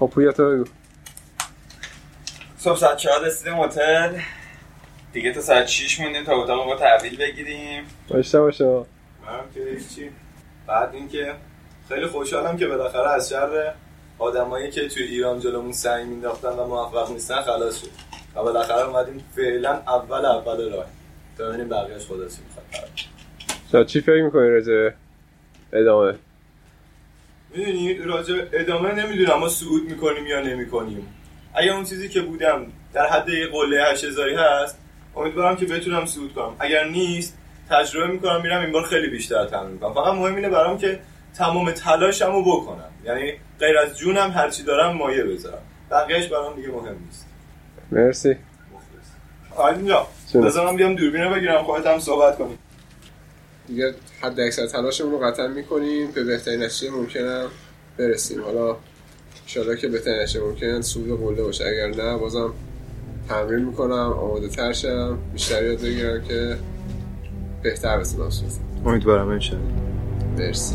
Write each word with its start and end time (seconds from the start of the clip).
خب 0.00 0.06
پویا 0.06 0.32
تو 0.32 0.50
بگو. 0.50 0.64
صبح 2.58 2.76
ساعت 2.76 2.96
چهار 2.96 3.26
رسیدیم 3.26 3.54
هتل. 3.60 4.18
دیگه 5.12 5.32
تا 5.32 5.40
ساعت 5.40 5.66
6 5.66 6.00
موندیم 6.00 6.24
تا 6.24 6.42
اتاق 6.42 6.66
با 6.66 6.76
تحویل 6.76 7.16
بگیریم. 7.16 7.84
باشه 8.08 8.40
باشه. 8.40 8.64
منم 8.64 8.84
که 9.54 9.60
هیچی 9.78 10.10
بعد 10.66 10.94
اینکه 10.94 11.34
خیلی 11.88 12.06
خوشحالم 12.06 12.56
که 12.56 12.66
بالاخره 12.66 13.10
از 13.10 13.28
شر 13.28 13.74
آدمایی 14.18 14.70
که 14.70 14.88
توی 14.88 15.02
ایران 15.02 15.40
جلومون 15.40 15.72
سعی 15.72 16.04
مینداختن 16.04 16.48
و 16.48 16.66
موفق 16.66 17.10
نیستن 17.12 17.42
خلاص 17.42 17.80
شد. 17.80 17.90
و 18.34 18.42
بالاخره 18.42 18.88
اومدیم 18.88 19.24
فعلا 19.36 19.70
اول 19.70 20.24
اول 20.24 20.72
راه. 20.72 20.86
تا 21.38 21.48
ببینیم 21.48 21.68
بقیه‌اش 21.68 22.06
خدا 22.06 22.28
چی 22.28 22.36
می‌خواد. 23.68 23.86
چی 23.86 24.00
فکر 24.00 24.22
می‌کنی 24.22 24.48
راجع 24.48 24.90
ادامه؟ 25.72 26.14
می‌دونی 27.54 27.94
راجع 27.94 28.34
ادامه 28.52 28.94
نمی‌دونم 28.94 29.38
ما 29.38 29.48
صعود 29.48 29.90
می‌کنیم 29.90 30.26
یا 30.26 30.40
نمی‌کنیم. 30.40 31.06
اگر 31.54 31.72
اون 31.72 31.84
چیزی 31.84 32.08
که 32.08 32.20
بودم 32.20 32.66
در 32.92 33.06
حد 33.06 33.28
یه 33.28 33.46
قله 33.46 33.84
8000 33.90 34.28
هست 34.28 34.78
امیدوارم 35.16 35.56
که 35.56 35.66
بتونم 35.66 36.06
صعود 36.06 36.34
کنم. 36.34 36.52
اگر 36.58 36.84
نیست 36.84 37.38
تجربه 37.70 38.12
می‌کنم 38.12 38.42
میرم 38.42 38.60
این 38.60 38.72
بار 38.72 38.82
خیلی 38.82 39.08
بیشتر 39.08 39.46
تمرین 39.46 39.70
می‌کنم. 39.70 39.94
فقط 39.94 40.14
مهم 40.14 40.34
اینه 40.34 40.48
برام 40.48 40.78
که 40.78 41.00
تمام 41.34 41.70
تلاشمو 41.70 42.42
بکنم. 42.42 42.90
یعنی 43.04 43.32
غیر 43.60 43.78
از 43.78 43.98
جونم 43.98 44.30
هرچی 44.30 44.62
دارم 44.62 44.96
مایه 44.96 45.24
بذارم. 45.24 45.62
بقیهش 45.90 46.26
برام 46.26 46.56
دیگه 46.56 46.68
مهم 46.68 46.96
نیست. 47.06 47.26
مرسی. 47.92 48.36
آیدین 49.56 49.86
جا 49.86 50.06
چون؟ 50.32 50.42
بذار 50.42 50.66
من 50.66 50.76
بیام 50.76 50.94
دوربین 50.94 51.20
رو 51.20 51.34
بگیرم 51.34 51.62
خودت 51.62 51.86
هم 51.86 51.98
صحبت 51.98 52.38
کنیم 52.38 52.58
دیگه 53.70 53.94
حد 54.20 54.40
اکثر 54.40 54.66
تلاشمون 54.66 55.12
رو 55.12 55.18
قطعا 55.18 55.48
می‌کنیم. 55.48 56.10
به 56.10 56.24
بهترین 56.24 56.62
نتیجه 56.62 56.92
ممکنم 56.92 57.46
برسیم. 57.98 58.42
حالا 58.42 58.76
انشالله 59.42 59.76
که 59.76 59.88
بهترین 59.88 60.22
نتیجه 60.22 60.40
ممکن 60.40 60.80
سود 60.80 61.20
قله 61.20 61.42
باشه. 61.42 61.64
اگر 61.66 61.86
نه 61.86 62.18
بازم 62.18 62.52
تمرین 63.28 63.64
می‌کنم 63.64 63.92
آماده 63.92 64.48
تر 64.48 64.72
شم. 64.72 65.18
بیشتر 65.32 65.64
یاد 65.64 65.80
بگیرم 65.80 66.24
که 66.24 66.56
بهتر 67.62 67.98
بتونم 67.98 68.30
سود 68.30 68.50
امیدوارم 68.86 69.28
انشالله. 69.28 69.64
مرسی. 70.38 70.74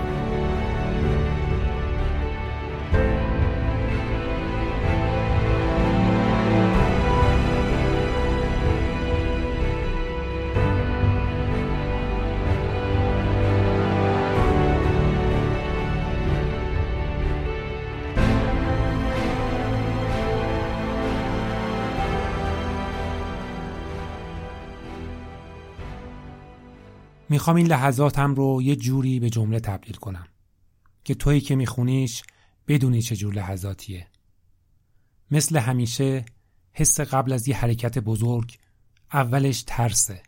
می‌خوام 27.41 27.55
این 27.55 27.67
لحظاتم 27.67 28.35
رو 28.35 28.61
یه 28.61 28.75
جوری 28.75 29.19
به 29.19 29.29
جمله 29.29 29.59
تبدیل 29.59 29.95
کنم 29.95 30.27
که 31.03 31.15
تویی 31.15 31.41
که 31.41 31.55
میخونیش 31.55 32.23
بدونی 32.67 33.01
چه 33.01 33.15
جور 33.15 33.33
لحظاتیه. 33.33 34.07
مثل 35.31 35.57
همیشه 35.57 36.25
حس 36.71 36.99
قبل 36.99 37.33
از 37.33 37.47
یه 37.47 37.57
حرکت 37.57 37.99
بزرگ 37.99 38.57
اولش 39.13 39.63
ترسه. 39.67 40.23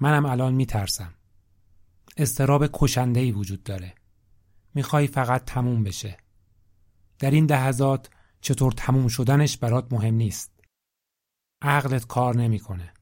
منم 0.00 0.26
الان 0.26 0.54
میترسم. 0.54 1.14
استراب 2.16 2.66
کشندهی 2.72 3.32
وجود 3.32 3.62
داره. 3.62 3.94
می‌خوای 4.74 5.06
فقط 5.06 5.44
تموم 5.44 5.84
بشه. 5.84 6.16
در 7.18 7.30
این 7.30 7.46
لحظات 7.46 8.10
چطور 8.40 8.72
تموم 8.72 9.08
شدنش 9.08 9.56
برات 9.56 9.92
مهم 9.92 10.14
نیست. 10.14 10.52
عقلت 11.62 12.06
کار 12.06 12.36
نمی‌کنه. 12.36 12.92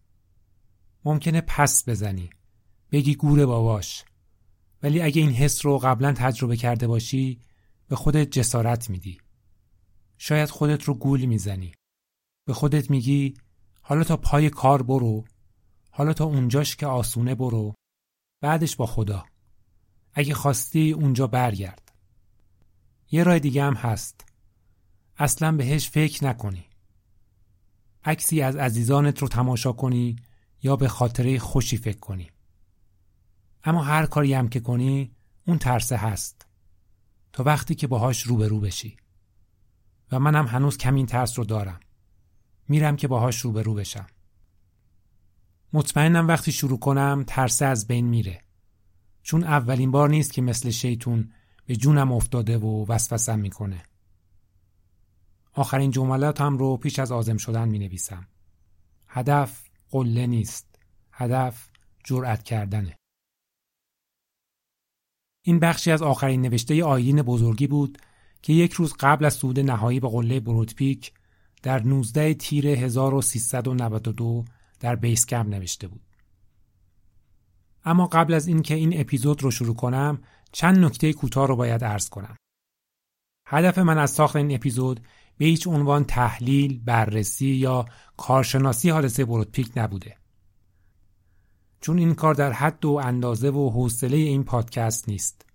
ممکنه 1.04 1.40
پس 1.40 1.88
بزنی. 1.88 2.30
بگی 2.92 3.14
گوره 3.14 3.46
باباش. 3.46 4.04
ولی 4.82 5.00
اگه 5.00 5.22
این 5.22 5.30
حس 5.30 5.66
رو 5.66 5.78
قبلا 5.78 6.12
تجربه 6.12 6.56
کرده 6.56 6.86
باشی 6.86 7.40
به 7.88 7.96
خودت 7.96 8.30
جسارت 8.30 8.90
میدی. 8.90 9.18
شاید 10.18 10.50
خودت 10.50 10.84
رو 10.84 10.94
گول 10.94 11.24
می‌زنی. 11.24 11.72
به 12.44 12.54
خودت 12.54 12.90
میگی 12.90 13.34
حالا 13.80 14.04
تا 14.04 14.16
پای 14.16 14.50
کار 14.50 14.82
برو 14.82 15.24
حالا 15.90 16.12
تا 16.12 16.24
اونجاش 16.24 16.76
که 16.76 16.86
آسونه 16.86 17.34
برو. 17.34 17.74
بعدش 18.40 18.76
با 18.76 18.86
خدا. 18.86 19.24
اگه 20.12 20.34
خواستی 20.34 20.92
اونجا 20.92 21.26
برگرد. 21.26 21.92
یه 23.10 23.22
راه 23.22 23.38
دیگه 23.38 23.62
هم 23.62 23.74
هست. 23.74 24.24
اصلا 25.16 25.52
بهش 25.52 25.88
فکر 25.88 26.24
نکنی. 26.24 26.64
عکسی 28.04 28.42
از 28.42 28.56
عزیزانت 28.56 29.18
رو 29.18 29.28
تماشا 29.28 29.72
کنی 29.72 30.16
یا 30.62 30.76
به 30.76 30.88
خاطره 30.88 31.38
خوشی 31.38 31.76
فکر 31.76 31.98
کنی. 31.98 32.30
اما 33.68 33.82
هر 33.82 34.06
کاری 34.06 34.34
هم 34.34 34.48
که 34.48 34.60
کنی 34.60 35.12
اون 35.46 35.58
ترسه 35.58 35.96
هست 35.96 36.46
تا 37.32 37.42
وقتی 37.42 37.74
که 37.74 37.86
باهاش 37.86 38.22
روبرو 38.22 38.60
بشی 38.60 38.96
و 40.12 40.18
منم 40.18 40.46
هنوز 40.46 40.76
کمین 40.78 41.06
ترس 41.06 41.38
رو 41.38 41.44
دارم 41.44 41.80
میرم 42.68 42.96
که 42.96 43.08
باهاش 43.08 43.40
روبرو 43.40 43.74
بشم 43.74 44.06
مطمئنم 45.72 46.28
وقتی 46.28 46.52
شروع 46.52 46.78
کنم 46.78 47.24
ترسه 47.26 47.64
از 47.66 47.86
بین 47.86 48.06
میره 48.06 48.40
چون 49.22 49.44
اولین 49.44 49.90
بار 49.90 50.08
نیست 50.08 50.32
که 50.32 50.42
مثل 50.42 50.70
شیطون 50.70 51.32
به 51.66 51.76
جونم 51.76 52.12
افتاده 52.12 52.58
و 52.58 52.86
وسوسم 52.88 53.38
می‌کنه 53.38 53.82
آخرین 55.52 55.90
جملاتم 55.90 56.58
رو 56.58 56.76
پیش 56.76 56.98
از 56.98 57.12
آزم 57.12 57.36
شدن 57.36 57.68
می 57.68 57.78
نویسم. 57.78 58.28
هدف 59.08 59.64
قله 59.90 60.26
نیست. 60.26 60.78
هدف 61.12 61.70
جرأت 62.04 62.42
کردنه. 62.42 62.98
این 65.48 65.58
بخشی 65.58 65.90
از 65.90 66.02
آخرین 66.02 66.42
نوشته 66.42 66.84
آیین 66.84 67.22
بزرگی 67.22 67.66
بود 67.66 67.98
که 68.42 68.52
یک 68.52 68.72
روز 68.72 68.94
قبل 69.00 69.24
از 69.24 69.34
صعود 69.34 69.60
نهایی 69.60 70.00
به 70.00 70.08
قله 70.08 70.40
بروتپیک 70.40 71.12
در 71.62 71.82
19 71.82 72.34
تیر 72.34 72.66
1392 72.66 74.44
در 74.80 74.96
بیس 74.96 75.26
کمپ 75.26 75.48
نوشته 75.48 75.88
بود. 75.88 76.00
اما 77.84 78.06
قبل 78.06 78.34
از 78.34 78.46
اینکه 78.46 78.74
این 78.74 79.00
اپیزود 79.00 79.42
رو 79.42 79.50
شروع 79.50 79.74
کنم 79.74 80.18
چند 80.52 80.78
نکته 80.78 81.12
کوتاه 81.12 81.48
رو 81.48 81.56
باید 81.56 81.84
عرض 81.84 82.08
کنم. 82.08 82.36
هدف 83.46 83.78
من 83.78 83.98
از 83.98 84.10
ساخت 84.10 84.36
این 84.36 84.54
اپیزود 84.54 85.00
به 85.38 85.44
هیچ 85.44 85.66
عنوان 85.66 86.04
تحلیل، 86.04 86.80
بررسی 86.84 87.46
یا 87.46 87.86
کارشناسی 88.16 88.90
حادثه 88.90 89.24
بروتپیک 89.24 89.70
نبوده. 89.76 90.16
چون 91.80 91.98
این 91.98 92.14
کار 92.14 92.34
در 92.34 92.52
حد 92.52 92.84
و 92.84 92.92
اندازه 92.92 93.50
و 93.50 93.70
حوصله 93.70 94.16
این 94.16 94.44
پادکست 94.44 95.08
نیست. 95.08 95.47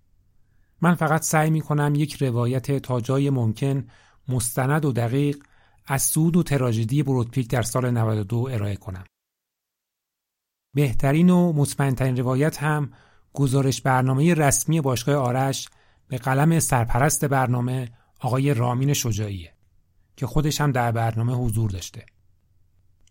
من 0.84 0.96
فقط 0.96 1.22
سعی 1.22 1.50
می 1.50 1.62
کنم 1.62 1.96
یک 1.96 2.24
روایت 2.24 2.78
تا 2.78 3.02
جای 3.02 3.30
ممکن 3.30 3.88
مستند 4.28 4.86
و 4.86 4.92
دقیق 4.92 5.44
از 5.86 6.02
سود 6.02 6.38
و 6.38 6.44
تراژدی 6.44 7.04
بروتپیک 7.04 7.50
در 7.50 7.62
سال 7.62 7.92
92 7.92 8.50
ارائه 8.52 8.76
کنم. 8.76 9.04
بهترین 10.74 11.30
و 11.30 11.54
مطمئنترین 11.54 12.18
روایت 12.18 12.64
هم 12.64 12.92
گزارش 13.34 13.82
برنامه 13.82 14.34
رسمی 14.34 14.82
باشگاه 14.82 15.16
آرش 15.16 15.70
به 16.08 16.18
قلم 16.18 16.60
سرپرست 16.60 17.26
برنامه 17.26 17.92
آقای 18.20 18.54
رامین 18.54 18.94
شجاعیه 18.94 19.54
که 20.16 20.28
خودش 20.28 20.62
هم 20.62 20.72
در 20.72 20.92
برنامه 20.92 21.34
حضور 21.34 21.70
داشته. 21.70 22.06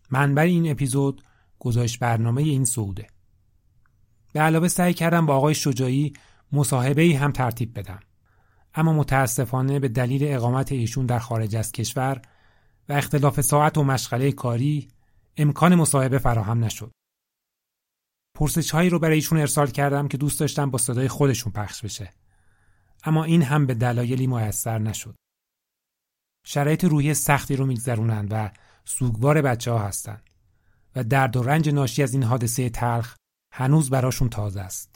منبع 0.09 0.41
این 0.41 0.71
اپیزود 0.71 1.23
گزارش 1.59 1.97
برنامه 1.97 2.41
این 2.41 2.65
سعوده. 2.65 3.07
به 4.33 4.39
علاوه 4.39 4.67
سعی 4.67 4.93
کردم 4.93 5.25
با 5.25 5.35
آقای 5.35 5.55
شجاعی 5.55 6.13
مصاحبه 6.53 7.17
هم 7.17 7.31
ترتیب 7.31 7.79
بدم. 7.79 7.99
اما 8.75 8.93
متاسفانه 8.93 9.79
به 9.79 9.87
دلیل 9.87 10.23
اقامت 10.23 10.71
ایشون 10.71 11.05
در 11.05 11.19
خارج 11.19 11.55
از 11.55 11.71
کشور 11.71 12.21
و 12.89 12.93
اختلاف 12.93 13.41
ساعت 13.41 13.77
و 13.77 13.83
مشغله 13.83 14.31
کاری 14.31 14.87
امکان 15.37 15.75
مصاحبه 15.75 16.17
فراهم 16.17 16.63
نشد. 16.63 16.91
پرسش 18.37 18.71
هایی 18.71 18.89
رو 18.89 18.99
برای 18.99 19.15
ایشون 19.15 19.39
ارسال 19.39 19.67
کردم 19.67 20.07
که 20.07 20.17
دوست 20.17 20.39
داشتم 20.39 20.69
با 20.71 20.77
صدای 20.77 21.07
خودشون 21.07 21.51
پخش 21.51 21.81
بشه. 21.81 22.13
اما 23.03 23.23
این 23.23 23.41
هم 23.41 23.65
به 23.65 23.73
دلایلی 23.73 24.27
میسر 24.27 24.79
نشد. 24.79 25.15
شرایط 26.45 26.83
روحی 26.83 27.13
سختی 27.13 27.55
رو 27.55 27.65
میگذرونند 27.65 28.27
و 28.31 28.51
سوگوار 28.85 29.41
بچه 29.41 29.71
ها 29.71 29.79
هستند 29.79 30.29
و 30.95 31.03
درد 31.03 31.35
و 31.35 31.43
رنج 31.43 31.69
ناشی 31.69 32.03
از 32.03 32.13
این 32.13 32.23
حادثه 32.23 32.69
تلخ 32.69 33.15
هنوز 33.53 33.89
براشون 33.89 34.29
تازه 34.29 34.61
است. 34.61 34.92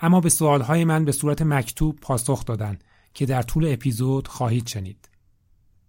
اما 0.00 0.20
به 0.20 0.28
سوالهای 0.28 0.84
من 0.84 1.04
به 1.04 1.12
صورت 1.12 1.42
مکتوب 1.42 2.00
پاسخ 2.00 2.44
دادن 2.44 2.78
که 3.14 3.26
در 3.26 3.42
طول 3.42 3.72
اپیزود 3.72 4.28
خواهید 4.28 4.66
شنید. 4.66 5.08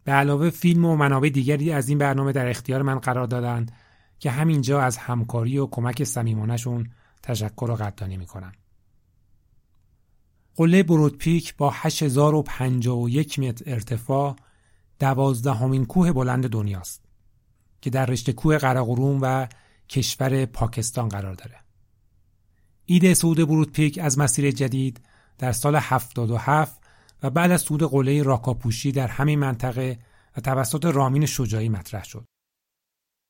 به 0.03 0.11
علاوه 0.11 0.49
فیلم 0.49 0.85
و 0.85 0.95
منابع 0.95 1.29
دیگری 1.29 1.71
از 1.71 1.89
این 1.89 1.97
برنامه 1.97 2.31
در 2.31 2.49
اختیار 2.49 2.81
من 2.81 2.99
قرار 2.99 3.27
دادند 3.27 3.71
که 4.19 4.31
همینجا 4.31 4.81
از 4.81 4.97
همکاری 4.97 5.57
و 5.57 5.65
کمک 5.67 6.03
صمیمانهشون 6.03 6.89
تشکر 7.23 7.67
و 7.71 7.75
قدردانی 7.75 8.17
می‌کنم. 8.17 8.51
قله 10.55 10.83
برودپیک 10.83 11.55
با 11.57 11.69
8051 11.73 13.39
متر 13.39 13.71
ارتفاع 13.73 14.35
دوازدهمین 14.99 15.85
کوه 15.85 16.11
بلند 16.11 16.49
دنیاست 16.49 17.05
که 17.81 17.89
در 17.89 18.05
رشته 18.05 18.33
کوه 18.33 18.57
قراقروم 18.57 19.19
و 19.21 19.47
کشور 19.89 20.45
پاکستان 20.45 21.09
قرار 21.09 21.33
داره. 21.33 21.64
ایده 22.85 23.13
صعود 23.13 23.47
برودپیک 23.47 23.99
از 24.01 24.19
مسیر 24.19 24.51
جدید 24.51 25.01
در 25.37 25.51
سال 25.51 25.75
77 25.75 26.81
و 27.23 27.29
بعد 27.29 27.51
از 27.51 27.61
صعود 27.61 27.83
قله 27.83 28.23
راکاپوشی 28.23 28.91
در 28.91 29.07
همین 29.07 29.39
منطقه 29.39 29.99
و 30.37 30.41
توسط 30.41 30.85
رامین 30.85 31.25
شجاعی 31.25 31.69
مطرح 31.69 32.03
شد. 32.03 32.25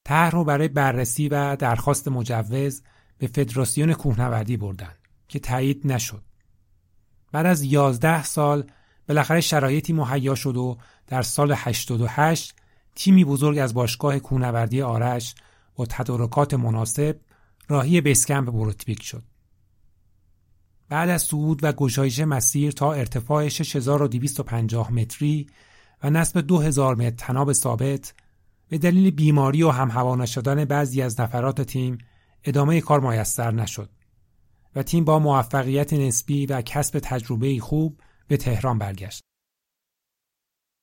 طرح 0.06 0.32
رو 0.32 0.44
برای 0.44 0.68
بررسی 0.68 1.30
و 1.30 1.56
درخواست 1.56 2.08
مجوز 2.08 2.82
به 3.18 3.28
فدراسیون 3.28 3.94
کوهنوردی 3.94 4.58
بردن 4.58 4.94
که 5.28 5.40
تایید 5.40 5.88
نشد. 5.88 6.24
بعد 7.32 7.46
از 7.46 7.64
11 7.64 8.24
سال 8.24 8.72
بالاخره 9.08 9.42
شرایطی 9.42 9.94
مهیا 9.94 10.36
شد 10.36 10.58
و 10.58 10.78
در 11.08 11.22
سال 11.22 11.54
88 11.56 12.56
تیمی 12.96 13.26
بزرگ 13.26 13.58
از 13.58 13.74
باشگاه 13.74 14.20
کوهنوردی 14.20 14.82
آرش 14.82 15.36
با 15.76 15.86
تدارکات 15.86 16.54
مناسب 16.54 17.20
راهی 17.68 18.02
بیسکمپ 18.02 18.52
بروتبیک 18.52 19.04
شد. 19.04 19.24
بعد 20.90 21.10
از 21.10 21.22
صعود 21.22 21.64
و 21.64 21.72
گشایش 21.72 22.20
مسیر 22.20 22.72
تا 22.72 22.94
ارتفاع 22.94 23.48
6250 23.48 24.92
متری 24.92 25.48
و 26.04 26.10
نصب 26.10 26.42
2000 26.42 26.96
متر 26.96 27.10
تناب 27.10 27.54
ثابت 27.54 28.14
به 28.70 28.78
دلیل 28.78 29.12
بیماری 29.12 29.64
و 29.64 29.70
هم 29.70 29.92
هوا 29.92 30.16
نشدن 30.16 30.66
بعضی 30.66 31.02
از 31.02 31.22
نفرات 31.22 31.62
تیم 31.62 31.98
ادامه 32.44 32.82
کار 32.82 33.00
میسر 33.00 33.52
نشد 33.52 33.90
و 34.76 34.84
تیم 34.84 35.06
با 35.06 35.20
موفقیت 35.20 35.94
نسبی 35.94 36.46
و 36.46 36.62
کسب 36.62 37.00
تجربه 37.00 37.60
خوب 37.60 38.02
به 38.28 38.38
تهران 38.38 38.78
برگشت. 38.78 39.22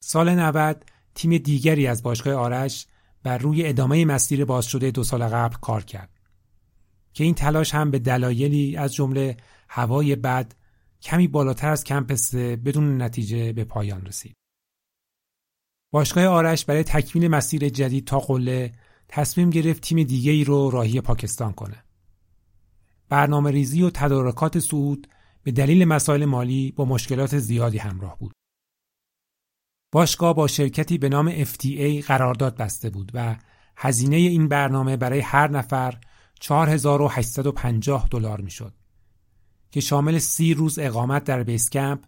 سال 0.04 0.34
90 0.34 0.84
تیم 1.14 1.38
دیگری 1.38 1.86
از 1.86 2.02
باشگاه 2.02 2.34
آرش 2.34 2.86
بر 3.22 3.38
روی 3.38 3.66
ادامه 3.66 4.04
مسیر 4.04 4.44
باز 4.44 4.66
شده 4.66 4.90
دو 4.90 5.04
سال 5.04 5.28
قبل 5.28 5.56
کار 5.56 5.84
کرد 5.84 6.10
که 7.14 7.24
این 7.24 7.34
تلاش 7.34 7.74
هم 7.74 7.90
به 7.90 7.98
دلایلی 7.98 8.76
از 8.76 8.94
جمله 8.94 9.36
هوای 9.74 10.16
بد 10.16 10.54
کمی 11.02 11.28
بالاتر 11.28 11.70
از 11.70 11.84
کمپ 11.84 12.12
بدون 12.64 13.02
نتیجه 13.02 13.52
به 13.52 13.64
پایان 13.64 14.06
رسید. 14.06 14.36
باشگاه 15.92 16.26
آرش 16.26 16.64
برای 16.64 16.84
تکمیل 16.84 17.28
مسیر 17.28 17.68
جدید 17.68 18.06
تا 18.06 18.18
قله 18.18 18.72
تصمیم 19.08 19.50
گرفت 19.50 19.82
تیم 19.82 20.02
دیگه 20.02 20.32
ای 20.32 20.44
رو 20.44 20.70
راهی 20.70 21.00
پاکستان 21.00 21.52
کنه. 21.52 21.84
برنامه 23.08 23.50
ریزی 23.50 23.82
و 23.82 23.90
تدارکات 23.90 24.58
صعود 24.58 25.08
به 25.42 25.52
دلیل 25.52 25.84
مسائل 25.84 26.24
مالی 26.24 26.72
با 26.72 26.84
مشکلات 26.84 27.38
زیادی 27.38 27.78
همراه 27.78 28.18
بود. 28.18 28.32
باشگاه 29.92 30.34
با 30.34 30.46
شرکتی 30.46 30.98
به 30.98 31.08
نام 31.08 31.44
FTA 31.44 32.04
قرارداد 32.06 32.56
بسته 32.56 32.90
بود 32.90 33.10
و 33.14 33.36
هزینه 33.76 34.16
این 34.16 34.48
برنامه 34.48 34.96
برای 34.96 35.20
هر 35.20 35.50
نفر 35.50 36.00
4850 36.40 38.08
دلار 38.10 38.40
می‌شد 38.40 38.81
که 39.72 39.80
شامل 39.80 40.18
سی 40.18 40.54
روز 40.54 40.78
اقامت 40.78 41.24
در 41.24 41.42
بیسکمپ، 41.42 42.04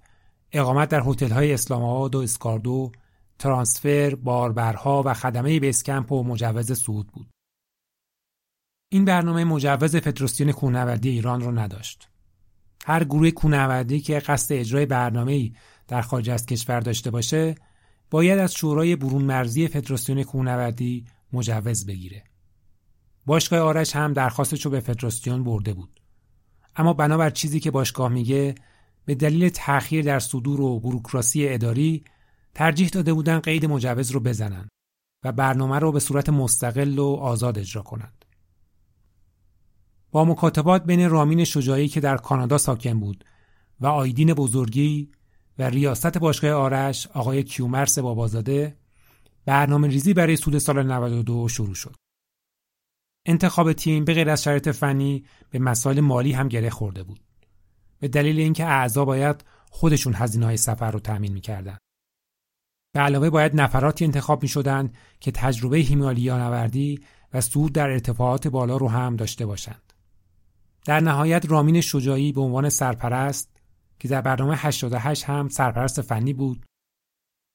اقامت 0.53 0.89
در 0.89 1.03
هتل‌های 1.07 1.53
اسلام 1.53 1.83
آباد 1.83 2.15
و 2.15 2.19
اسکاردو، 2.19 2.93
ترانسفر، 3.39 4.15
باربرها 4.15 5.03
و 5.07 5.15
خدمه 5.15 5.61
بیسکمپ 5.61 6.13
و 6.13 6.25
مجوز 6.25 6.73
صعود 6.73 7.07
بود. 7.07 7.31
این 8.93 9.05
برنامه 9.05 9.45
مجوز 9.45 9.97
فدراسیون 9.97 10.53
کوهنوردی 10.53 11.09
ایران 11.09 11.41
را 11.41 11.51
نداشت. 11.51 12.09
هر 12.87 13.05
گروه 13.05 13.31
کوهنوردی 13.31 14.01
که 14.01 14.19
قصد 14.19 14.55
اجرای 14.55 14.87
برنامه‌ای 14.87 15.55
در 15.89 16.03
خارج 16.03 16.31
از 16.31 16.47
کشور 16.47 16.81
داشته 16.81 17.11
باشه، 17.11 17.55
باید 18.11 18.39
از 18.39 18.55
شورای 18.55 18.97
برون 18.97 19.23
مرزی 19.23 19.69
فدراسیون 19.69 20.23
کوهنوردی 20.23 21.05
مجوز 21.33 21.87
بگیره. 21.87 22.25
باشگاه 23.27 23.61
آرش 23.61 23.97
هم 23.97 24.13
درخواستش 24.13 24.65
رو 24.65 24.71
به 24.71 24.81
فدراسیون 24.81 25.45
برده 25.45 25.75
بود. 25.75 26.01
اما 26.77 26.93
بنابر 26.93 27.31
چیزی 27.31 27.61
که 27.61 27.71
باشگاه 27.71 28.09
میگه 28.09 28.55
به 29.05 29.15
دلیل 29.15 29.49
تأخیر 29.49 30.05
در 30.05 30.19
صدور 30.19 30.61
و 30.61 30.81
بروکراسی 30.81 31.49
اداری 31.49 32.05
ترجیح 32.55 32.89
داده 32.89 33.13
بودن 33.13 33.39
قید 33.39 33.67
مجوز 33.67 34.11
رو 34.11 34.21
بزنن 34.21 34.69
و 35.25 35.33
برنامه 35.33 35.79
رو 35.79 35.93
به 35.93 36.01
صورت 36.01 36.29
مستقل 36.29 36.99
و 36.99 37.07
آزاد 37.07 37.59
اجرا 37.59 37.83
کنند. 37.83 38.25
با 40.11 40.25
مکاتبات 40.25 40.85
بین 40.85 41.11
رامین 41.11 41.45
شجاعی 41.45 41.89
که 41.89 42.01
در 42.01 42.17
کانادا 42.17 42.59
ساکن 42.59 43.01
بود 43.01 43.25
و 43.81 43.87
آیدین 43.87 44.35
بزرگی 44.35 45.11
و 45.59 45.63
ریاست 45.63 46.19
باشگاه 46.19 46.51
آرش 46.51 47.07
آقای 47.07 47.43
کیومرس 47.43 47.99
بابازاده 47.99 48.77
برنامه 49.47 49.89
ریزی 49.89 50.15
برای 50.15 50.37
سود 50.37 50.59
سال 50.59 50.83
92 50.83 51.49
شروع 51.49 51.75
شد. 51.75 52.04
انتخاب 53.27 53.73
تیم 53.73 54.05
به 54.05 54.15
غیر 54.15 54.31
از 54.31 54.43
شرایط 54.43 54.69
فنی 54.69 55.25
به 55.51 55.59
مسائل 55.59 56.01
مالی 56.01 56.33
هم 56.33 56.49
گره 56.49 56.71
خورده 56.71 57.03
بود. 57.03 57.21
به 57.99 58.09
دلیل 58.09 58.41
اینکه 58.41 58.67
اعضا 58.67 59.05
باید 59.05 59.45
خودشون 59.71 60.15
هزینه 60.15 60.47
های 60.47 60.57
سفر 60.57 60.91
رو 60.91 61.01
تأمین 61.01 61.33
می‌کردن. 61.33 61.79
به 62.95 63.01
علاوه 63.01 63.31
باید 63.31 63.61
نفراتی 63.61 64.05
انتخاب 64.05 64.43
می 64.43 64.91
که 65.21 65.31
تجربه 65.31 65.79
هیمالیا 65.79 66.39
نوردی 66.39 67.01
و 67.33 67.41
صعود 67.41 67.73
در 67.73 67.91
ارتفاعات 67.91 68.49
بالا 68.49 68.77
رو 68.77 68.89
هم 68.89 69.17
داشته 69.17 69.47
باشند. 69.47 69.93
در 70.85 71.01
نهایت 71.01 71.51
رامین 71.51 71.81
شجاعی 71.81 72.33
به 72.33 72.41
عنوان 72.41 72.69
سرپرست 72.69 73.57
که 73.99 74.09
در 74.09 74.21
برنامه 74.21 74.55
88 74.57 75.25
هم 75.25 75.49
سرپرست 75.49 76.01
فنی 76.03 76.33
بود 76.33 76.67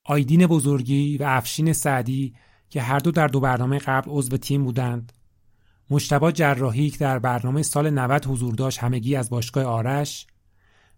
آیدین 0.06 0.48
بزرگی 0.48 1.18
و 1.18 1.24
افشین 1.24 1.74
سعدی 1.74 2.36
که 2.70 2.82
هر 2.82 3.00
دو 3.00 3.12
در 3.12 3.28
دو 3.28 3.40
برنامه 3.40 3.78
قبل 3.78 4.12
عضو 4.12 4.38
تیم 4.38 4.64
بودند 4.64 5.14
مشتبا 5.90 6.32
جراحی 6.32 6.90
که 6.90 6.98
در 6.98 7.20
برنامه 7.20 7.62
سال 7.62 7.90
90 7.90 8.26
حضور 8.26 8.56
داشت 8.56 8.80
همگی 8.80 9.16
از 9.16 9.30
باشگاه 9.30 9.64
آرش 9.64 10.28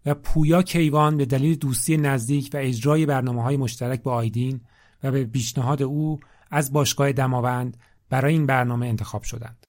و 0.06 0.14
پویا 0.14 0.62
کیوان 0.62 1.16
به 1.16 1.24
دلیل 1.24 1.54
دوستی 1.54 1.96
نزدیک 1.96 2.50
و 2.54 2.56
اجرای 2.56 3.06
برنامه 3.06 3.42
های 3.42 3.56
مشترک 3.56 4.02
با 4.02 4.14
آیدین 4.14 4.60
و 5.02 5.10
به 5.10 5.24
پیشنهاد 5.24 5.82
او 5.82 6.20
از 6.50 6.72
باشگاه 6.72 7.12
دماوند 7.12 7.76
برای 8.08 8.32
این 8.32 8.46
برنامه 8.46 8.86
انتخاب 8.86 9.22
شدند. 9.22 9.66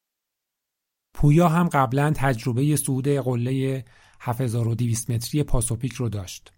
پویا 1.14 1.50
هم 1.50 1.68
قبلا 1.68 2.14
تجربه 2.16 2.76
صعود 2.76 3.08
قله 3.08 3.86
7200 4.20 5.10
متری 5.10 5.44
پاسوپیک 5.44 5.94
رو 5.94 6.10
داشت. 6.10 6.52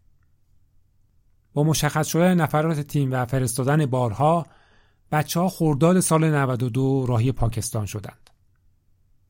با 1.54 1.64
مشخص 1.64 2.08
شدن 2.08 2.34
نفرات 2.34 2.80
تیم 2.80 3.12
و 3.12 3.26
فرستادن 3.26 3.86
بارها 3.86 4.46
بچه 5.12 5.40
ها 5.40 5.50
خورداد 5.50 6.00
سال 6.00 6.36
92 6.36 7.06
راهی 7.06 7.32
پاکستان 7.32 7.86
شدند. 7.86 8.25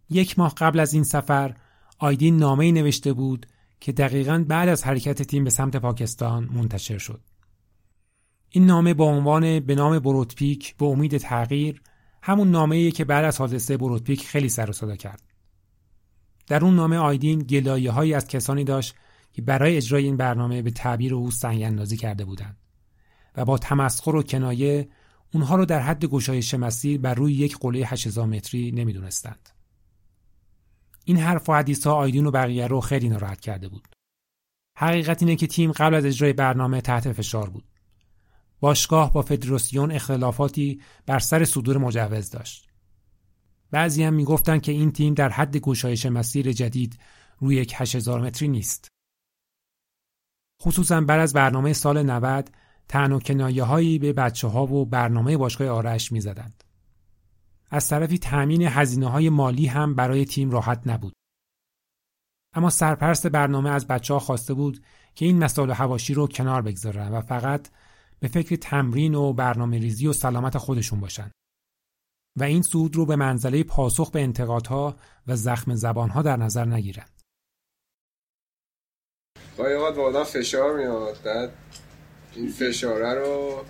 یک 0.09 0.39
ماه 0.39 0.53
قبل 0.57 0.79
از 0.79 0.93
این 0.93 1.03
سفر 1.03 1.55
آیدین 1.99 2.37
نامه 2.37 2.71
نوشته 2.71 3.13
بود 3.13 3.45
که 3.79 3.91
دقیقا 3.91 4.45
بعد 4.47 4.69
از 4.69 4.83
حرکت 4.83 5.21
تیم 5.21 5.43
به 5.43 5.49
سمت 5.49 5.75
پاکستان 5.75 6.49
منتشر 6.53 6.97
شد. 6.97 7.21
این 8.49 8.65
نامه 8.65 8.93
با 8.93 9.05
عنوان 9.05 9.59
به 9.59 9.75
نام 9.75 9.99
بروتپیک 9.99 10.75
به 10.75 10.85
امید 10.85 11.17
تغییر 11.17 11.81
همون 12.21 12.51
نامه 12.51 12.91
که 12.91 13.05
بعد 13.05 13.25
از 13.25 13.37
حادثه 13.37 13.77
بروتپیک 13.77 14.27
خیلی 14.27 14.49
سر 14.49 14.69
و 14.69 14.73
صدا 14.73 14.95
کرد. 14.95 15.21
در 16.47 16.65
اون 16.65 16.75
نامه 16.75 16.97
آیدین 16.97 17.39
گلایه 17.39 17.91
هایی 17.91 18.13
از 18.13 18.27
کسانی 18.27 18.63
داشت 18.63 18.95
که 19.33 19.41
برای 19.41 19.77
اجرای 19.77 20.03
این 20.03 20.17
برنامه 20.17 20.61
به 20.61 20.71
تعبیر 20.71 21.15
او 21.15 21.31
سنگ 21.31 21.61
اندازی 21.61 21.97
کرده 21.97 22.25
بودند 22.25 22.57
و 23.35 23.45
با 23.45 23.57
تمسخر 23.57 24.15
و 24.15 24.23
کنایه 24.23 24.89
اونها 25.33 25.55
رو 25.55 25.65
در 25.65 25.79
حد 25.79 26.05
گشایش 26.05 26.53
مسیر 26.53 26.99
بر 27.01 27.13
روی 27.13 27.33
یک 27.33 27.57
قله 27.57 27.79
8000 27.79 28.25
متری 28.25 28.71
نمی‌دونستند. 28.71 29.49
این 31.05 31.17
حرف 31.17 31.49
و 31.49 31.53
حدیث 31.53 31.87
ها 31.87 31.93
آیدین 31.93 32.25
و 32.25 32.31
بقیه 32.31 32.67
رو 32.67 32.81
خیلی 32.81 33.09
ناراحت 33.09 33.39
کرده 33.39 33.67
بود. 33.69 33.87
حقیقت 34.77 35.23
اینه 35.23 35.35
که 35.35 35.47
تیم 35.47 35.71
قبل 35.71 35.95
از 35.95 36.05
اجرای 36.05 36.33
برنامه 36.33 36.81
تحت 36.81 37.11
فشار 37.11 37.49
بود. 37.49 37.63
باشگاه 38.59 39.13
با 39.13 39.21
فدراسیون 39.21 39.91
اختلافاتی 39.91 40.81
بر 41.05 41.19
سر 41.19 41.45
صدور 41.45 41.77
مجوز 41.77 42.29
داشت. 42.29 42.69
بعضی 43.71 44.03
هم 44.03 44.13
می‌گفتند 44.13 44.61
که 44.61 44.71
این 44.71 44.91
تیم 44.91 45.13
در 45.13 45.29
حد 45.29 45.57
گشایش 45.57 46.05
مسیر 46.05 46.51
جدید 46.51 46.99
روی 47.39 47.55
یک 47.55 47.73
8000 47.75 48.21
متری 48.21 48.47
نیست. 48.47 48.87
خصوصا 50.61 51.01
بعد 51.01 51.19
از 51.19 51.33
برنامه 51.33 51.73
سال 51.73 52.03
90 52.03 52.51
تن 52.87 53.11
و 53.11 53.19
کنایه 53.19 53.63
هایی 53.63 53.99
به 53.99 54.13
بچه 54.13 54.47
ها 54.47 54.65
و 54.65 54.85
برنامه 54.85 55.37
باشگاه 55.37 55.67
آرش 55.67 56.11
می 56.11 56.21
زدند. 56.21 56.64
از 57.75 57.87
طرفی 57.87 58.17
تأمین 58.17 58.61
هزینه 58.61 59.07
های 59.07 59.29
مالی 59.29 59.65
هم 59.65 59.95
برای 59.95 60.25
تیم 60.25 60.51
راحت 60.51 60.81
نبود. 60.85 61.13
اما 62.53 62.69
سرپرست 62.69 63.27
برنامه 63.27 63.69
از 63.69 63.87
بچه 63.87 64.13
ها 64.13 64.19
خواسته 64.19 64.53
بود 64.53 64.83
که 65.15 65.25
این 65.25 65.43
مسائل 65.43 65.71
هواشی 65.71 66.13
رو 66.13 66.27
کنار 66.27 66.61
بگذارن 66.61 67.11
و 67.11 67.21
فقط 67.21 67.67
به 68.19 68.27
فکر 68.27 68.55
تمرین 68.55 69.15
و 69.15 69.33
برنامه 69.33 69.79
ریزی 69.79 70.07
و 70.07 70.13
سلامت 70.13 70.57
خودشون 70.57 70.99
باشن. 70.99 71.31
و 72.39 72.43
این 72.43 72.61
سود 72.61 72.95
رو 72.95 73.05
به 73.05 73.15
منزله 73.15 73.63
پاسخ 73.63 74.11
به 74.11 74.21
انتقادها 74.21 74.95
و 75.27 75.35
زخم 75.35 75.75
زبانها 75.75 76.21
در 76.21 76.37
نظر 76.37 76.65
نگیرند. 76.65 77.21
گاهی 79.57 79.73
اوقات 79.73 79.95
با 79.95 80.23
فشار 80.23 80.77
میاد 80.77 81.21
بعد 81.23 81.53
این 82.35 82.49
فشاره 82.49 83.13
رو 83.13 83.63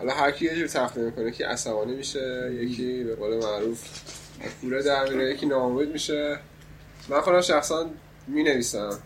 حالا 0.00 0.14
هر 0.14 0.30
کی 0.30 0.44
یه 0.44 0.56
جور 0.56 0.66
تخته 0.66 1.00
می‌کنه 1.00 1.30
که 1.30 1.46
عصبانی 1.46 1.94
میشه 1.94 2.54
یکی 2.54 3.04
به 3.04 3.14
قول 3.16 3.38
معروف 3.38 3.84
کوره 4.60 4.82
در 4.82 5.08
میره 5.08 5.34
یکی 5.34 5.46
ناامید 5.46 5.88
میشه. 5.88 6.38
من 7.08 7.20
خودم 7.20 7.40
شخصا 7.40 7.90
می 8.26 8.42
نویسم 8.42 8.98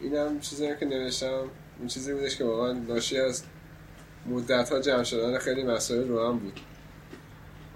اینم 0.00 0.40
چیزی 0.40 0.68
که 0.80 0.86
نوشتم 0.86 1.50
این 1.78 1.88
چیزی 1.88 2.12
بودش 2.12 2.36
که 2.36 2.44
واقعا 2.44 2.72
ناشی 2.72 3.18
از 3.18 3.44
مدت 4.26 4.72
ها 4.72 4.80
جمع 4.80 5.02
شدن 5.02 5.38
خیلی 5.38 5.62
مسائل 5.62 6.08
رو 6.08 6.28
هم 6.28 6.38
بود. 6.38 6.60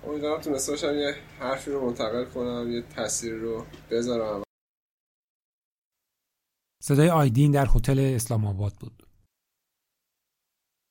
امیدوارم 0.06 0.40
تونسته 0.40 0.72
باشم 0.72 0.94
یه 0.94 1.14
حرفی 1.40 1.70
رو 1.70 1.86
منتقل 1.86 2.24
کنم 2.24 2.72
یه 2.72 2.82
تصویر 2.82 3.34
رو 3.34 3.66
بذارم. 3.90 4.42
صدای 6.82 7.08
آیدین 7.08 7.52
در 7.52 7.66
هتل 7.74 7.98
اسلام 7.98 8.46
آباد 8.46 8.72
بود. 8.72 9.05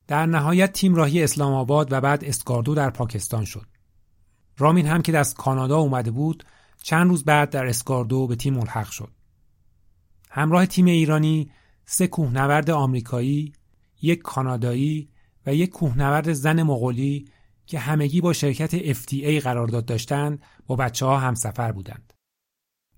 در 0.08 0.26
نهایت 0.26 0.74
تیم 0.74 0.96
راهی 0.96 1.24
اسلام 1.24 1.54
آباد 1.54 1.88
و 1.92 2.02
بعد 2.02 2.24
اسکاردو 2.24 2.76
در 2.76 2.90
پاکستان 2.90 3.46
شد. 3.46 3.66
رامین 4.58 4.88
هم 4.88 5.02
که 5.02 5.18
از 5.18 5.34
کانادا 5.34 5.78
اومده 5.78 6.12
بود 6.12 6.44
چند 6.84 7.10
روز 7.10 7.24
بعد 7.24 7.50
در 7.50 7.66
اسکاردو 7.66 8.28
به 8.28 8.36
تیم 8.36 8.54
ملحق 8.54 8.90
شد. 8.90 9.12
همراه 10.30 10.66
تیم 10.66 10.86
ایرانی 10.86 11.52
سه 11.86 12.08
کوهنورد 12.08 12.70
آمریکایی، 12.70 13.54
یک 14.02 14.22
کانادایی 14.22 15.10
و 15.46 15.56
یک 15.56 15.70
کوهنورد 15.70 16.34
زن 16.34 16.64
مغولی 16.64 17.28
که 17.66 17.80
همگی 17.80 18.22
با 18.22 18.34
شرکت 18.34 18.94
FTA 18.94 19.44
قرارداد 19.44 19.86
داشتند 19.86 20.42
با 20.68 20.76
بچه 20.76 21.06
ها 21.06 21.18
هم 21.18 21.36
سفر 21.36 21.72
بودند. 21.72 22.14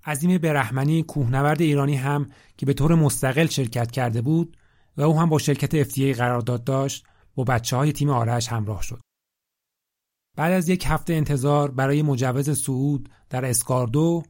عظیم 0.06 0.38
برحمنی 0.38 1.04
کوهنورد 1.04 1.62
ایرانی 1.62 1.96
هم 1.96 2.30
که 2.58 2.66
به 2.66 2.74
طور 2.74 2.96
مستقل 2.96 3.48
شرکت 3.48 3.92
کرده 3.92 4.22
بود 4.22 4.58
و 4.98 5.02
او 5.02 5.20
هم 5.20 5.30
با 5.30 5.38
شرکت 5.38 5.84
FTA 5.84 6.18
قرارداد 6.18 6.64
داشت 6.64 7.06
با 7.36 7.44
بچه 7.44 7.78
های 7.78 7.92
تیم 7.92 8.10
آرش 8.10 8.48
همراه 8.48 8.82
شد. 8.82 9.02
بعد 10.36 10.54
از 10.54 10.70
یک 10.70 10.84
هفته 10.88 11.14
انتظار 11.14 11.72
برای 11.72 12.02
مجوز 12.02 12.50
صعود 12.50 13.10
در 13.30 13.46
اسکاردو 13.46 14.24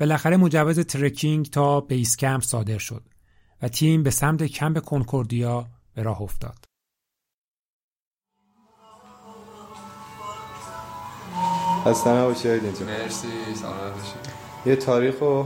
بالاخره 0.00 0.36
مجوز 0.36 0.80
ترکینگ 0.80 1.50
تا 1.50 1.80
بیس 1.80 2.16
کمپ 2.16 2.42
صادر 2.42 2.78
شد 2.78 3.02
و 3.62 3.68
تیم 3.68 4.02
به 4.02 4.10
سمت 4.10 4.42
کمپ 4.42 4.78
کنکوردیا 4.78 5.66
به 5.94 6.02
راه 6.02 6.22
افتاد. 6.22 6.64
خسته 11.84 12.10
نباشید 12.10 12.64
اینجا 12.64 12.86
مرسی 12.86 13.28
سلامت 13.54 14.14
یه 14.66 14.76
تاریخ 14.76 15.22
و 15.22 15.44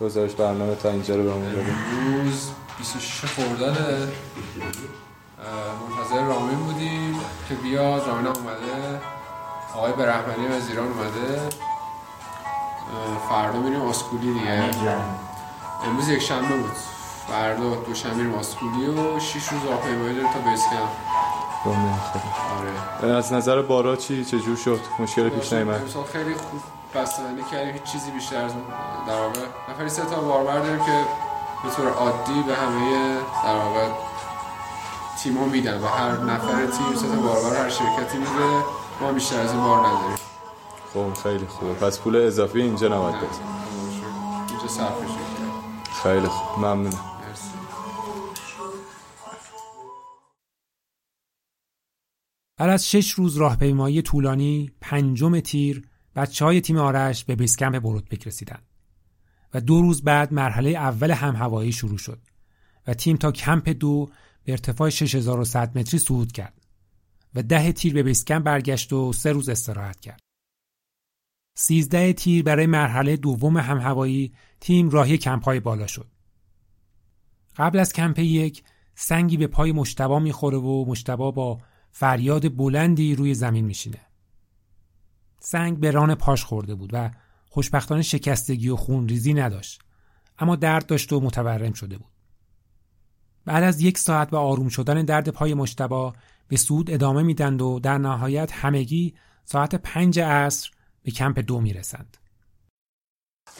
گزارش 0.00 0.34
برنامه 0.34 0.74
تا 0.74 0.90
اینجا 0.90 1.16
رو 1.16 1.22
بهمون 1.22 1.52
بگیم 1.52 2.24
روز 2.24 2.50
26 2.78 3.24
خرداد 3.24 4.12
منتظر 5.80 6.24
رامین 6.24 6.58
بودیم 6.58 7.20
که 7.48 7.54
بیاد. 7.54 8.06
رامین 8.06 8.26
هم 8.26 8.32
اومده. 8.32 9.00
آقای 9.74 9.92
برحمنی 9.92 10.46
از 10.46 10.68
ایران 10.68 10.86
اومده 10.86 11.48
فردا 13.28 13.58
میریم 13.58 13.80
آسکولی 13.82 14.32
دیگه. 14.32 14.62
امروز 15.86 16.08
یک 16.08 16.22
شنبه 16.22 16.56
بود. 16.56 16.72
فردا 17.28 17.74
دو 17.74 17.94
شنبه 17.94 18.14
میریم 18.14 18.34
آسکولی 18.34 18.86
و 18.86 19.20
6 19.20 19.34
روز 19.48 19.64
راهپیمایی 19.64 20.14
داریم 20.14 20.32
تا 20.32 20.38
بیس 20.50 20.60
آره. 23.02 23.14
از 23.16 23.32
نظر 23.32 23.62
بارا 23.62 23.96
چی؟ 23.96 24.24
چجور 24.24 24.56
شد؟ 24.56 24.80
مشکل 24.98 25.28
پیش 25.28 25.52
نیامد 25.52 25.82
خیلی 26.12 26.34
خوب 26.34 26.60
بستنی 26.94 27.42
کردیم. 27.50 27.72
هیچ 27.72 27.82
چیزی 27.82 28.10
بیشتر 28.10 28.44
از 28.44 28.52
در 29.06 29.20
واقع. 29.20 29.40
نفری 29.70 29.88
سه 29.88 30.02
تا 30.04 30.20
باربر 30.20 30.58
داریم 30.58 30.78
که 30.84 31.04
به 31.64 31.70
طور 31.70 31.88
عادی 31.88 32.42
به 32.42 32.54
همه 32.54 33.18
در 33.44 33.56
واقع 33.56 33.88
تیما 35.22 35.46
میدن 35.46 35.80
و 35.80 35.86
هر 35.86 36.16
نفر 36.16 36.66
تیم 36.66 36.96
سه 36.96 37.08
تا 37.08 37.16
باربر 37.16 37.56
هر 37.56 37.68
شرکتی 37.68 38.18
میده 38.18 38.64
ما 39.00 39.12
بیشتر 39.12 39.40
از 39.40 39.52
این 39.52 39.60
بار 39.60 39.86
نداریم. 39.86 40.16
خب 40.94 41.22
خیلی 41.22 41.46
خوبه 41.46 41.72
پس 41.74 41.98
پول 42.00 42.16
اضافی 42.16 42.62
اینجا 42.62 42.88
نباید 42.88 43.16
بده 43.16 43.26
اینجا 44.48 44.68
صرفش 44.68 45.10
خیلی 46.02 46.26
خوب. 46.26 46.58
ممنونم. 46.58 47.14
بعد 52.56 52.70
از 52.70 52.90
شش 52.90 53.10
روز 53.10 53.36
راهپیمایی 53.36 54.02
طولانی 54.02 54.70
پنجم 54.80 55.40
تیر 55.40 55.88
بچه 56.16 56.44
های 56.44 56.60
تیم 56.60 56.76
آرش 56.76 57.24
به 57.24 57.36
بیسکمپ 57.36 57.78
بروتبک 57.78 58.26
رسیدند 58.26 58.73
و 59.54 59.60
دو 59.60 59.80
روز 59.82 60.02
بعد 60.02 60.32
مرحله 60.32 60.70
اول 60.70 61.10
هم 61.10 61.36
هوایی 61.36 61.72
شروع 61.72 61.98
شد 61.98 62.20
و 62.86 62.94
تیم 62.94 63.16
تا 63.16 63.32
کمپ 63.32 63.68
دو 63.68 64.10
به 64.44 64.52
ارتفاع 64.52 64.90
6100 64.90 65.78
متری 65.78 65.98
صعود 65.98 66.32
کرد 66.32 66.66
و 67.34 67.42
ده 67.42 67.72
تیر 67.72 67.94
به 67.94 68.02
بیسکمپ 68.02 68.44
برگشت 68.44 68.92
و 68.92 69.12
سه 69.12 69.32
روز 69.32 69.48
استراحت 69.48 70.00
کرد. 70.00 70.20
13 71.56 72.12
تیر 72.12 72.42
برای 72.42 72.66
مرحله 72.66 73.16
دوم 73.16 73.56
هم 73.56 73.78
هوایی 73.78 74.34
تیم 74.60 74.90
راهی 74.90 75.18
کمپ 75.18 75.44
های 75.44 75.60
بالا 75.60 75.86
شد. 75.86 76.10
قبل 77.56 77.78
از 77.78 77.92
کمپ 77.92 78.18
یک 78.18 78.62
سنگی 78.94 79.36
به 79.36 79.46
پای 79.46 79.72
مشتبا 79.72 80.18
می‌خوره 80.18 80.58
و 80.58 80.84
مشتبا 80.88 81.30
با 81.30 81.60
فریاد 81.90 82.56
بلندی 82.56 83.14
روی 83.14 83.34
زمین 83.34 83.64
میشینه. 83.64 84.00
سنگ 85.40 85.80
به 85.80 85.90
ران 85.90 86.14
پاش 86.14 86.44
خورده 86.44 86.74
بود 86.74 86.90
و 86.92 87.10
خوشبختانه 87.54 88.02
شکستگی 88.02 88.68
و 88.68 88.76
خونریزی 88.76 89.34
نداشت. 89.34 89.82
اما 90.38 90.56
درد 90.56 90.86
داشت 90.86 91.12
و 91.12 91.20
متورم 91.20 91.72
شده 91.72 91.98
بود. 91.98 92.12
بعد 93.44 93.62
از 93.62 93.80
یک 93.80 93.98
ساعت 93.98 94.30
به 94.30 94.36
آروم 94.36 94.68
شدن 94.68 95.04
درد 95.04 95.28
پای 95.28 95.54
مشتبا 95.54 96.14
به 96.48 96.56
سود 96.56 96.90
ادامه 96.90 97.22
میدند 97.22 97.62
و 97.62 97.80
در 97.80 97.98
نهایت 97.98 98.52
همگی 98.52 99.14
ساعت 99.44 99.74
پنج 99.74 100.20
عصر 100.20 100.70
به 101.02 101.10
کمپ 101.10 101.38
دو 101.38 101.60
می‌رسند. 101.60 102.16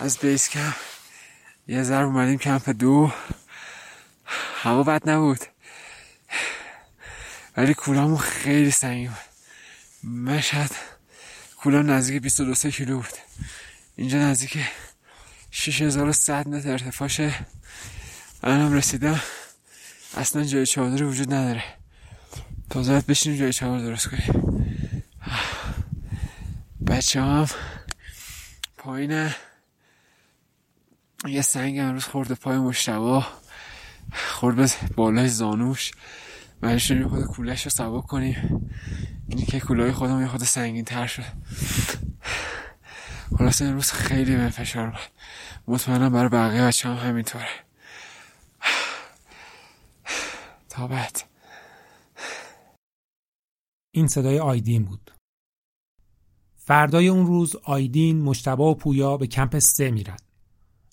از 0.01 0.19
بیس 0.19 0.49
کمپ 0.49 0.75
یه 1.69 1.83
ذر 1.83 2.03
اومدیم 2.03 2.39
کمپ 2.39 2.71
دو. 2.71 3.13
هوا 4.55 4.83
بد 4.83 5.09
نبود. 5.09 5.41
ولی 7.57 7.75
کولامون 7.75 8.19
خیلی 8.19 8.71
سنگی 8.71 9.09
بود. 9.09 10.11
مشهد 10.11 10.71
کولام 11.57 11.91
نزدیک 11.91 12.23
22 12.23 12.71
کیلو 12.71 12.97
بود. 12.97 13.15
اینجا 13.97 14.19
نزدیک 14.19 14.59
6100 15.51 16.49
متر 16.49 16.71
ارتفاعشه. 16.71 17.35
هم 18.43 18.73
رسیدم. 18.73 19.21
اصلا 20.17 20.45
جای 20.45 20.67
چادر 20.67 21.05
وجود 21.05 21.35
نداره. 21.35 21.65
تازه 22.71 22.91
باید 22.91 23.07
بشینیم 23.07 23.39
جای 23.39 23.53
چادر 23.53 23.85
درست 23.85 24.09
کنیم. 24.09 24.65
بچه 26.87 27.21
هم 27.21 27.47
پایین. 28.79 29.31
یه 31.29 31.43
سنگ 31.43 31.79
امروز 31.79 32.05
خورده 32.05 32.35
پای 32.35 32.59
مشتبا 32.59 33.27
خورد 34.13 34.57
به 34.57 34.71
بالای 34.97 35.29
زانوش. 35.29 35.93
بعدش 36.61 36.91
داریم 36.91 37.09
خود 37.09 37.25
کولش 37.25 37.65
رو 37.65 37.71
سبا 37.71 38.01
کنیم. 38.01 38.71
اینی 39.29 39.47
که 39.47 39.61
کولای 39.61 39.93
خودم 39.93 40.21
یه 40.21 40.27
خود 40.27 40.45
سنگین 40.45 40.85
تر 40.85 41.07
شد. 41.07 41.25
خلاصه 43.39 43.65
امروز 43.65 43.93
خیلی 43.93 44.37
به 44.37 44.49
فشار 44.49 44.91
بود 44.91 45.01
مطمئنم 45.69 46.13
برای 46.13 46.29
بقیه 46.29 46.63
بچه 46.63 46.89
هم 46.89 47.09
همینطوره. 47.09 47.49
تا 50.69 50.87
بعد. 50.87 51.23
این 53.91 54.07
صدای 54.07 54.39
آیدین 54.39 54.85
بود. 54.85 55.11
فردای 56.57 57.09
اون 57.09 57.27
روز 57.27 57.57
آیدین 57.57 58.23
مشتبا 58.23 58.71
و 58.71 58.75
پویا 58.75 59.17
به 59.17 59.27
کمپ 59.27 59.59
سه 59.59 59.91
میرن. 59.91 60.17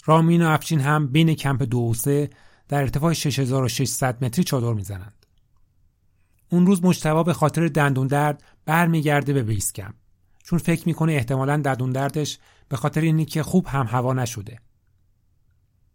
رامین 0.05 0.41
و 0.41 0.49
افشین 0.49 0.79
هم 0.79 1.07
بین 1.07 1.35
کمپ 1.35 1.63
دو 1.63 1.79
و 1.79 1.93
سه 1.93 2.29
در 2.67 2.81
ارتفاع 2.81 3.13
6600 3.13 4.23
متری 4.23 4.43
چادر 4.43 4.73
می‌زنند. 4.73 5.25
اون 6.49 6.65
روز 6.65 6.83
مشتبا 6.83 7.23
به 7.23 7.33
خاطر 7.33 7.67
دندون 7.67 8.07
درد 8.07 8.43
برمیگرده 8.65 9.33
به 9.33 9.43
بیس 9.43 9.73
کمپ. 9.73 10.00
چون 10.43 10.59
فکر 10.59 10.87
می‌کنه 10.87 11.13
احتمالا 11.13 11.57
دندون 11.57 11.89
دردش 11.89 12.39
به 12.69 12.77
خاطر 12.77 13.01
اینی 13.01 13.25
که 13.25 13.43
خوب 13.43 13.67
هم 13.67 13.85
هوا 13.87 14.13
نشده 14.13 14.59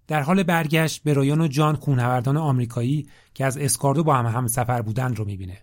در 0.07 0.23
حال 0.23 0.43
برگشت 0.43 1.03
به 1.03 1.13
رایان 1.13 1.41
و 1.41 1.49
جان 1.49 1.77
کونهوردان 1.77 2.37
آمریکایی 2.37 3.09
که 3.35 3.45
از 3.45 3.59
اسکاردو 3.59 4.05
با 4.05 4.15
هم 4.15 4.27
هم 4.27 4.47
سفر 4.47 4.83
بودن 4.83 5.15
رو 5.15 5.25
می‌بینه. 5.25 5.63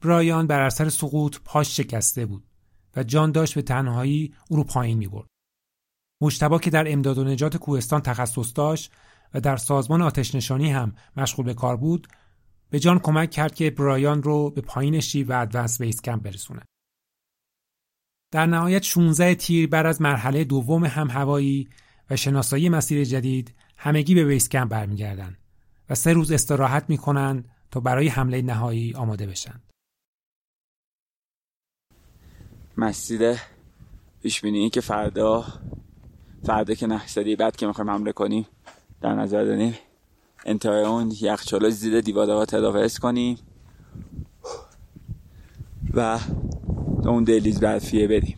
برایان 0.00 0.46
بر 0.46 0.60
اثر 0.60 0.88
سقوط 0.88 1.36
پاش 1.44 1.76
شکسته 1.76 2.26
بود 2.26 2.44
و 2.96 3.02
جان 3.02 3.32
داشت 3.32 3.54
به 3.54 3.62
تنهایی 3.62 4.34
او 4.48 4.56
رو 4.56 4.64
پایین 4.64 4.98
می‌برد. 4.98 5.28
مشتبا 6.20 6.58
که 6.58 6.70
در 6.70 6.92
امداد 6.92 7.18
و 7.18 7.24
نجات 7.24 7.56
کوهستان 7.56 8.00
تخصص 8.00 8.52
داشت 8.54 8.92
و 9.34 9.40
در 9.40 9.56
سازمان 9.56 10.02
آتش 10.02 10.34
نشانی 10.34 10.72
هم 10.72 10.94
مشغول 11.16 11.46
به 11.46 11.54
کار 11.54 11.76
بود 11.76 12.08
به 12.70 12.78
جان 12.78 12.98
کمک 12.98 13.30
کرد 13.30 13.54
که 13.54 13.70
برایان 13.70 14.22
رو 14.22 14.50
به 14.50 14.60
پایین 14.60 15.00
شیب 15.00 15.30
و 15.30 15.40
ادوانس 15.40 15.82
بیس 15.82 16.02
کمپ 16.02 16.22
برسونه. 16.22 16.62
در 18.32 18.46
نهایت 18.46 18.82
16 18.82 19.34
تیر 19.34 19.68
بعد 19.68 19.86
از 19.86 20.02
مرحله 20.02 20.44
دوم 20.44 20.84
هم 20.84 21.10
هوایی 21.10 21.68
و 22.10 22.16
شناسایی 22.16 22.68
مسیر 22.68 23.04
جدید 23.04 23.54
همگی 23.76 24.14
به 24.14 24.24
بیس 24.24 24.48
کمپ 24.48 24.70
برمیگردن 24.70 25.36
و 25.90 25.94
سه 25.94 26.12
روز 26.12 26.32
استراحت 26.32 26.84
می‌کنن 26.88 27.44
تا 27.70 27.80
برای 27.80 28.08
حمله 28.08 28.42
نهایی 28.42 28.94
آماده 28.94 29.26
بشن. 29.26 29.60
مسیر 32.76 33.36
پیش 34.22 34.40
بینی 34.40 34.70
که 34.70 34.80
فردا 34.80 35.44
فردا 36.44 36.74
که 36.74 36.86
نه 36.86 37.02
بعد 37.38 37.56
که 37.56 37.66
می‌خوایم 37.66 37.90
حمله 37.90 38.12
کنیم 38.12 38.46
در 39.00 39.14
نظر 39.14 39.44
داریم 39.44 39.74
انتهای 40.46 40.84
اون 40.84 41.12
یخچالا 41.20 41.70
زیر 41.70 42.00
دیوار 42.00 42.44
تدافعش 42.44 42.98
کنیم 42.98 43.38
و 45.94 46.18
اون 47.08 47.24
دلیز 47.24 47.60
برفیه 47.60 48.08
بریم. 48.08 48.36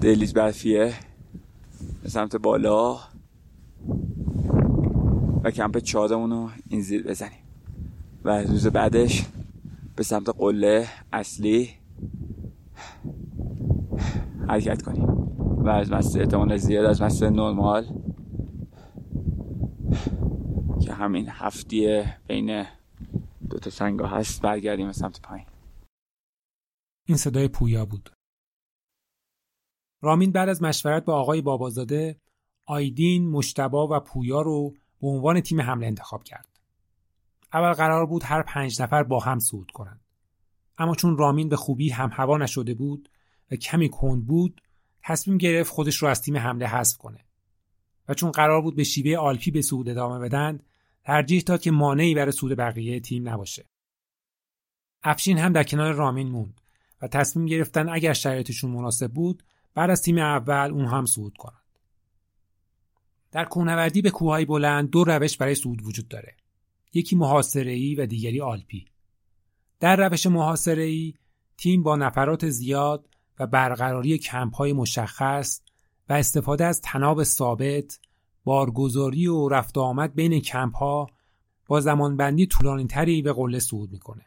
دلیز 0.00 0.34
برفیه 0.34 0.94
به 2.02 2.08
سمت 2.08 2.36
بالا 2.36 2.98
و 5.44 5.50
کمپ 5.50 5.78
چادمون 5.78 6.30
رو 6.30 6.48
این 6.68 6.80
زیر 6.80 7.02
بزنیم. 7.02 7.38
و 8.24 8.42
روز 8.42 8.66
بعدش 8.66 9.26
به 9.96 10.02
سمت 10.02 10.28
قله 10.38 10.86
اصلی 11.12 11.70
حرکت 14.48 14.82
کنیم. 14.82 15.06
و 15.38 15.68
از 15.68 15.92
مسته 15.92 16.20
احتمال 16.20 16.56
زیاد 16.56 16.84
از 16.84 17.02
مسته 17.02 17.30
نرمال 17.30 17.86
که 20.80 20.92
همین 20.92 21.26
هفتیه 21.28 22.16
بین 22.26 22.64
تا 23.62 23.70
سنگا 23.70 24.06
هست 24.06 24.42
برگردیم 24.42 24.86
به 24.86 24.92
سمت 24.92 25.20
پایین 25.20 25.46
این 27.06 27.16
صدای 27.16 27.48
پویا 27.48 27.86
بود. 27.86 28.10
رامین 30.00 30.32
بعد 30.32 30.48
از 30.48 30.62
مشورت 30.62 31.04
با 31.04 31.14
آقای 31.14 31.42
بابازاده 31.42 32.20
آیدین، 32.66 33.30
مشتبا 33.30 33.88
و 33.90 34.00
پویا 34.00 34.40
رو 34.40 34.74
به 35.00 35.08
عنوان 35.08 35.40
تیم 35.40 35.60
حمله 35.60 35.86
انتخاب 35.86 36.24
کرد. 36.24 36.60
اول 37.52 37.72
قرار 37.72 38.06
بود 38.06 38.22
هر 38.24 38.42
پنج 38.42 38.82
نفر 38.82 39.02
با 39.02 39.20
هم 39.20 39.38
صعود 39.38 39.70
کنند. 39.70 40.00
اما 40.78 40.94
چون 40.94 41.16
رامین 41.16 41.48
به 41.48 41.56
خوبی 41.56 41.90
هم 41.90 42.10
هوا 42.12 42.38
نشده 42.38 42.74
بود 42.74 43.08
و 43.50 43.56
کمی 43.56 43.88
کند 43.88 44.26
بود 44.26 44.62
تصمیم 45.02 45.38
گرفت 45.38 45.70
خودش 45.72 45.96
رو 45.96 46.08
از 46.08 46.22
تیم 46.22 46.36
حمله 46.36 46.66
حذف 46.66 46.96
کنه 46.96 47.24
و 48.08 48.14
چون 48.14 48.30
قرار 48.30 48.62
بود 48.62 48.76
به 48.76 48.84
شیوه 48.84 49.16
آلپی 49.16 49.50
به 49.50 49.62
صعود 49.62 49.88
ادامه 49.88 50.18
بدن 50.18 50.60
ترجیح 51.04 51.42
داد 51.42 51.60
که 51.60 51.70
مانعی 51.70 52.14
برای 52.14 52.32
صعود 52.32 52.56
بقیه 52.56 53.00
تیم 53.00 53.28
نباشه. 53.28 53.68
افشین 55.02 55.38
هم 55.38 55.52
در 55.52 55.64
کنار 55.64 55.94
رامین 55.94 56.28
موند 56.28 56.60
و 57.02 57.08
تصمیم 57.08 57.46
گرفتن 57.46 57.88
اگر 57.88 58.12
شرایطشون 58.12 58.70
مناسب 58.70 59.12
بود 59.12 59.42
بعد 59.74 59.90
از 59.90 60.02
تیم 60.02 60.18
اول 60.18 60.70
اون 60.70 60.84
هم 60.84 61.06
صعود 61.06 61.36
کنند. 61.36 61.62
در 63.32 63.44
کوهنوردی 63.44 64.02
به 64.02 64.10
کوههای 64.10 64.44
بلند 64.44 64.90
دو 64.90 65.04
روش 65.04 65.36
برای 65.36 65.54
صعود 65.54 65.82
وجود 65.82 66.08
داره. 66.08 66.36
یکی 66.94 67.16
محاصره‌ای 67.16 67.94
و 67.94 68.06
دیگری 68.06 68.40
آلپی. 68.40 68.86
در 69.80 70.08
روش 70.08 70.26
محاصره‌ای 70.26 71.14
تیم 71.56 71.82
با 71.82 71.96
نفرات 71.96 72.48
زیاد 72.48 73.08
و 73.38 73.46
برقراری 73.46 74.18
کمپ 74.18 74.54
های 74.54 74.72
مشخص 74.72 75.60
و 76.08 76.12
استفاده 76.12 76.64
از 76.64 76.80
تناب 76.80 77.22
ثابت 77.22 77.98
بارگذاری 78.44 79.26
و 79.26 79.48
رفت 79.48 79.78
آمد 79.78 80.14
بین 80.14 80.40
کمپ 80.40 80.76
ها 80.76 81.10
با 81.66 81.80
زمانبندی 81.80 82.46
طولانی 82.46 82.86
تری 82.86 83.22
به 83.22 83.32
قله 83.32 83.58
صعود 83.58 83.92
می‌کنه. 83.92 84.26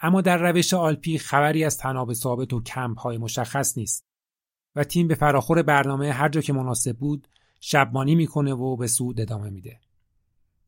اما 0.00 0.20
در 0.20 0.50
روش 0.50 0.74
آلپی 0.74 1.18
خبری 1.18 1.64
از 1.64 1.78
تناب 1.78 2.12
ثابت 2.12 2.52
و 2.52 2.62
کمپ 2.62 2.98
های 2.98 3.18
مشخص 3.18 3.78
نیست 3.78 4.06
و 4.76 4.84
تیم 4.84 5.08
به 5.08 5.14
فراخور 5.14 5.62
برنامه 5.62 6.12
هر 6.12 6.28
جا 6.28 6.40
که 6.40 6.52
مناسب 6.52 6.96
بود 6.96 7.28
شبمانی 7.60 8.14
می‌کنه 8.14 8.54
و 8.54 8.76
به 8.76 8.86
صعود 8.86 9.20
ادامه 9.20 9.50
میده. 9.50 9.80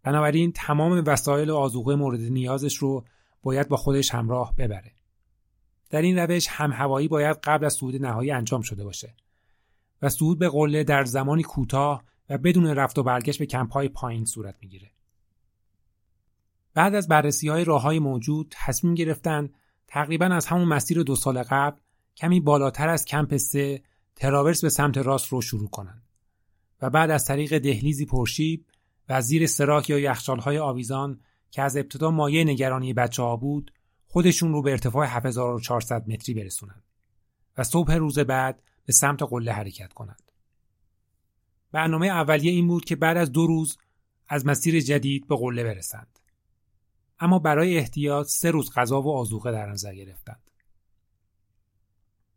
بنابراین 0.03 0.53
تمام 0.53 1.03
وسایل 1.07 1.51
و 1.51 1.57
آزوقه 1.57 1.95
مورد 1.95 2.21
نیازش 2.21 2.77
رو 2.77 3.05
باید 3.43 3.69
با 3.69 3.77
خودش 3.77 4.15
همراه 4.15 4.55
ببره. 4.57 4.93
در 5.91 6.03
این 6.03 6.19
روش 6.19 6.49
هم 6.49 6.73
هوایی 6.73 7.09
باید 7.09 7.37
قبل 7.45 7.65
از 7.65 7.75
صعود 7.75 7.97
نهایی 7.97 8.31
انجام 8.31 8.63
شده 8.63 8.85
باشه 8.85 9.15
و 10.03 10.09
صعود 10.09 10.39
به 10.39 10.49
قله 10.49 10.85
در 10.85 11.05
زمانی 11.05 11.43
کوتاه 11.43 12.05
و 12.33 12.39
بدون 12.39 12.67
رفت 12.67 12.99
و 12.99 13.03
برگشت 13.03 13.39
به 13.39 13.47
کمپ 13.47 13.73
های 13.73 13.89
پایین 13.89 14.25
صورت 14.25 14.57
می‌گیره. 14.61 14.91
بعد 16.75 16.95
از 16.95 17.09
بررسی 17.09 17.49
های 17.49 17.65
راه 17.65 17.83
های 17.83 17.99
موجود 17.99 18.47
تصمیم 18.51 18.95
گرفتن 18.95 19.51
تقریبا 19.87 20.27
از 20.27 20.47
همون 20.47 20.69
مسیر 20.69 21.03
دو 21.03 21.17
سال 21.17 21.43
قبل 21.43 21.81
کمی 22.17 22.41
بالاتر 22.41 22.89
از 22.89 23.05
کمپ 23.05 23.37
سه 23.37 23.83
تراورس 24.17 24.63
به 24.63 24.69
سمت 24.69 24.99
راست 24.99 25.29
رو 25.29 25.41
شروع 25.41 25.71
کنند 25.71 26.03
و 26.83 26.91
بعد 26.91 27.11
از 27.11 27.25
طریق 27.25 27.59
دهلیزی 27.59 28.07
پرشیب 28.07 28.67
و 29.09 29.21
زیر 29.21 29.47
سراک 29.47 29.91
یا 29.91 29.99
یخچال 29.99 30.39
های 30.39 30.59
آویزان 30.59 31.21
که 31.51 31.63
از 31.63 31.77
ابتدا 31.77 32.11
مایه 32.11 32.45
نگرانی 32.45 32.93
بچه 32.93 33.23
ها 33.23 33.37
بود 33.37 33.73
خودشون 34.07 34.53
رو 34.53 34.63
به 34.63 34.71
ارتفاع 34.71 35.07
7400 35.07 36.09
متری 36.09 36.35
برسونند 36.35 36.83
و 37.59 37.65
صبح 37.65 37.95
روز 37.95 38.19
بعد 38.19 38.63
به 38.85 38.93
سمت 38.93 39.23
قله 39.23 39.53
حرکت 39.53 39.93
کنند. 39.93 40.22
برنامه 41.73 42.07
اولیه 42.07 42.53
این 42.53 42.67
بود 42.67 42.85
که 42.85 42.97
بعد 42.97 43.17
از 43.17 43.33
دو 43.33 43.47
روز 43.47 43.79
از 44.29 44.47
مسیر 44.47 44.81
جدید 44.81 45.27
به 45.27 45.37
قله 45.37 45.65
برسند. 45.65 46.19
اما 47.21 47.39
برای 47.39 47.79
احتیاط 47.79 48.27
سه 48.27 48.51
روز 48.51 48.73
غذا 48.75 49.03
و 49.03 49.13
آزوقه 49.17 49.53
در 49.53 49.67
نظر 49.67 49.95
گرفتند. 49.95 50.51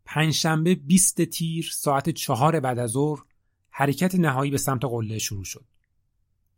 پنجشنبه 0.04 0.74
20 0.74 1.24
تیر 1.24 1.70
ساعت 1.72 2.10
چهار 2.10 2.60
بعد 2.60 2.78
از 2.78 2.90
ظهر 2.90 3.22
حرکت 3.70 4.14
نهایی 4.14 4.50
به 4.50 4.58
سمت 4.58 4.84
قله 4.84 5.18
شروع 5.18 5.44
شد. 5.44 5.64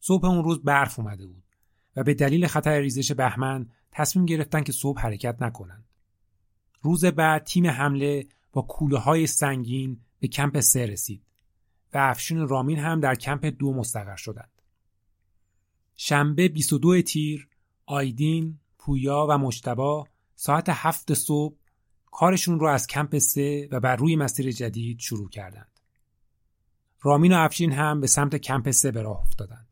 صبح 0.01 0.27
اون 0.27 0.45
روز 0.45 0.63
برف 0.63 0.99
اومده 0.99 1.27
بود 1.27 1.45
و 1.97 2.03
به 2.03 2.15
دلیل 2.15 2.47
خطر 2.47 2.81
ریزش 2.81 3.13
بهمن 3.13 3.69
تصمیم 3.93 4.27
گرفتن 4.27 4.63
که 4.63 4.73
صبح 4.73 5.01
حرکت 5.01 5.43
نکنند. 5.43 5.85
روز 6.83 7.05
بعد 7.05 7.45
تیم 7.45 7.67
حمله 7.67 8.27
با 8.53 8.63
کوله 8.63 8.99
های 8.99 9.27
سنگین 9.27 10.01
به 10.21 10.29
کمپ 10.29 10.61
سه 10.61 10.87
رسید 10.87 11.23
و 11.95 11.99
افشین 11.99 12.49
رامین 12.49 12.79
هم 12.79 13.01
در 13.01 13.15
کمپ 13.15 13.47
دو 13.47 13.73
مستقر 13.73 14.17
شدند. 14.17 14.63
شنبه 15.97 16.49
22 16.49 17.03
تیر 17.03 17.49
آیدین، 17.87 18.59
پویا 18.79 19.27
و 19.31 19.39
مشتبا 19.39 20.07
ساعت 20.35 20.69
هفت 20.69 21.15
صبح 21.15 21.57
کارشون 22.11 22.61
رو 22.61 22.67
از 22.67 22.87
کمپ 22.87 23.19
سه 23.19 23.69
و 23.71 23.81
بر 23.81 23.97
روی 23.97 24.17
مسیر 24.17 24.51
جدید 24.51 24.99
شروع 24.99 25.29
کردند. 25.29 25.81
رامین 27.03 27.33
و 27.33 27.37
افشین 27.39 27.73
هم 27.73 28.01
به 28.01 28.07
سمت 28.07 28.37
کمپ 28.37 28.71
سه 28.71 28.91
به 28.91 29.03
راه 29.03 29.21
افتادند. 29.21 29.69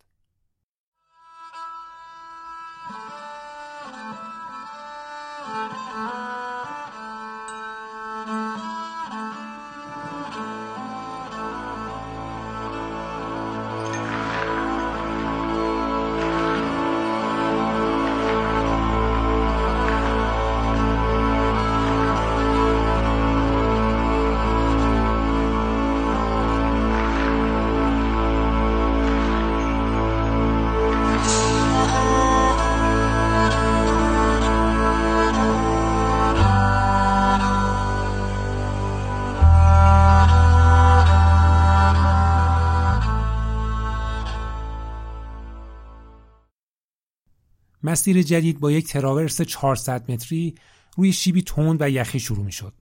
مسیر 47.97 48.23
جدید 48.23 48.61
با 48.61 48.71
یک 48.71 48.89
تراورس 48.89 49.41
400 49.43 50.11
متری 50.11 50.55
روی 50.97 51.13
شیبی 51.13 51.43
تند 51.43 51.83
و 51.83 51.91
یخی 51.91 52.21
شروع 52.21 52.45
می 52.45 52.53
شد. 52.53 52.73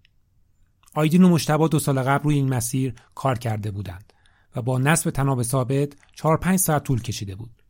آیدین 0.94 1.24
و 1.24 1.30
مشتبا 1.30 1.68
دو 1.68 1.80
سال 1.80 2.04
قبل 2.04 2.24
روی 2.24 2.36
این 2.36 2.54
مسیر 2.54 2.94
کار 3.16 3.38
کرده 3.38 3.72
بودند 3.72 4.14
و 4.56 4.62
با 4.62 4.80
نصب 4.80 5.10
تناب 5.10 5.44
ثابت 5.44 5.94
4 6.14 6.38
5 6.38 6.60
ساعت 6.60 6.84
طول 6.84 7.02
کشیده 7.02 7.36
بود. 7.36 7.64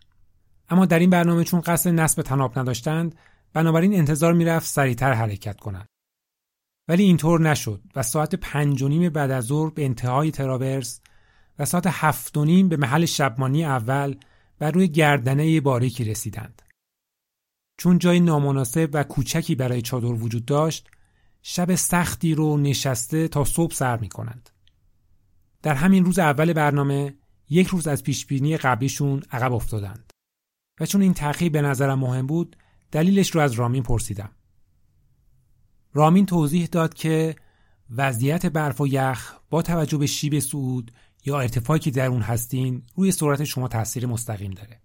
اما 0.69 0.85
در 0.85 0.99
این 0.99 1.09
برنامه 1.09 1.43
چون 1.43 1.61
قصد 1.61 1.89
نصب 1.89 2.21
تناب 2.21 2.59
نداشتند 2.59 3.15
بنابراین 3.53 3.93
انتظار 3.93 4.33
می‌رفت 4.33 4.67
سریعتر 4.67 5.13
حرکت 5.13 5.59
کنند. 5.59 5.87
ولی 6.87 7.03
اینطور 7.03 7.41
نشد 7.41 7.81
و 7.95 8.03
ساعت 8.03 8.35
پنج 8.35 8.81
و 8.81 8.87
نیم 8.87 9.09
بعد 9.09 9.31
از 9.31 9.45
ظهر 9.45 9.69
به 9.69 9.85
انتهای 9.85 10.31
تراورس 10.31 11.01
و 11.59 11.65
ساعت 11.65 11.87
هفت 11.87 12.37
و 12.37 12.45
نیم 12.45 12.69
به 12.69 12.77
محل 12.77 13.05
شبمانی 13.05 13.65
اول 13.65 14.15
بر 14.59 14.71
روی 14.71 14.87
گردنه 14.87 15.61
باریکی 15.61 16.03
رسیدند. 16.03 16.61
چون 17.77 17.97
جای 17.97 18.19
نامناسب 18.19 18.89
و 18.93 19.03
کوچکی 19.03 19.55
برای 19.55 19.81
چادر 19.81 20.05
وجود 20.05 20.45
داشت 20.45 20.87
شب 21.41 21.75
سختی 21.75 22.35
رو 22.35 22.57
نشسته 22.57 23.27
تا 23.27 23.43
صبح 23.43 23.73
سر 23.73 23.97
می 23.97 24.09
کنند. 24.09 24.49
در 25.61 25.73
همین 25.73 26.05
روز 26.05 26.19
اول 26.19 26.53
برنامه 26.53 27.15
یک 27.49 27.67
روز 27.67 27.87
از 27.87 28.03
پیشبینی 28.03 28.57
قبلیشون 28.57 29.23
عقب 29.31 29.53
افتادند 29.53 30.13
و 30.79 30.85
چون 30.85 31.01
این 31.01 31.13
تأخیر 31.13 31.51
به 31.51 31.61
نظرم 31.61 31.99
مهم 31.99 32.27
بود 32.27 32.55
دلیلش 32.91 33.29
رو 33.29 33.41
از 33.41 33.51
رامین 33.51 33.83
پرسیدم. 33.83 34.31
رامین 35.93 36.25
توضیح 36.25 36.65
داد 36.65 36.93
که 36.93 37.35
وضعیت 37.89 38.45
برف 38.45 38.81
و 38.81 38.87
یخ 38.87 39.33
با 39.49 39.61
توجه 39.61 39.97
به 39.97 40.05
شیب 40.05 40.39
صعود 40.39 40.91
یا 41.25 41.39
ارتفاعی 41.39 41.79
که 41.79 41.91
در 41.91 42.07
اون 42.07 42.21
هستین 42.21 42.83
روی 42.95 43.11
سرعت 43.11 43.43
شما 43.43 43.67
تاثیر 43.67 44.05
مستقیم 44.05 44.51
داره. 44.51 44.81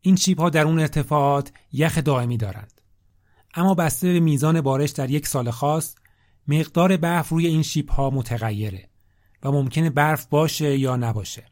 این 0.00 0.16
شیب 0.16 0.38
ها 0.38 0.50
در 0.50 0.64
اون 0.64 0.78
ارتفاعات 0.78 1.52
یخ 1.72 1.98
دائمی 1.98 2.36
دارند. 2.36 2.80
اما 3.54 3.74
بسته 3.74 4.12
به 4.12 4.20
میزان 4.20 4.60
بارش 4.60 4.90
در 4.90 5.10
یک 5.10 5.26
سال 5.26 5.50
خاص 5.50 5.94
مقدار 6.48 6.96
برف 6.96 7.28
روی 7.28 7.46
این 7.46 7.62
شیب 7.62 7.88
ها 7.88 8.10
متغیره 8.10 8.88
و 9.42 9.52
ممکنه 9.52 9.90
برف 9.90 10.26
باشه 10.26 10.78
یا 10.78 10.96
نباشه. 10.96 11.46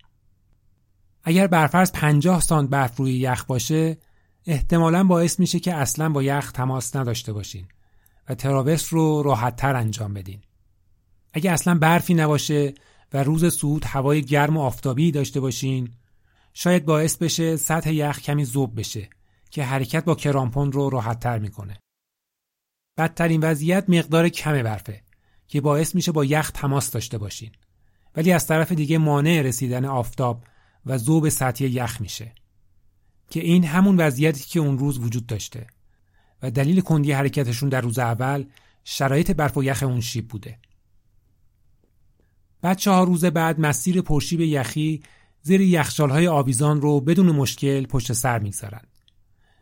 اگر 1.25 1.47
برفرض 1.47 1.93
50 1.93 2.41
سانت 2.41 2.71
برف 2.71 2.97
روی 2.97 3.13
یخ 3.13 3.45
باشه 3.45 3.99
احتمالا 4.47 5.05
باعث 5.05 5.41
میشه 5.41 5.61
که 5.61 5.75
اصلا 5.75 6.09
با 6.09 6.23
یخ 6.23 6.53
تماس 6.53 6.97
نداشته 6.97 7.33
باشین 7.33 7.69
و 8.29 8.35
تراورس 8.35 8.93
رو 8.93 9.23
راحت 9.23 9.57
تر 9.57 9.77
انجام 9.77 10.15
بدین. 10.15 10.41
اگه 11.33 11.51
اصلا 11.51 11.75
برفی 11.75 12.15
نباشه 12.15 12.75
و 13.13 13.23
روز 13.23 13.45
صعود 13.55 13.85
هوای 13.85 14.23
گرم 14.23 14.57
و 14.57 14.61
آفتابی 14.61 15.11
داشته 15.11 15.41
باشین 15.41 15.89
شاید 16.61 16.85
باعث 16.85 17.17
بشه 17.17 17.57
سطح 17.57 17.93
یخ 17.93 18.21
کمی 18.21 18.45
ذوب 18.45 18.79
بشه 18.79 19.09
که 19.51 19.65
حرکت 19.65 20.05
با 20.05 20.15
کرامپون 20.15 20.73
رو 20.73 20.91
راحت 20.91 21.21
تر 21.21 21.39
می‌کنه. 21.39 21.79
بدترین 22.97 23.41
وضعیت 23.43 23.85
مقدار 23.91 24.29
کم 24.29 24.63
برفه 24.63 25.03
که 25.49 25.61
باعث 25.61 25.95
میشه 25.95 26.13
با 26.13 26.25
یخ 26.25 26.51
تماس 26.51 26.91
داشته 26.91 27.19
باشین 27.19 27.51
ولی 28.17 28.33
از 28.33 28.47
طرف 28.47 28.73
دیگه 28.73 28.99
مانع 28.99 29.43
رسیدن 29.43 29.85
آفتاب 29.85 30.45
و 30.87 30.99
ذوب 30.99 31.29
سطحی 31.29 31.69
یخ 31.69 32.01
میشه 32.01 32.33
که 33.31 33.41
این 33.41 33.65
همون 33.65 33.97
وضعیتی 33.97 34.45
که 34.45 34.61
اون 34.61 34.79
روز 34.79 34.99
وجود 34.99 35.27
داشته 35.27 35.67
و 36.43 36.51
دلیل 36.51 36.81
کندی 36.81 37.13
حرکتشون 37.13 37.69
در 37.69 37.81
روز 37.81 37.99
اول 37.99 38.45
شرایط 38.85 39.31
برف 39.31 39.57
و 39.57 39.65
یخ 39.65 39.83
اون 39.83 40.01
شیب 40.01 40.29
بوده. 40.29 40.59
بعد 42.61 42.77
چهار 42.77 43.07
روز 43.07 43.25
بعد 43.25 43.61
مسیر 43.61 44.03
پرشیب 44.03 44.41
یخی 44.41 45.03
زیر 45.49 45.61
یخچال 45.61 46.11
های 46.11 46.29
آویزان 46.29 46.81
رو 46.81 47.01
بدون 47.01 47.31
مشکل 47.31 47.87
پشت 47.87 48.13
سر 48.13 48.39
می‌گذارند 48.39 48.89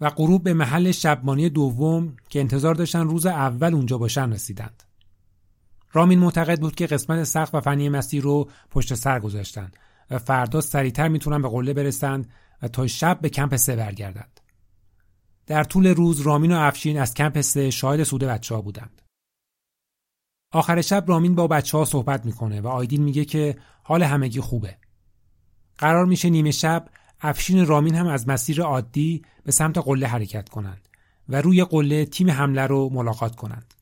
و 0.01 0.11
غروب 0.11 0.43
به 0.43 0.55
محل 0.55 0.93
شبمانی 0.93 1.49
دوم 1.49 2.17
که 2.29 2.41
انتظار 2.41 2.75
داشتن 2.75 3.09
روز 3.09 3.27
اول 3.27 3.75
اونجا 3.75 3.99
باشن 3.99 4.33
رسیدند. 4.33 4.83
رامین 5.93 6.19
معتقد 6.19 6.61
بود 6.61 6.75
که 6.75 6.87
قسمت 6.87 7.25
سخت 7.25 7.55
و 7.55 7.61
فنی 7.61 7.89
مسیر 7.89 8.23
رو 8.23 8.51
پشت 8.71 8.95
سر 8.95 9.21
گذاشتند 9.21 9.77
و 10.11 10.19
فردا 10.19 10.61
سریعتر 10.61 11.09
می‌تونن 11.09 11.43
به 11.43 11.49
قله 11.49 11.73
برسند 11.73 12.31
و 12.63 12.69
تا 12.69 12.87
شب 12.87 13.21
به 13.21 13.29
کمپ 13.29 13.57
سه 13.57 13.77
برگردند. 13.77 14.41
در 15.47 15.65
طول 15.65 15.87
روز 15.87 16.21
رامین 16.21 16.53
و 16.53 16.59
افشین 16.59 17.01
از 17.01 17.15
کمپ 17.15 17.41
سه 17.41 17.71
شاهد 17.71 18.03
سود 18.03 18.25
بچه 18.25 18.55
ها 18.55 18.61
بودند. 18.61 19.03
آخر 20.53 20.81
شب 20.81 21.05
رامین 21.09 21.35
با 21.35 21.47
بچه 21.47 21.79
ها 21.79 21.85
صحبت 21.85 22.27
می‌کنه 22.27 22.61
و 22.61 22.69
آیدین 22.69 23.03
میگه 23.03 23.25
که 23.25 23.57
حال 23.83 24.03
همگی 24.03 24.41
خوبه. 24.41 24.77
قرار 25.79 26.07
میشه 26.07 26.31
نیمه 26.31 26.51
شب 26.51 26.89
افشین 27.21 27.67
رامین 27.67 27.95
هم 27.95 28.07
از 28.07 28.29
مسیر 28.29 28.63
عادی 28.63 29.23
به 29.45 29.53
سمت 29.53 29.79
قله 29.79 30.07
حرکت 30.07 30.49
کنند 30.49 30.89
و 31.29 31.43
روی 31.43 31.65
قله 31.65 32.05
تیم 32.05 32.31
حمله 32.31 32.67
رو 32.67 32.89
ملاقات 32.93 33.37
کنند. 33.37 33.75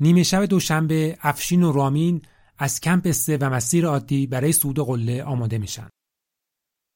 نیمه 0.00 0.22
شب 0.22 0.44
دوشنبه 0.44 1.18
افشین 1.20 1.62
و 1.62 1.72
رامین 1.72 2.22
از 2.58 2.80
کمپ 2.80 3.10
سه 3.10 3.38
و 3.40 3.50
مسیر 3.50 3.86
عادی 3.86 4.26
برای 4.26 4.52
صعود 4.52 4.78
قله 4.78 5.24
آماده 5.24 5.58
میشن. 5.58 5.88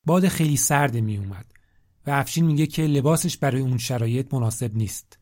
باد 0.07 0.29
خیلی 0.29 0.57
سرد 0.57 0.97
می 0.97 1.17
اومد 1.17 1.53
و 2.07 2.11
افشین 2.11 2.47
میگه 2.47 2.67
که 2.67 2.83
لباسش 2.83 3.37
برای 3.37 3.61
اون 3.61 3.79
شرایط 3.79 4.35
مناسب 4.35 4.77
نیست 4.77 5.19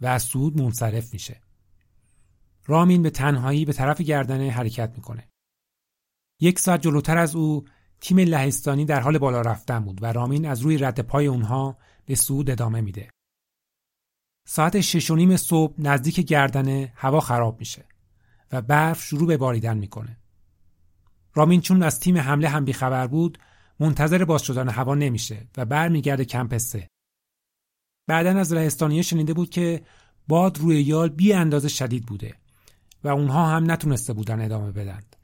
و 0.00 0.06
از 0.06 0.22
صعود 0.22 0.60
منصرف 0.60 1.12
میشه. 1.12 1.40
رامین 2.66 3.02
به 3.02 3.10
تنهایی 3.10 3.64
به 3.64 3.72
طرف 3.72 4.00
گردنه 4.00 4.50
حرکت 4.50 4.92
می‌کنه. 4.96 5.28
یک 6.40 6.58
ساعت 6.58 6.82
جلوتر 6.82 7.18
از 7.18 7.36
او 7.36 7.64
تیم 8.00 8.18
لهستانی 8.18 8.84
در 8.84 9.00
حال 9.00 9.18
بالا 9.18 9.40
رفتن 9.40 9.80
بود 9.80 10.02
و 10.02 10.12
رامین 10.12 10.46
از 10.46 10.60
روی 10.60 10.78
رد 10.78 11.00
پای 11.00 11.26
اونها 11.26 11.78
به 12.06 12.14
صعود 12.14 12.50
ادامه 12.50 12.80
میده. 12.80 13.10
ساعت 14.48 14.80
شش 14.80 15.10
و 15.10 15.16
نیم 15.16 15.36
صبح 15.36 15.74
نزدیک 15.78 16.20
گردنه 16.20 16.92
هوا 16.96 17.20
خراب 17.20 17.58
میشه 17.58 17.84
و 18.52 18.62
برف 18.62 19.02
شروع 19.02 19.26
به 19.26 19.36
باریدن 19.36 19.78
می‌کنه. 19.78 20.16
رامین 21.34 21.60
چون 21.60 21.82
از 21.82 22.00
تیم 22.00 22.18
حمله 22.18 22.48
هم 22.48 22.64
بیخبر 22.64 23.06
بود 23.06 23.38
منتظر 23.80 24.24
باز 24.24 24.42
شدن 24.42 24.68
هوا 24.68 24.94
نمیشه 24.94 25.48
و 25.56 25.64
برمیگرده 25.64 26.24
کمپ 26.24 26.58
سه. 26.58 26.88
بعدا 28.08 28.30
از 28.30 28.52
لهستانیه 28.52 29.02
شنیده 29.02 29.34
بود 29.34 29.50
که 29.50 29.82
باد 30.28 30.58
روی 30.58 30.82
یال 30.82 31.08
بی 31.08 31.32
اندازه 31.32 31.68
شدید 31.68 32.06
بوده 32.06 32.34
و 33.04 33.08
اونها 33.08 33.46
هم 33.46 33.70
نتونسته 33.70 34.12
بودن 34.12 34.40
ادامه 34.40 34.72
بدند. 34.72 35.15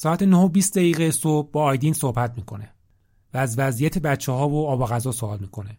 ساعت 0.00 0.22
9 0.22 0.36
و 0.36 0.48
20 0.48 0.74
دقیقه 0.74 1.10
صبح 1.10 1.50
با 1.50 1.62
آیدین 1.62 1.92
صحبت 1.92 2.36
می‌کنه 2.36 2.74
و 3.34 3.38
از 3.38 3.58
وضعیت 3.58 3.98
بچه 3.98 4.32
ها 4.32 4.48
و 4.48 4.66
آب 4.66 4.80
و 4.80 4.86
غذا 4.86 5.12
سوال 5.12 5.38
می‌کنه 5.40 5.76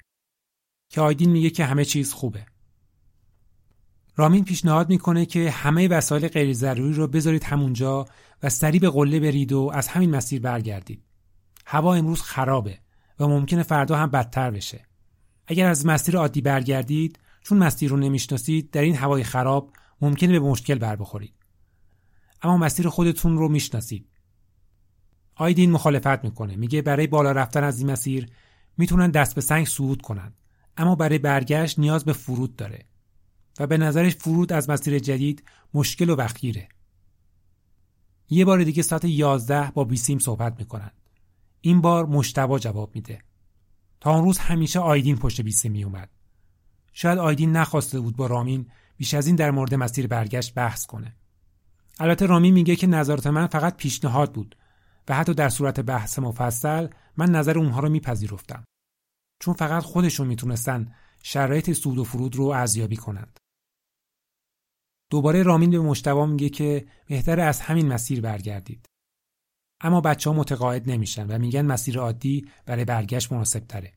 که 0.90 1.02
آیدین 1.02 1.30
میگه 1.30 1.50
که 1.50 1.66
همه 1.66 1.86
چیز 1.86 2.14
خوبه. 2.14 2.46
رامین 4.16 4.46
پیشنهاد 4.46 4.90
می‌کنه 4.90 5.26
که 5.26 5.52
همه 5.52 5.88
وسایل 5.88 6.28
غیر 6.28 6.54
ضروری 6.54 6.94
رو 6.94 7.08
بذارید 7.08 7.44
همونجا 7.44 8.06
و 8.44 8.50
سریع 8.50 8.82
به 8.82 8.90
قله 8.90 9.20
برید 9.20 9.52
و 9.52 9.72
از 9.74 9.88
همین 9.88 10.16
مسیر 10.16 10.42
برگردید. 10.42 11.04
هوا 11.66 11.96
امروز 11.96 12.22
خرابه 12.22 12.80
و 13.20 13.28
ممکنه 13.28 13.64
فردا 13.64 13.98
هم 13.98 14.10
بدتر 14.10 14.52
بشه. 14.52 14.86
اگر 15.48 15.68
از 15.68 15.86
مسیر 15.86 16.18
عادی 16.18 16.42
برگردید 16.42 17.20
چون 17.42 17.58
مسیر 17.58 17.90
رو 17.90 17.98
نمی‌شناسید 17.98 18.72
در 18.72 18.82
این 18.82 18.96
هوای 18.96 19.24
خراب 19.24 19.74
ممکنه 20.02 20.40
به 20.40 20.40
مشکل 20.40 20.76
بر 20.76 20.96
بخورید. 20.96 21.34
اما 22.42 22.58
مسیر 22.58 22.90
خودتون 22.90 23.38
رو 23.38 23.50
می‌شناسید. 23.50 24.09
آیدین 25.40 25.72
مخالفت 25.72 26.24
می‌کنه. 26.24 26.56
میگه 26.56 26.82
برای 26.82 27.08
بالا 27.08 27.32
رفتن 27.32 27.64
از 27.64 27.80
این 27.80 27.92
مسیر 27.92 28.30
می‌تونن 28.78 29.12
دست 29.12 29.36
به 29.36 29.42
سنگ 29.42 29.68
صعود 29.68 30.02
کنن. 30.02 30.34
اما 30.78 30.96
برای 30.96 31.18
برگشت 31.18 31.80
نیاز 31.80 32.06
به 32.06 32.14
فرود 32.14 32.56
داره. 32.56 32.86
و 33.60 33.68
به 33.68 33.78
نظرش 33.78 34.16
فرود 34.16 34.54
از 34.54 34.70
مسیر 34.70 35.00
جدید 35.00 35.44
مشکل 35.74 36.10
و 36.10 36.16
وقیره. 36.16 36.70
یه 38.30 38.46
بار 38.46 38.64
دیگه 38.64 38.84
ساعت 38.84 39.06
11 39.06 39.72
با 39.72 39.84
بیسیم 39.84 40.20
صحبت 40.20 40.56
می‌کنن. 40.60 40.92
این 41.62 41.82
بار 41.82 42.06
مشتبا 42.06 42.60
جواب 42.60 42.96
میده. 42.96 43.22
تا 44.00 44.16
اون 44.16 44.24
روز 44.24 44.38
همیشه 44.38 44.80
آیدین 44.80 45.18
پشت 45.18 45.42
بیسیم 45.42 45.72
می 45.72 45.84
اومد. 45.84 46.10
شاید 46.94 47.18
آیدین 47.18 47.52
نخواسته 47.52 48.00
بود 48.00 48.16
با 48.16 48.28
رامین 48.28 48.68
بیش 48.98 49.14
از 49.14 49.28
این 49.28 49.36
در 49.36 49.52
مورد 49.52 49.76
مسیر 49.76 50.08
برگشت 50.08 50.54
بحث 50.54 50.86
کنه. 50.86 51.16
البته 52.00 52.26
رامین 52.26 52.54
میگه 52.54 52.76
که 52.76 52.88
نظرات 52.88 53.28
من 53.28 53.48
فقط 53.48 53.78
پیشنهاد 53.78 54.34
بود 54.34 54.56
و 55.10 55.16
حتی 55.16 55.34
در 55.34 55.50
صورت 55.50 55.80
بحث 55.80 56.20
مفصل 56.20 56.88
من 57.18 57.30
نظر 57.30 57.58
اونها 57.58 57.80
رو 57.80 57.90
میپذیرفتم. 57.90 58.64
چون 59.40 59.54
فقط 59.54 59.84
خودشون 59.84 60.28
می‌تونستن 60.28 60.96
شرایط 61.24 61.72
سود 61.72 61.98
و 61.98 62.04
فرود 62.04 62.36
رو 62.36 62.46
ارزیابی 62.46 62.96
کنند. 62.96 63.40
دوباره 65.10 65.44
رامین 65.44 65.72
به 65.72 65.80
مشتبا 65.80 66.26
میگه 66.26 66.50
که 66.50 66.88
بهتر 67.06 67.40
از 67.40 67.62
همین 67.62 67.88
مسیر 67.88 68.22
برگردید. 68.22 68.86
اما 69.82 70.02
بچه 70.02 70.30
ها 70.30 70.36
متقاعد 70.36 70.90
نمیشن 70.90 71.28
و 71.28 71.38
میگن 71.38 71.62
مسیر 71.62 72.00
عادی 72.00 72.50
برای 72.66 72.86
برگشت 72.86 73.32
مناسب 73.32 73.60
تره. 73.60 73.94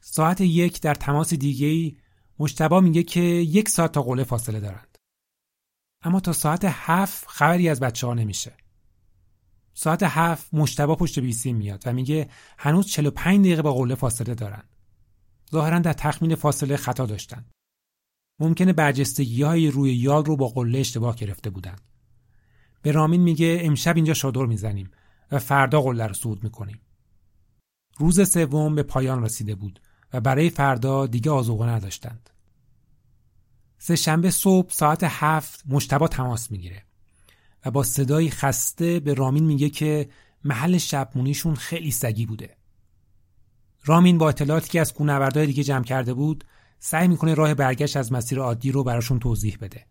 ساعت 0.00 0.40
یک 0.40 0.80
در 0.80 0.94
تماس 0.94 1.34
دیگه 1.34 1.66
ای 1.66 1.96
مشتبا 2.38 2.80
میگه 2.80 3.02
که 3.02 3.20
یک 3.20 3.68
ساعت 3.68 3.92
تا 3.92 4.02
قله 4.02 4.24
فاصله 4.24 4.60
دارند. 4.60 4.98
اما 6.02 6.20
تا 6.20 6.32
ساعت 6.32 6.64
هفت 6.64 7.28
خبری 7.28 7.68
از 7.68 7.80
بچه 7.80 8.06
ها 8.06 8.14
نمیشه. 8.14 8.56
ساعت 9.74 10.02
هفت 10.02 10.54
مشتبا 10.54 10.94
پشت 10.94 11.18
بیسی 11.18 11.52
میاد 11.52 11.82
و 11.86 11.92
میگه 11.92 12.28
هنوز 12.58 12.86
45 12.86 13.40
دقیقه 13.40 13.62
با 13.62 13.74
قله 13.74 13.94
فاصله 13.94 14.34
دارن. 14.34 14.62
ظاهرا 15.52 15.78
در 15.78 15.92
تخمین 15.92 16.34
فاصله 16.34 16.76
خطا 16.76 17.06
داشتن. 17.06 17.44
ممکنه 18.40 18.72
برجستگی 18.72 19.42
های 19.42 19.70
روی 19.70 19.94
یال 19.94 20.24
رو 20.24 20.36
با 20.36 20.48
قله 20.48 20.78
اشتباه 20.78 21.16
گرفته 21.16 21.50
بودن. 21.50 21.76
به 22.82 22.92
رامین 22.92 23.20
میگه 23.20 23.58
امشب 23.62 23.96
اینجا 23.96 24.14
شادر 24.14 24.46
می‌زنیم 24.46 24.90
و 25.32 25.38
فردا 25.38 25.80
قله 25.80 26.06
رو 26.06 26.14
صعود 26.14 26.44
می‌کنیم. 26.44 26.80
روز 27.98 28.30
سوم 28.30 28.74
به 28.74 28.82
پایان 28.82 29.24
رسیده 29.24 29.54
بود 29.54 29.80
و 30.12 30.20
برای 30.20 30.50
فردا 30.50 31.06
دیگه 31.06 31.30
آزوقه 31.30 31.66
نداشتند. 31.66 32.30
سه 33.78 33.96
شنبه 33.96 34.30
صبح 34.30 34.70
ساعت 34.70 35.04
هفت 35.04 35.62
مشتبا 35.66 36.08
تماس 36.08 36.50
می‌گیره 36.50 36.84
و 37.64 37.70
با 37.70 37.82
صدایی 37.82 38.30
خسته 38.30 39.00
به 39.00 39.14
رامین 39.14 39.44
میگه 39.44 39.70
که 39.70 40.08
محل 40.44 40.78
شبمونیشون 40.78 41.54
خیلی 41.54 41.90
سگی 41.90 42.26
بوده. 42.26 42.56
رامین 43.84 44.18
با 44.18 44.28
اطلاعاتی 44.28 44.70
که 44.70 44.80
از 44.80 44.94
کوهنوردای 44.94 45.46
دیگه 45.46 45.64
جمع 45.64 45.84
کرده 45.84 46.14
بود 46.14 46.44
سعی 46.78 47.08
می‌کنه 47.08 47.34
راه 47.34 47.54
برگشت 47.54 47.96
از 47.96 48.12
مسیر 48.12 48.38
عادی 48.38 48.72
رو 48.72 48.84
براشون 48.84 49.18
توضیح 49.18 49.58
بده. 49.60 49.86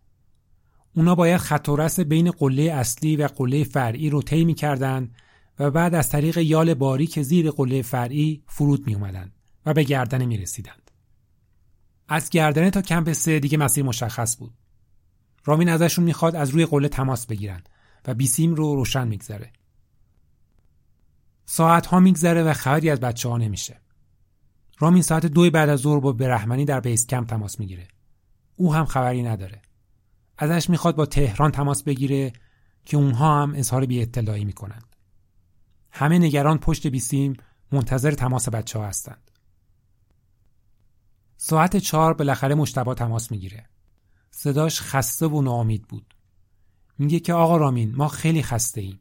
اونا 0.96 1.14
باید 1.14 1.40
خط 1.40 2.00
بین 2.00 2.30
قله 2.30 2.62
اصلی 2.62 3.16
و 3.16 3.26
قله 3.26 3.64
فرعی 3.64 4.10
رو 4.10 4.22
طی 4.22 4.44
می‌کردن 4.44 5.10
و 5.58 5.70
بعد 5.70 5.94
از 5.94 6.08
طریق 6.08 6.38
یال 6.38 6.74
باری 6.74 7.06
که 7.06 7.22
زیر 7.22 7.50
قله 7.50 7.82
فرعی 7.82 8.42
فرود 8.46 8.86
می 8.86 8.94
اومدن 8.94 9.32
و 9.66 9.74
به 9.74 9.84
گردنه 9.84 10.26
می 10.26 10.36
رسیدند. 10.36 10.90
از 12.08 12.30
گردنه 12.30 12.70
تا 12.70 12.82
کمپ 12.82 13.12
سه 13.12 13.40
دیگه 13.40 13.58
مسیر 13.58 13.84
مشخص 13.84 14.36
بود. 14.38 14.54
رامین 15.44 15.68
ازشون 15.68 16.04
می‌خواد 16.04 16.36
از 16.36 16.50
روی 16.50 16.66
قله 16.66 16.88
تماس 16.88 17.26
بگیرن 17.26 17.62
و 18.06 18.14
بیسیم 18.14 18.54
رو 18.54 18.74
روشن 18.74 19.08
میگذره. 19.08 19.52
ساعت 21.46 21.86
ها 21.86 22.00
میگذره 22.00 22.42
و 22.42 22.52
خبری 22.52 22.90
از 22.90 23.00
بچه 23.00 23.28
ها 23.28 23.38
نمیشه. 23.38 23.80
رامین 24.78 25.02
ساعت 25.02 25.26
دو 25.26 25.50
بعد 25.50 25.68
از 25.68 25.80
ظهر 25.80 26.00
با 26.00 26.12
برحمنی 26.12 26.64
در 26.64 26.80
بیس 26.80 27.06
کمپ 27.06 27.28
تماس 27.28 27.60
می‌گیره. 27.60 27.88
او 28.56 28.74
هم 28.74 28.84
خبری 28.84 29.22
نداره. 29.22 29.62
ازش 30.38 30.70
می‌خواد 30.70 30.96
با 30.96 31.06
تهران 31.06 31.50
تماس 31.50 31.82
بگیره 31.82 32.32
که 32.84 32.96
اونها 32.96 33.42
هم 33.42 33.54
اظهار 33.54 33.86
بی 33.86 34.02
اطلاعی 34.02 34.44
می‌کنند. 34.44 34.96
همه 35.90 36.18
نگران 36.18 36.58
پشت 36.58 36.86
بیسیم 36.86 37.36
منتظر 37.72 38.10
تماس 38.10 38.48
بچه 38.48 38.78
ها 38.78 38.86
هستند. 38.86 39.30
ساعت 41.36 41.76
چهار 41.76 42.14
بالاخره 42.14 42.54
مشتبا 42.54 42.94
تماس 42.94 43.30
می‌گیره. 43.30 43.66
صداش 44.36 44.80
خسته 44.80 45.26
و 45.26 45.42
ناامید 45.42 45.82
بود. 45.82 46.14
میگه 46.98 47.20
که 47.20 47.32
آقا 47.32 47.56
رامین 47.56 47.94
ما 47.96 48.08
خیلی 48.08 48.42
خسته 48.42 48.80
ایم. 48.80 49.00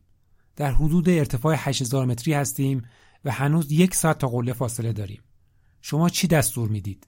در 0.56 0.72
حدود 0.72 1.10
ارتفاع 1.10 1.56
8000 1.58 2.06
متری 2.06 2.34
هستیم 2.34 2.82
و 3.26 3.32
هنوز 3.32 3.72
یک 3.72 3.96
ساعت 3.96 4.18
تا 4.18 4.28
قله 4.28 4.54
فاصله 4.54 4.94
داریم. 4.94 5.22
شما 5.82 6.10
چی 6.10 6.28
دستور 6.28 6.70
می‌دید؟ 6.70 7.08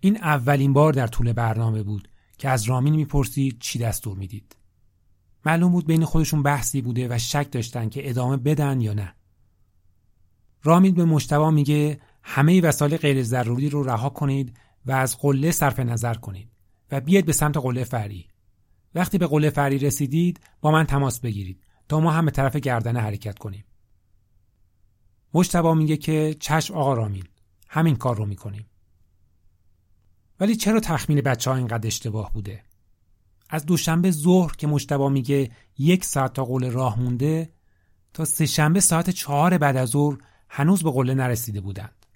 این 0.00 0.16
اولین 0.16 0.72
بار 0.72 0.92
در 0.92 1.06
طول 1.06 1.32
برنامه 1.32 1.82
بود 1.82 2.08
که 2.38 2.48
از 2.48 2.62
رامین 2.62 2.94
می‌پرسید 2.94 3.58
چی 3.60 3.78
دستور 3.78 4.16
می‌دید. 4.16 4.56
معلوم 5.46 5.72
بود 5.72 5.86
بین 5.86 6.04
خودشون 6.04 6.42
بحثی 6.42 6.82
بوده 6.82 7.08
و 7.14 7.18
شک 7.18 7.48
داشتن 7.52 7.88
که 7.88 8.10
ادامه 8.10 8.36
بدن 8.36 8.80
یا 8.80 8.92
نه. 8.92 9.14
رامید 10.62 10.94
به 10.94 11.04
مشتبا 11.04 11.50
میگه 11.50 12.00
همه 12.22 12.60
وسایل 12.60 12.96
غیر 12.96 13.22
ضروری 13.22 13.68
رو 13.68 13.82
رها 13.82 14.08
کنید 14.08 14.56
و 14.86 14.92
از 14.92 15.18
قله 15.18 15.50
صرف 15.50 15.80
نظر 15.80 16.14
کنید 16.14 16.50
و 16.90 17.00
بیاید 17.00 17.26
به 17.26 17.32
سمت 17.32 17.56
قله 17.56 17.84
فری. 17.84 18.28
وقتی 18.94 19.18
به 19.18 19.26
قله 19.26 19.50
فری 19.50 19.78
رسیدید 19.78 20.40
با 20.60 20.70
من 20.70 20.86
تماس 20.86 21.20
بگیرید 21.20 21.64
تا 21.88 22.00
ما 22.00 22.10
هم 22.10 22.24
به 22.24 22.30
طرف 22.30 22.56
گردنه 22.56 23.00
حرکت 23.00 23.38
کنیم. 23.38 23.64
مشتبا 25.34 25.74
میگه 25.74 25.96
که 25.96 26.36
چشم 26.40 26.74
آقا 26.74 26.94
رامین 26.94 27.24
همین 27.68 27.96
کار 27.96 28.16
رو 28.16 28.26
می‌کنیم. 28.26 28.66
ولی 30.40 30.56
چرا 30.56 30.80
تخمین 30.80 31.20
بچه 31.20 31.50
ها 31.50 31.56
اینقدر 31.56 31.86
اشتباه 31.86 32.32
بوده؟ 32.32 32.64
از 33.48 33.66
دوشنبه 33.66 34.10
ظهر 34.10 34.56
که 34.56 34.66
مشتبا 34.66 35.08
میگه 35.08 35.50
یک 35.78 36.04
ساعت 36.04 36.32
تا 36.32 36.44
قله 36.44 36.68
راه 36.68 37.00
مونده 37.00 37.52
تا 38.12 38.24
سهشنبه 38.24 38.80
ساعت 38.80 39.10
چهار 39.10 39.58
بعد 39.58 39.76
از 39.76 39.88
ظهر 39.88 40.18
هنوز 40.48 40.82
به 40.82 40.90
قله 40.90 41.14
نرسیده 41.14 41.60
بودند. 41.60 42.06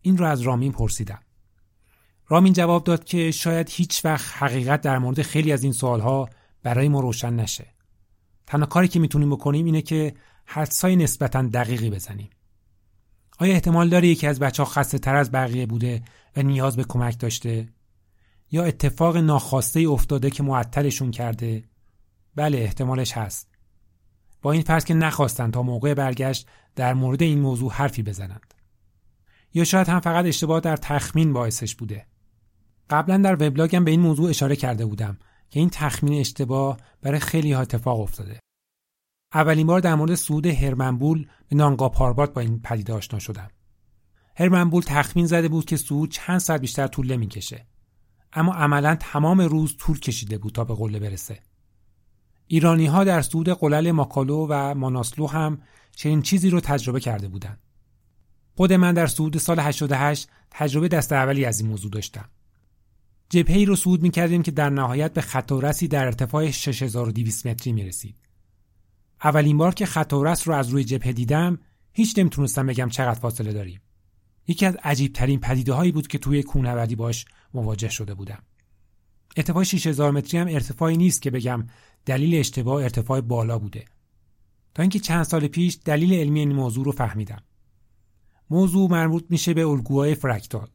این 0.00 0.18
رو 0.18 0.26
از 0.26 0.40
رامین 0.40 0.72
پرسیدم. 0.72 1.20
رامین 2.30 2.52
جواب 2.52 2.84
داد 2.84 3.04
که 3.04 3.30
شاید 3.30 3.70
هیچ 3.70 4.04
وقت 4.04 4.42
حقیقت 4.42 4.80
در 4.80 4.98
مورد 4.98 5.22
خیلی 5.22 5.52
از 5.52 5.62
این 5.62 5.72
سوالها 5.72 6.28
برای 6.62 6.88
ما 6.88 7.00
روشن 7.00 7.34
نشه. 7.34 7.66
تنها 8.46 8.66
کاری 8.66 8.88
که 8.88 8.98
می‌تونیم 8.98 9.30
بکنیم 9.30 9.66
اینه 9.66 9.82
که 9.82 10.14
حدسای 10.44 10.96
نسبتا 10.96 11.42
دقیقی 11.42 11.90
بزنیم. 11.90 12.30
آیا 13.38 13.52
احتمال 13.52 13.88
داره 13.88 14.08
یکی 14.08 14.26
از 14.26 14.38
بچه 14.38 14.62
ها 14.62 14.68
خسته 14.68 14.98
تر 14.98 15.16
از 15.16 15.32
بقیه 15.32 15.66
بوده 15.66 16.02
و 16.36 16.42
نیاز 16.42 16.76
به 16.76 16.84
کمک 16.84 17.18
داشته؟ 17.18 17.68
یا 18.50 18.64
اتفاق 18.64 19.16
ناخواسته 19.16 19.80
افتاده 19.80 20.30
که 20.30 20.42
معطلشون 20.42 21.10
کرده؟ 21.10 21.64
بله 22.34 22.58
احتمالش 22.58 23.12
هست. 23.12 23.48
با 24.42 24.52
این 24.52 24.62
فرض 24.62 24.84
که 24.84 24.94
نخواستن 24.94 25.50
تا 25.50 25.62
موقع 25.62 25.94
برگشت 25.94 26.48
در 26.76 26.94
مورد 26.94 27.22
این 27.22 27.40
موضوع 27.40 27.72
حرفی 27.72 28.02
بزنند. 28.02 28.54
یا 29.54 29.64
شاید 29.64 29.88
هم 29.88 30.00
فقط 30.00 30.24
اشتباه 30.24 30.60
در 30.60 30.76
تخمین 30.76 31.32
باعثش 31.32 31.74
بوده. 31.74 32.09
قبلا 32.90 33.16
در 33.16 33.34
وبلاگم 33.34 33.84
به 33.84 33.90
این 33.90 34.00
موضوع 34.00 34.30
اشاره 34.30 34.56
کرده 34.56 34.86
بودم 34.86 35.18
که 35.50 35.60
این 35.60 35.70
تخمین 35.70 36.20
اشتباه 36.20 36.76
برای 37.02 37.20
خیلی 37.20 37.52
ها 37.52 37.60
اتفاق 37.60 38.00
افتاده 38.00 38.40
اولین 39.34 39.66
بار 39.66 39.80
در 39.80 39.94
مورد 39.94 40.14
سود 40.14 40.46
هرمنبول 40.46 41.26
به 41.48 41.56
نانگا 41.56 41.88
پاربات 41.88 42.34
با 42.34 42.40
این 42.40 42.60
پدیده 42.60 42.92
آشنا 42.92 43.18
شدم 43.18 43.50
هرمنبول 44.36 44.82
تخمین 44.82 45.26
زده 45.26 45.48
بود 45.48 45.64
که 45.64 45.76
سود 45.76 46.10
چند 46.10 46.38
ساعت 46.38 46.60
بیشتر 46.60 46.86
طول 46.86 47.12
نمی‌کشه 47.12 47.66
اما 48.32 48.54
عملا 48.54 48.96
تمام 49.00 49.40
روز 49.40 49.76
طول 49.76 50.00
کشیده 50.00 50.38
بود 50.38 50.52
تا 50.52 50.64
به 50.64 50.74
قله 50.74 50.98
برسه. 50.98 51.40
ایرانی 52.46 52.86
ها 52.86 53.04
در 53.04 53.22
سود 53.22 53.48
قلل 53.48 53.90
ماکالو 53.90 54.46
و 54.50 54.74
ماناسلو 54.74 55.26
هم 55.26 55.62
چنین 55.96 56.22
چیزی 56.22 56.50
رو 56.50 56.60
تجربه 56.60 57.00
کرده 57.00 57.28
بودند. 57.28 57.60
خود 58.56 58.72
من 58.72 58.94
در 58.94 59.06
سود 59.06 59.38
سال 59.38 59.60
88 59.60 60.28
تجربه 60.50 60.88
دست 60.88 61.12
اولی 61.12 61.44
از 61.44 61.60
این 61.60 61.68
موضوع 61.68 61.90
داشتم. 61.90 62.28
جبهه 63.30 63.64
رو 63.64 63.76
صعود 63.76 64.02
می 64.02 64.10
کردیم 64.10 64.42
که 64.42 64.50
در 64.50 64.70
نهایت 64.70 65.12
به 65.12 65.20
خط 65.20 65.52
در 65.90 66.04
ارتفاع 66.04 66.50
6200 66.50 67.46
متری 67.46 67.72
می 67.72 67.84
رسید. 67.84 68.16
اولین 69.24 69.56
بار 69.56 69.74
که 69.74 69.86
خط 69.86 70.12
رو 70.12 70.52
از 70.52 70.68
روی 70.68 70.84
جبهه 70.84 71.12
دیدم 71.12 71.58
هیچ 71.92 72.18
نمی‌تونستم 72.18 72.66
بگم 72.66 72.88
چقدر 72.88 73.20
فاصله 73.20 73.52
داریم. 73.52 73.80
یکی 74.48 74.66
از 74.66 74.76
عجیب 74.84 75.12
ترین 75.12 75.40
پدیده 75.40 75.72
هایی 75.72 75.92
بود 75.92 76.06
که 76.06 76.18
توی 76.18 76.42
کوهنوردی 76.42 76.94
باش 76.94 77.24
مواجه 77.54 77.88
شده 77.88 78.14
بودم. 78.14 78.42
ارتفاع 79.36 79.64
6000 79.64 80.10
متری 80.10 80.40
هم 80.40 80.46
ارتفاعی 80.48 80.96
نیست 80.96 81.22
که 81.22 81.30
بگم 81.30 81.66
دلیل 82.06 82.34
اشتباه 82.34 82.82
ارتفاع 82.82 83.20
بالا 83.20 83.58
بوده. 83.58 83.84
تا 84.74 84.82
اینکه 84.82 84.98
چند 84.98 85.22
سال 85.22 85.48
پیش 85.48 85.78
دلیل 85.84 86.14
علمی 86.14 86.40
این 86.40 86.52
موضوع 86.52 86.84
رو 86.84 86.92
فهمیدم. 86.92 87.42
موضوع 88.50 88.90
مربوط 88.90 89.24
میشه 89.30 89.54
به 89.54 89.66
الگوهای 89.66 90.14
فرکتال. 90.14 90.68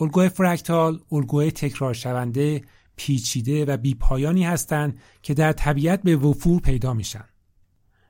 الگوهای 0.00 0.28
فرکتال 0.28 1.00
الگوهای 1.12 1.50
تکرار 1.50 1.94
شونده، 1.94 2.62
پیچیده 2.96 3.64
و 3.64 3.76
بیپایانی 3.76 4.44
هستند 4.44 4.98
که 5.22 5.34
در 5.34 5.52
طبیعت 5.52 6.02
به 6.02 6.16
وفور 6.16 6.60
پیدا 6.60 6.94
میشن. 6.94 7.24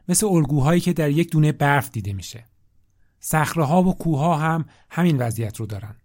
مثل 0.08 0.26
الگوهایی 0.26 0.80
که 0.80 0.92
در 0.92 1.10
یک 1.10 1.30
دونه 1.30 1.52
برف 1.52 1.90
دیده 1.90 2.12
میشه. 2.12 2.44
صخره 3.20 3.64
ها 3.64 3.82
و 3.82 3.94
کوه 3.94 4.18
ها 4.18 4.36
هم 4.36 4.64
همین 4.90 5.18
وضعیت 5.18 5.56
رو 5.56 5.66
دارن. 5.66 5.96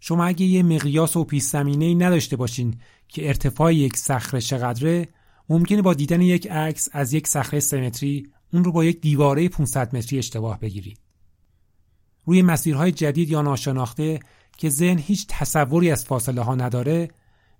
شما 0.00 0.24
اگه 0.24 0.46
یه 0.46 0.62
مقیاس 0.62 1.16
و 1.16 1.24
پیش 1.24 1.42
زمینه 1.42 2.06
نداشته 2.06 2.36
باشین 2.36 2.80
که 3.08 3.28
ارتفاع 3.28 3.74
یک 3.74 3.96
صخره 3.96 4.40
چقدره 4.40 5.08
ممکنه 5.48 5.82
با 5.82 5.94
دیدن 5.94 6.20
یک 6.20 6.50
عکس 6.50 6.88
از 6.92 7.12
یک 7.12 7.26
صخره 7.26 7.60
سمتری 7.60 8.30
اون 8.52 8.64
رو 8.64 8.72
با 8.72 8.84
یک 8.84 9.00
دیواره 9.00 9.48
500 9.48 9.96
متری 9.96 10.18
اشتباه 10.18 10.60
بگیرید. 10.60 10.98
روی 12.24 12.42
مسیرهای 12.42 12.92
جدید 12.92 13.30
یا 13.30 13.42
ناشناخته 13.42 14.20
که 14.62 14.68
ذهن 14.68 14.98
هیچ 14.98 15.26
تصوری 15.28 15.90
از 15.90 16.04
فاصله 16.04 16.42
ها 16.42 16.54
نداره 16.54 17.10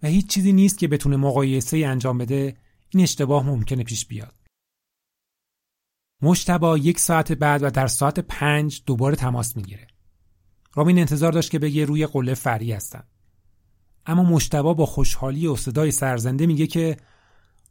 و 0.03 0.07
هیچ 0.07 0.27
چیزی 0.27 0.53
نیست 0.53 0.79
که 0.79 0.89
بتونه 0.89 1.17
مقایسه 1.17 1.77
انجام 1.77 2.19
بده 2.19 2.57
این 2.91 3.03
اشتباه 3.03 3.47
ممکنه 3.47 3.85
پیش 3.85 4.07
بیاد. 4.07 4.35
مشتبا 6.23 6.79
یک 6.79 6.99
ساعت 6.99 7.33
بعد 7.33 7.63
و 7.63 7.71
در 7.71 7.87
ساعت 7.87 8.21
پنج 8.21 8.83
دوباره 8.87 9.17
تماس 9.17 9.57
می‌گیره. 9.57 9.87
رامین 10.75 10.99
انتظار 10.99 11.33
داشت 11.33 11.51
که 11.51 11.59
بگه 11.59 11.85
روی 11.85 12.07
قله 12.07 12.35
فری 12.35 12.73
هستن. 12.73 13.03
اما 14.07 14.23
مشتبا 14.23 14.75
با 14.75 14.87
خوشحالی 14.87 15.47
و 15.47 15.57
صدای 15.57 15.91
سرزنده 15.91 16.47
میگه 16.47 16.67
که 16.67 16.97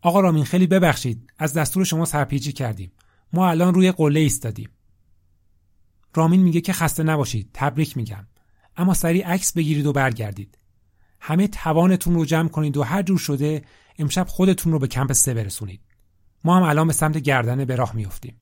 آقا 0.01 0.19
رامین 0.19 0.45
خیلی 0.45 0.67
ببخشید 0.67 1.33
از 1.37 1.53
دستور 1.53 1.83
شما 1.83 2.05
سرپیچی 2.05 2.51
کردیم. 2.51 2.91
ما 3.33 3.49
الان 3.49 3.73
روی 3.73 3.91
قله 3.91 4.19
ایستادیم. 4.19 4.69
رامین 6.13 6.41
میگه 6.41 6.61
که 6.61 6.73
خسته 6.73 7.03
نباشید. 7.03 7.49
تبریک 7.53 7.97
میگم. 7.97 8.27
اما 8.77 8.93
سریع 8.93 9.27
عکس 9.27 9.53
بگیرید 9.53 9.85
و 9.85 9.93
برگردید. 9.93 10.57
همه 11.19 11.47
توانتون 11.47 12.13
رو 12.13 12.25
جمع 12.25 12.49
کنید 12.49 12.77
و 12.77 12.83
هر 12.83 13.01
جور 13.01 13.17
شده 13.17 13.61
امشب 13.99 14.27
خودتون 14.27 14.73
رو 14.73 14.79
به 14.79 14.87
کمپ 14.87 15.13
سه 15.13 15.33
برسونید. 15.33 15.81
ما 16.43 16.57
هم 16.57 16.63
الان 16.63 16.87
به 16.87 16.93
سمت 16.93 17.17
گردنه 17.17 17.65
به 17.65 17.75
راه 17.75 17.95
میافتیم 17.95 18.41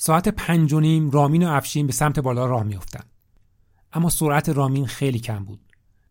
ساعت 0.00 0.28
پنج 0.28 0.72
و 0.72 0.80
نیم 0.80 1.10
رامین 1.10 1.46
و 1.46 1.50
افشین 1.50 1.86
به 1.86 1.92
سمت 1.92 2.18
بالا 2.18 2.46
راه 2.46 2.62
میافتند. 2.62 3.10
اما 3.92 4.10
سرعت 4.10 4.48
رامین 4.48 4.86
خیلی 4.86 5.18
کم 5.18 5.44
بود 5.44 5.60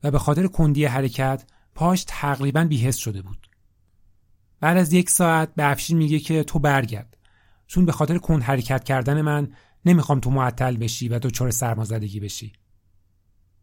و 0.04 0.12
به 0.12 0.20
خاطر 0.20 0.48
کندی 0.48 0.86
حرکت 0.86 1.44
پاش 1.76 2.04
تقریبا 2.08 2.64
بیهست 2.64 3.00
شده 3.00 3.22
بود. 3.22 3.48
بعد 4.60 4.78
از 4.78 4.94
یک 4.94 5.10
ساعت 5.10 5.56
به 5.56 5.72
افشین 5.72 5.98
میگه 5.98 6.20
که 6.20 6.44
تو 6.44 6.60
برگرد. 6.60 7.18
چون 7.68 7.86
به 7.86 7.92
خاطر 7.92 8.18
کند 8.18 8.42
حرکت 8.44 8.84
کردن 8.84 9.22
من 9.22 9.52
نمی‌خوام 9.86 10.20
تو 10.20 10.30
معطل 10.30 10.78
بشی 10.78 11.10
و 11.10 11.20
دچار 11.20 11.52
سرمازدگی 11.52 12.20
بشی. 12.20 12.54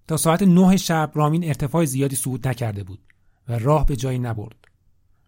تا 0.08 0.16
ساعت 0.16 0.42
نه 0.42 0.76
شب 0.76 1.12
رامین 1.14 1.44
ارتفاع 1.44 1.84
زیادی 1.84 2.16
صعود 2.16 2.48
نکرده 2.48 2.84
بود 2.84 3.00
و 3.48 3.58
راه 3.58 3.86
به 3.86 3.96
جایی 3.96 4.18
نبرد. 4.18 4.64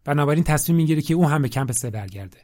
بنابراین 0.05 0.45
تصمیم 0.45 0.77
می‌گیره 0.77 1.03
که 1.03 1.15
او 1.15 1.29
هم 1.29 1.43
به 1.43 1.49
کمپ 1.49 1.73
سه 1.73 1.91
برگرده. 1.91 2.39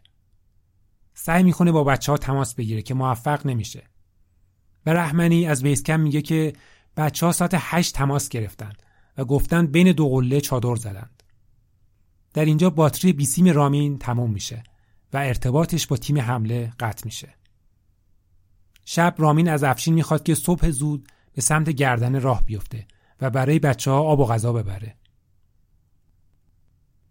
سعی 1.14 1.42
می‌کنه 1.42 1.72
با 1.72 1.84
بچه 1.84 2.12
ها 2.12 2.18
تماس 2.18 2.54
بگیره 2.54 2.82
که 2.82 2.94
موفق 2.94 3.46
نمیشه. 3.46 3.82
به 4.84 4.92
رحمنی 4.92 5.46
از 5.46 5.62
بیسکم 5.62 6.00
میگه 6.00 6.22
که 6.22 6.52
بچه 6.96 7.26
ها 7.26 7.32
ساعت 7.32 7.50
هشت 7.54 7.94
تماس 7.94 8.28
گرفتن 8.28 8.72
و 9.18 9.24
گفتن 9.24 9.66
بین 9.66 9.92
دو 9.92 10.08
قله 10.08 10.40
چادر 10.40 10.76
زدند. 10.76 11.22
در 12.34 12.44
اینجا 12.44 12.70
باتری 12.70 13.12
بیسیم 13.12 13.48
رامین 13.48 13.98
تموم 13.98 14.30
میشه 14.30 14.62
و 15.12 15.16
ارتباطش 15.16 15.86
با 15.86 15.96
تیم 15.96 16.18
حمله 16.18 16.72
قطع 16.80 17.02
میشه. 17.04 17.34
شب 18.84 19.14
رامین 19.18 19.48
از 19.48 19.64
افشین 19.64 19.94
می‌خواد 19.94 20.22
که 20.22 20.34
صبح 20.34 20.70
زود 20.70 21.08
به 21.34 21.42
سمت 21.42 21.70
گردن 21.70 22.20
راه 22.20 22.44
بیفته 22.44 22.86
و 23.20 23.30
برای 23.30 23.58
بچه 23.58 23.90
ها 23.90 24.00
آب 24.00 24.20
و 24.20 24.26
غذا 24.26 24.52
ببره. 24.52 24.96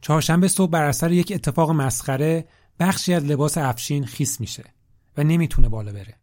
چهارشنبه 0.01 0.47
صبح 0.47 0.71
بر 0.71 0.83
اثر 0.83 1.11
یک 1.11 1.31
اتفاق 1.35 1.71
مسخره 1.71 2.47
بخشی 2.81 3.13
از 3.13 3.23
لباس 3.23 3.57
افشین 3.57 4.05
خیس 4.05 4.39
میشه 4.39 4.73
و 5.17 5.23
نمی‌تونه 5.23 5.69
بالا 5.69 5.93
بره. 5.93 6.19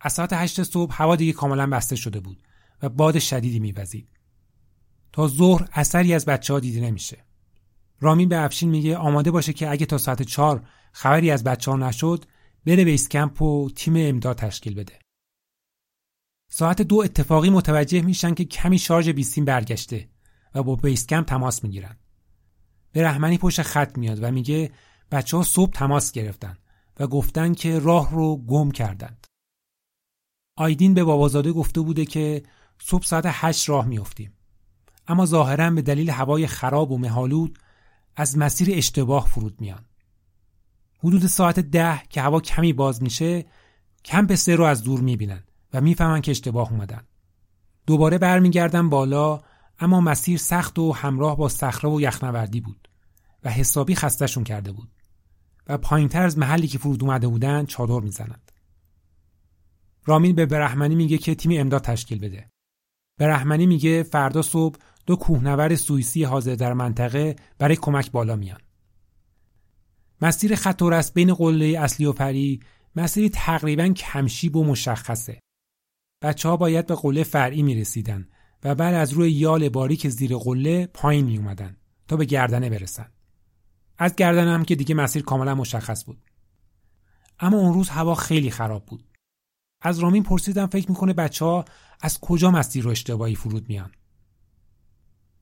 از 0.00 0.12
ساعت 0.12 0.32
هشت 0.32 0.62
صبح 0.62 1.02
هوا 1.02 1.16
دیگه 1.16 1.32
کاملا 1.32 1.66
بسته 1.66 1.96
شده 1.96 2.20
بود 2.20 2.42
و 2.82 2.88
باد 2.88 3.18
شدیدی 3.18 3.58
میوزید. 3.58 4.08
تا 5.12 5.28
ظهر 5.28 5.68
اثری 5.72 6.14
از 6.14 6.24
بچه 6.24 6.52
ها 6.52 6.60
دیده 6.60 6.80
نمیشه. 6.80 7.24
رامین 8.00 8.28
به 8.28 8.44
افشین 8.44 8.70
میگه 8.70 8.96
آماده 8.96 9.30
باشه 9.30 9.52
که 9.52 9.70
اگه 9.70 9.86
تا 9.86 9.98
ساعت 9.98 10.22
چهار 10.22 10.68
خبری 10.92 11.30
از 11.30 11.44
بچه 11.44 11.70
ها 11.70 11.76
نشد 11.76 12.24
بره 12.66 12.84
بیس 12.84 13.08
کمپ 13.08 13.42
و 13.42 13.70
تیم 13.70 13.94
امداد 13.96 14.36
تشکیل 14.36 14.74
بده. 14.74 14.98
ساعت 16.50 16.82
دو 16.82 16.96
اتفاقی 16.96 17.50
متوجه 17.50 18.02
میشن 18.02 18.34
که 18.34 18.44
کمی 18.44 18.78
شارژ 18.78 19.08
بیستیم 19.08 19.44
برگشته 19.44 20.08
و 20.54 20.62
با 20.62 20.76
بیس 20.76 21.06
کمپ 21.06 21.26
تماس 21.26 21.64
می‌گیرن. 21.64 21.96
به 22.92 23.02
رحمنی 23.02 23.38
پشت 23.38 23.62
خط 23.62 23.98
میاد 23.98 24.22
و 24.22 24.30
میگه 24.30 24.72
بچه 25.14 25.36
ها 25.36 25.42
صبح 25.42 25.72
تماس 25.72 26.12
گرفتن 26.12 26.56
و 27.00 27.06
گفتن 27.06 27.54
که 27.54 27.78
راه 27.78 28.10
رو 28.10 28.36
گم 28.36 28.70
کردند. 28.70 29.26
آیدین 30.56 30.94
به 30.94 31.04
بابازاده 31.04 31.52
گفته 31.52 31.80
بوده 31.80 32.04
که 32.04 32.42
صبح 32.78 33.04
ساعت 33.04 33.24
هشت 33.26 33.68
راه 33.68 33.86
میافتیم. 33.86 34.32
اما 35.08 35.26
ظاهرا 35.26 35.70
به 35.70 35.82
دلیل 35.82 36.10
هوای 36.10 36.46
خراب 36.46 36.90
و 36.90 36.98
مهالود 36.98 37.58
از 38.16 38.38
مسیر 38.38 38.68
اشتباه 38.72 39.26
فرود 39.26 39.60
میان. 39.60 39.84
حدود 40.98 41.26
ساعت 41.26 41.60
ده 41.60 42.02
که 42.08 42.22
هوا 42.22 42.40
کمی 42.40 42.72
باز 42.72 43.02
میشه 43.02 43.44
کمپ 44.04 44.34
سه 44.34 44.56
رو 44.56 44.64
از 44.64 44.82
دور 44.82 45.00
می‌بینن 45.00 45.44
و 45.72 45.80
می‌فهمن 45.80 46.20
که 46.20 46.30
اشتباه 46.30 46.72
اومدن. 46.72 47.04
دوباره 47.86 48.18
برمیگردن 48.18 48.88
بالا 48.88 49.40
اما 49.78 50.00
مسیر 50.00 50.38
سخت 50.38 50.78
و 50.78 50.92
همراه 50.92 51.36
با 51.36 51.48
صخره 51.48 51.90
و 51.90 52.00
یخنوردی 52.00 52.60
بود 52.60 52.88
و 53.44 53.50
حسابی 53.50 53.94
خستشون 53.94 54.44
کرده 54.44 54.72
بود. 54.72 54.93
و 55.66 55.78
پایینتر 55.78 56.22
از 56.22 56.38
محلی 56.38 56.66
که 56.66 56.78
فرود 56.78 57.04
اومده 57.04 57.28
بودن 57.28 57.66
چادر 57.66 58.00
می‌زنند. 58.00 58.52
رامین 60.04 60.34
به 60.34 60.46
برحمنی 60.46 60.94
میگه 60.94 61.18
که 61.18 61.34
تیم 61.34 61.60
امداد 61.60 61.82
تشکیل 61.82 62.18
بده. 62.18 62.50
برحمنی 63.18 63.66
میگه 63.66 64.02
فردا 64.02 64.42
صبح 64.42 64.78
دو 65.06 65.16
کوهنورد 65.16 65.74
سوئیسی 65.74 66.24
حاضر 66.24 66.54
در 66.54 66.72
منطقه 66.72 67.36
برای 67.58 67.76
کمک 67.76 68.10
بالا 68.10 68.36
میان. 68.36 68.60
مسیر 70.20 70.54
خط 70.54 70.82
است 70.82 71.14
بین 71.14 71.34
قله 71.34 71.78
اصلی 71.78 72.06
و 72.06 72.12
پری 72.12 72.60
مسیری 72.96 73.28
تقریبا 73.28 73.88
کمشیب 73.88 74.56
و 74.56 74.64
مشخصه. 74.64 75.40
بچه 76.22 76.48
ها 76.48 76.56
باید 76.56 76.86
به 76.86 76.94
قله 76.94 77.22
فرعی 77.22 77.62
می 77.62 77.74
رسیدن 77.74 78.28
و 78.64 78.74
بعد 78.74 78.94
از 78.94 79.12
روی 79.12 79.32
یال 79.32 79.68
باریک 79.68 80.08
زیر 80.08 80.36
قله 80.36 80.86
پایین 80.86 81.24
می 81.24 81.38
اومدن 81.38 81.76
تا 82.08 82.16
به 82.16 82.24
گردنه 82.24 82.70
برسن. 82.70 83.13
از 83.98 84.16
گردنم 84.16 84.64
که 84.64 84.74
دیگه 84.74 84.94
مسیر 84.94 85.22
کاملا 85.22 85.54
مشخص 85.54 86.04
بود. 86.04 86.18
اما 87.40 87.56
اون 87.56 87.74
روز 87.74 87.88
هوا 87.88 88.14
خیلی 88.14 88.50
خراب 88.50 88.86
بود. 88.86 89.04
از 89.80 89.98
رامین 89.98 90.22
پرسیدم 90.22 90.66
فکر 90.66 90.90
می‌کنه 90.90 91.12
بچه 91.12 91.44
ها 91.44 91.64
از 92.00 92.20
کجا 92.20 92.50
مسیر 92.50 92.84
رو 92.84 92.90
اشتباهی 92.90 93.34
فرود 93.34 93.68
میان. 93.68 93.90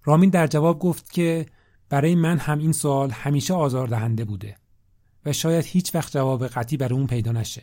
رامین 0.05 0.31
در 0.31 0.47
جواب 0.47 0.79
گفت 0.79 1.12
که 1.12 1.47
برای 1.88 2.15
من 2.15 2.38
هم 2.38 2.59
این 2.59 2.73
سوال 2.73 3.11
همیشه 3.11 3.55
آزاردهنده 3.55 4.25
بوده 4.25 4.57
و 5.27 5.33
شاید 5.33 5.65
هیچ 5.65 5.95
وقت 5.95 6.12
جواب 6.12 6.47
قطعی 6.47 6.77
برای 6.77 6.99
اون 6.99 7.07
پیدا 7.07 7.33
نشه. 7.33 7.62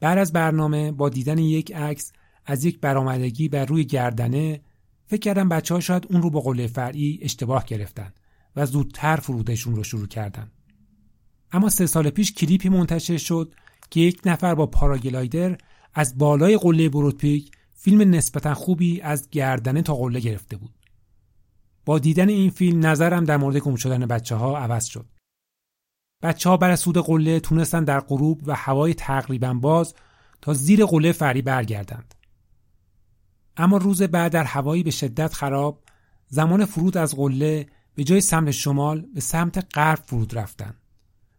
بعد 0.00 0.18
از 0.18 0.32
برنامه 0.32 0.92
با 0.92 1.08
دیدن 1.08 1.38
یک 1.38 1.74
عکس 1.74 2.12
از 2.46 2.64
یک 2.64 2.80
برآمدگی 2.80 3.48
بر 3.48 3.64
روی 3.64 3.84
گردنه 3.84 4.60
فکر 5.06 5.20
کردم 5.20 5.48
بچه 5.48 5.74
ها 5.74 5.80
شاید 5.80 6.06
اون 6.10 6.22
رو 6.22 6.30
با 6.30 6.40
قله 6.40 6.66
فرعی 6.66 7.18
اشتباه 7.22 7.64
گرفتن. 7.64 8.12
و 8.56 8.66
زودتر 8.66 9.16
فرودشون 9.16 9.76
رو 9.76 9.84
شروع 9.84 10.06
کردن. 10.06 10.50
اما 11.52 11.68
سه 11.68 11.86
سال 11.86 12.10
پیش 12.10 12.32
کلیپی 12.32 12.68
منتشر 12.68 13.16
شد 13.16 13.54
که 13.90 14.00
یک 14.00 14.20
نفر 14.24 14.54
با 14.54 14.66
پاراگلایدر 14.66 15.58
از 15.94 16.18
بالای 16.18 16.56
قله 16.56 16.88
بروتپیک 16.88 17.50
فیلم 17.74 18.14
نسبتا 18.14 18.54
خوبی 18.54 19.00
از 19.00 19.30
گردنه 19.30 19.82
تا 19.82 19.94
قله 19.94 20.20
گرفته 20.20 20.56
بود. 20.56 20.74
با 21.84 21.98
دیدن 21.98 22.28
این 22.28 22.50
فیلم 22.50 22.86
نظرم 22.86 23.24
در 23.24 23.36
مورد 23.36 23.56
گم 23.56 23.76
شدن 23.76 24.06
بچه 24.06 24.34
ها 24.34 24.58
عوض 24.58 24.84
شد. 24.84 25.06
بچه 26.22 26.50
ها 26.50 26.56
بر 26.56 26.76
سود 26.76 26.98
قله 26.98 27.40
تونستن 27.40 27.84
در 27.84 28.00
غروب 28.00 28.42
و 28.46 28.54
هوای 28.54 28.94
تقریبا 28.94 29.54
باز 29.54 29.94
تا 30.42 30.54
زیر 30.54 30.84
قله 30.84 31.12
فری 31.12 31.42
برگردند. 31.42 32.14
اما 33.56 33.76
روز 33.76 34.02
بعد 34.02 34.32
در 34.32 34.44
هوایی 34.44 34.82
به 34.82 34.90
شدت 34.90 35.34
خراب 35.34 35.82
زمان 36.28 36.64
فرود 36.64 36.96
از 36.96 37.16
قله 37.16 37.66
به 37.96 38.04
جای 38.04 38.20
سمت 38.20 38.50
شمال 38.50 39.06
به 39.14 39.20
سمت 39.20 39.66
غرب 39.74 40.02
فرود 40.06 40.38
رفتن 40.38 40.74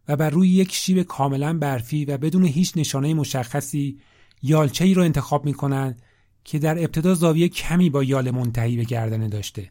و 0.08 0.16
بر 0.16 0.30
روی 0.30 0.48
یک 0.48 0.74
شیب 0.74 1.02
کاملا 1.02 1.58
برفی 1.58 2.04
و 2.04 2.18
بدون 2.18 2.44
هیچ 2.44 2.72
نشانه 2.76 3.14
مشخصی 3.14 4.00
یالچه 4.42 4.84
ای 4.84 4.94
رو 4.94 5.02
انتخاب 5.02 5.44
می 5.44 5.54
کنند 5.54 6.02
که 6.44 6.58
در 6.58 6.78
ابتدا 6.78 7.14
زاویه 7.14 7.48
کمی 7.48 7.90
با 7.90 8.04
یال 8.04 8.30
منتهی 8.30 8.76
به 8.76 8.84
گردنه 8.84 9.28
داشته. 9.28 9.70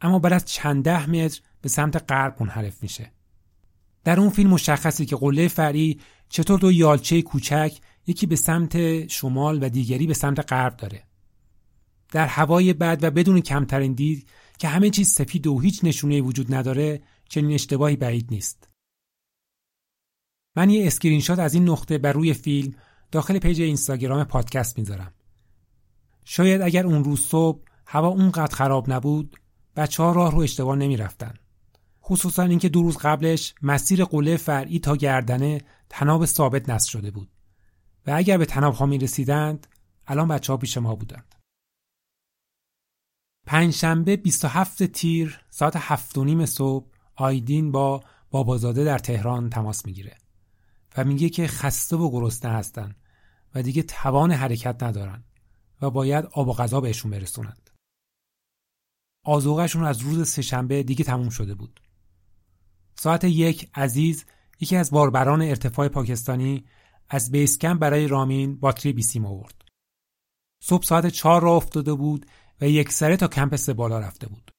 اما 0.00 0.18
بعد 0.18 0.32
از 0.32 0.44
چند 0.44 0.84
ده 0.84 1.10
متر 1.10 1.40
به 1.60 1.68
سمت 1.68 2.04
غرب 2.12 2.36
منحرف 2.40 2.82
میشه. 2.82 3.12
در 4.04 4.20
اون 4.20 4.30
فیلم 4.30 4.50
مشخصه 4.50 5.06
که 5.06 5.16
قله 5.16 5.48
فرعی 5.48 6.00
چطور 6.28 6.58
دو 6.58 6.72
یالچه 6.72 7.22
کوچک 7.22 7.72
یکی 8.06 8.26
به 8.26 8.36
سمت 8.36 9.06
شمال 9.06 9.62
و 9.62 9.68
دیگری 9.68 10.06
به 10.06 10.14
سمت 10.14 10.52
غرب 10.52 10.76
داره. 10.76 11.02
در 12.12 12.26
هوای 12.26 12.72
بد 12.72 13.04
و 13.04 13.10
بدون 13.10 13.40
کمترین 13.40 13.92
دید 13.92 14.28
که 14.58 14.68
همه 14.68 14.90
چیز 14.90 15.08
سفید 15.08 15.46
و 15.46 15.60
هیچ 15.60 15.84
نشونه 15.84 16.20
وجود 16.20 16.54
نداره 16.54 17.02
چنین 17.28 17.52
اشتباهی 17.52 17.96
بعید 17.96 18.26
نیست. 18.30 18.68
من 20.56 20.70
یه 20.70 20.86
اسکرین 20.86 21.20
شات 21.20 21.38
از 21.38 21.54
این 21.54 21.68
نقطه 21.68 21.98
بر 21.98 22.12
روی 22.12 22.34
فیلم 22.34 22.74
داخل 23.12 23.38
پیج 23.38 23.60
اینستاگرام 23.60 24.24
پادکست 24.24 24.78
می‌ذارم. 24.78 25.14
شاید 26.24 26.62
اگر 26.62 26.86
اون 26.86 27.04
روز 27.04 27.20
صبح 27.20 27.62
هوا 27.86 28.08
اونقدر 28.08 28.54
خراب 28.54 28.92
نبود 28.92 29.36
بچه 29.76 30.02
ها 30.02 30.12
راه 30.12 30.32
رو 30.32 30.38
اشتباه 30.38 30.76
نمی‌رفتن. 30.76 31.34
خصوصا 32.04 32.42
اینکه 32.42 32.68
دو 32.68 32.82
روز 32.82 32.96
قبلش 32.96 33.54
مسیر 33.62 34.04
قله 34.04 34.36
فرعی 34.36 34.78
تا 34.78 34.96
گردنه 34.96 35.60
تناب 35.88 36.26
ثابت 36.26 36.68
نصب 36.68 36.90
شده 36.90 37.10
بود 37.10 37.28
و 38.06 38.12
اگر 38.16 38.38
به 38.38 38.46
تناب 38.46 38.74
ها 38.74 38.86
می 38.86 38.98
رسیدند 38.98 39.66
الان 40.06 40.28
بچه 40.28 40.52
ها 40.52 40.56
پیش 40.56 40.76
ما 40.76 40.94
بودند 40.94 41.34
پنجشنبه 43.48 44.16
27 44.16 44.86
تیر 44.86 45.40
ساعت 45.50 45.76
هفت 45.76 46.18
و 46.18 46.24
نیم 46.24 46.46
صبح 46.46 46.86
آیدین 47.14 47.72
با 47.72 48.04
بابازاده 48.30 48.84
در 48.84 48.98
تهران 48.98 49.50
تماس 49.50 49.86
می‌گیره 49.86 50.16
و 50.96 51.04
میگه 51.04 51.28
که 51.28 51.46
خسته 51.46 51.96
و 51.96 52.10
گرسنه 52.10 52.52
هستن 52.52 52.94
و 53.54 53.62
دیگه 53.62 53.82
توان 53.82 54.32
حرکت 54.32 54.82
ندارن 54.82 55.24
و 55.82 55.90
باید 55.90 56.24
آب 56.24 56.48
و 56.48 56.52
غذا 56.52 56.80
بهشون 56.80 57.10
برسونند. 57.10 57.70
آزوغشون 59.24 59.84
از 59.84 60.00
روز 60.00 60.28
سهشنبه 60.28 60.82
دیگه 60.82 61.04
تموم 61.04 61.28
شده 61.28 61.54
بود. 61.54 61.80
ساعت 62.94 63.24
یک 63.24 63.70
عزیز 63.74 64.24
یکی 64.60 64.76
از 64.76 64.90
باربران 64.90 65.42
ارتفاع 65.42 65.88
پاکستانی 65.88 66.64
از 67.08 67.30
بیسکم 67.30 67.78
برای 67.78 68.08
رامین 68.08 68.60
باتری 68.60 68.92
بیسیم 68.92 69.26
آورد. 69.26 69.64
صبح 70.62 70.82
ساعت 70.82 71.06
چهار 71.06 71.42
را 71.42 71.56
افتاده 71.56 71.94
بود 71.94 72.26
و 72.60 72.68
یک 72.68 72.92
سره 72.92 73.16
تا 73.16 73.28
کمپ 73.28 73.72
بالا 73.72 73.98
رفته 73.98 74.28
بود. 74.28 74.50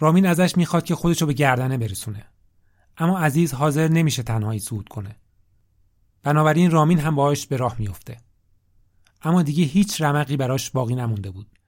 رامین 0.00 0.26
ازش 0.26 0.56
می‌خواد 0.56 0.84
که 0.84 0.94
خودشو 0.94 1.26
به 1.26 1.32
گردنه 1.32 1.78
برسونه. 1.78 2.26
اما 2.96 3.18
عزیز 3.18 3.54
حاضر 3.54 3.88
نمیشه 3.88 4.22
تنهایی 4.22 4.60
صعود 4.60 4.88
کنه. 4.88 5.16
بنابراین 6.22 6.70
رامین 6.70 6.98
هم 6.98 7.14
باهاش 7.14 7.46
به 7.46 7.56
راه 7.56 7.76
میفته. 7.78 8.16
اما 9.22 9.42
دیگه 9.42 9.64
هیچ 9.64 10.02
رمقی 10.02 10.36
براش 10.36 10.70
باقی 10.70 10.94
نمونده 10.94 11.30
بود 11.30 11.58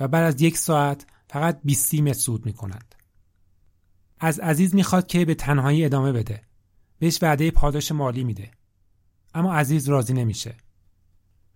و 0.00 0.08
بعد 0.08 0.24
از 0.24 0.42
یک 0.42 0.58
ساعت 0.58 1.06
فقط 1.28 1.60
20 1.64 1.94
متر 1.94 2.12
صعود 2.12 2.46
می‌کنند. 2.46 2.94
از 4.20 4.40
عزیز 4.40 4.74
می‌خواد 4.74 5.06
که 5.06 5.24
به 5.24 5.34
تنهایی 5.34 5.84
ادامه 5.84 6.12
بده. 6.12 6.42
بهش 6.98 7.18
وعده 7.22 7.50
پاداش 7.50 7.92
مالی 7.92 8.24
میده. 8.24 8.50
اما 9.34 9.54
عزیز 9.54 9.88
راضی 9.88 10.12
نمیشه. 10.12 10.56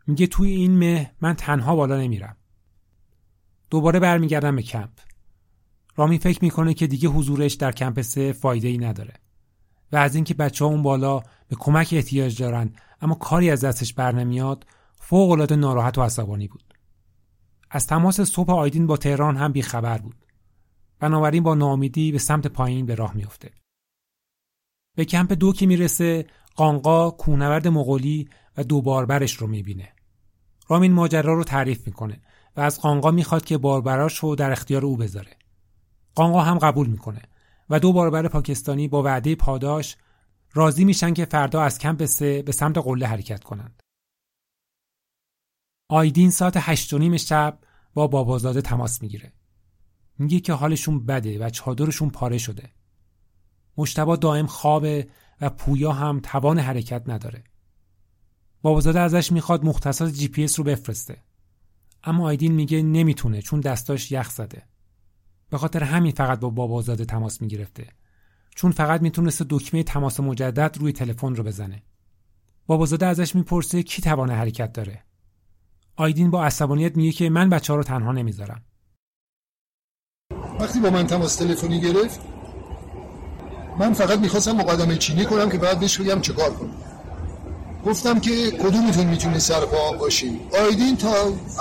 میگه 0.07 0.27
توی 0.27 0.51
این 0.51 0.79
مه 0.79 1.13
من 1.21 1.35
تنها 1.35 1.77
بالا 1.77 2.01
نمیرم. 2.01 2.37
دوباره 3.71 4.01
برمیگردم 4.01 4.57
به 4.57 4.63
کمپ. 4.63 4.91
رامی 5.97 6.19
فکر 6.19 6.45
می‌کنه 6.45 6.75
که 6.75 6.87
دیگه 6.87 7.09
حضورش 7.09 7.55
در 7.55 7.73
کمپ 7.73 8.01
سه 8.01 8.33
فایده 8.33 8.69
ای 8.69 8.79
نداره 8.79 9.15
و 9.93 9.97
از 9.97 10.15
اینکه 10.15 10.35
بچه 10.35 10.65
ها 10.65 10.71
اون 10.71 10.83
بالا 10.83 11.21
به 11.49 11.57
کمک 11.59 11.89
احتیاج 11.93 12.43
دارن 12.43 12.73
اما 13.01 13.15
کاری 13.15 13.51
از 13.51 13.65
دستش 13.65 13.95
بر 13.95 14.13
نمیاد 14.13 14.67
فوق 15.01 15.31
العاده 15.31 15.57
ناراحت 15.57 15.99
و 15.99 16.03
عصبانی 16.03 16.49
بود. 16.49 16.75
از 17.71 17.87
تماس 17.87 18.21
صبح 18.21 18.53
آیدین 18.53 18.87
با 18.87 18.97
تهران 18.97 19.37
هم 19.37 19.53
بیخبر 19.53 19.99
بود. 19.99 20.27
بنابراین 21.01 21.43
با 21.43 21.55
ناامیدی 21.55 22.13
به 22.13 22.19
سمت 22.19 22.47
پایین 22.47 22.87
به 22.87 22.95
راه 22.95 23.17
میافته. 23.17 23.51
به 24.97 25.05
کمپ 25.05 25.33
دو 25.33 25.53
که 25.53 25.67
می‌رسه 25.67 26.27
قانقا 26.55 27.11
کونورد 27.11 27.69
مغولی 27.69 28.29
و 28.57 28.65
دو 28.65 28.83
باربرش 28.83 29.37
رو 29.37 29.47
می‌بینه. 29.47 29.93
رامین 30.69 30.93
ماجرا 30.93 31.35
رو 31.35 31.45
تعریف 31.45 31.87
می‌کنه. 31.87 32.21
و 32.57 32.61
از 32.61 32.81
قانقا 32.81 33.11
می‌خواد 33.11 33.45
که 33.45 33.59
باربراش 33.59 34.19
رو 34.19 34.35
در 34.35 34.53
اختیار 34.53 34.85
او 34.85 34.97
بذاره 34.97 35.37
قانقا 36.15 36.41
هم 36.41 36.59
قبول 36.59 36.87
می‌کنه 36.87 37.23
و 37.71 37.81
دو 37.81 37.93
باربر 37.93 38.29
پاکستانی 38.29 38.89
با 38.89 39.03
وعده 39.03 39.35
پاداش 39.35 39.97
راضی 40.53 40.85
میشن 40.85 41.15
که 41.15 41.25
فردا 41.25 41.63
از 41.63 41.79
کمپ 41.79 42.05
سه 42.05 42.43
به 42.43 42.53
سمت 42.53 42.79
قله 42.79 43.07
حرکت 43.07 43.45
کنند. 43.45 43.83
آیدین 45.89 46.31
ساعت 46.31 46.55
هشت 46.57 46.93
و 46.93 46.99
نیم 46.99 47.17
شب 47.17 47.59
با 47.95 48.07
بابازاده 48.07 48.63
تماس 48.63 49.03
می‌گیره. 49.03 49.33
میگه 50.19 50.41
که 50.41 50.53
حالشون 50.53 51.07
بده 51.07 51.47
و 51.47 51.51
چادرشون 51.51 52.11
پاره 52.11 52.39
شده. 52.39 52.71
مشتبا 53.77 54.17
دائم 54.17 54.47
خوابه 54.47 55.09
و 55.41 55.51
پویا 55.51 55.93
هم 55.93 56.21
توان 56.21 56.59
حرکت 56.59 57.03
نداره. 57.07 57.45
بابازاده 58.63 59.01
ازش 59.01 59.33
می‌خواد 59.33 59.65
مختصات 59.65 60.13
جی 60.13 60.29
پی 60.29 60.45
اس 60.45 60.59
رو 60.59 60.65
بفرسته. 60.65 61.26
اما 62.07 62.27
آیدین 62.27 62.53
میگه 62.53 62.83
نمی‌تونه 62.83 63.43
چون 63.43 63.61
دستاش 63.61 64.13
یخ 64.13 64.31
زده. 64.31 64.63
به 65.51 65.59
خاطر 65.59 65.83
همین 65.83 66.13
فقط 66.13 66.41
با 66.41 66.51
بابازاده 66.51 67.05
تماس 67.05 67.43
می‌گرفته. 67.43 67.87
چون 68.55 68.71
فقط 68.71 69.03
می‌تونسته 69.03 69.47
دکمه 69.51 69.83
تماس 69.83 70.21
مجدد 70.21 70.77
روی 70.79 70.93
تلفن 70.93 71.35
رو 71.35 71.45
بزنه. 71.45 71.83
بابازاده 72.67 73.07
ازش 73.07 73.35
می‌پرسه 73.35 73.83
کی 73.83 74.03
توان 74.03 74.31
حرکت 74.31 74.73
داره. 74.73 75.03
آیدین 75.97 76.31
با 76.31 76.45
عصبانیت 76.45 76.97
میگه 76.97 77.13
که 77.13 77.31
من 77.31 77.51
بچه 77.51 77.73
ها 77.73 77.77
رو 77.77 77.83
تنها 77.83 78.13
نمی‌ذارم. 78.13 78.65
وقتی 80.61 80.81
با 80.81 80.91
من 80.91 81.07
تماس 81.07 81.37
تلفنی 81.37 81.81
گرفت 81.81 82.21
من 83.79 83.93
فقط 83.93 84.19
می‌خواستم 84.19 84.53
مقدمه 84.53 84.97
چینی 84.97 85.25
کنم 85.25 85.51
که 85.51 85.59
بعد 85.59 85.81
بهش 85.81 86.01
بگم 86.01 86.21
چه 86.21 86.33
کار 86.33 86.51
کنم. 86.51 86.86
گفتم 87.87 88.21
که 88.21 88.51
کدومتون 88.51 89.07
می‌تونه 89.07 89.39
سرپا 89.39 89.93
باشیم 89.93 90.41
آیدین 90.65 90.97
تا 90.97 91.15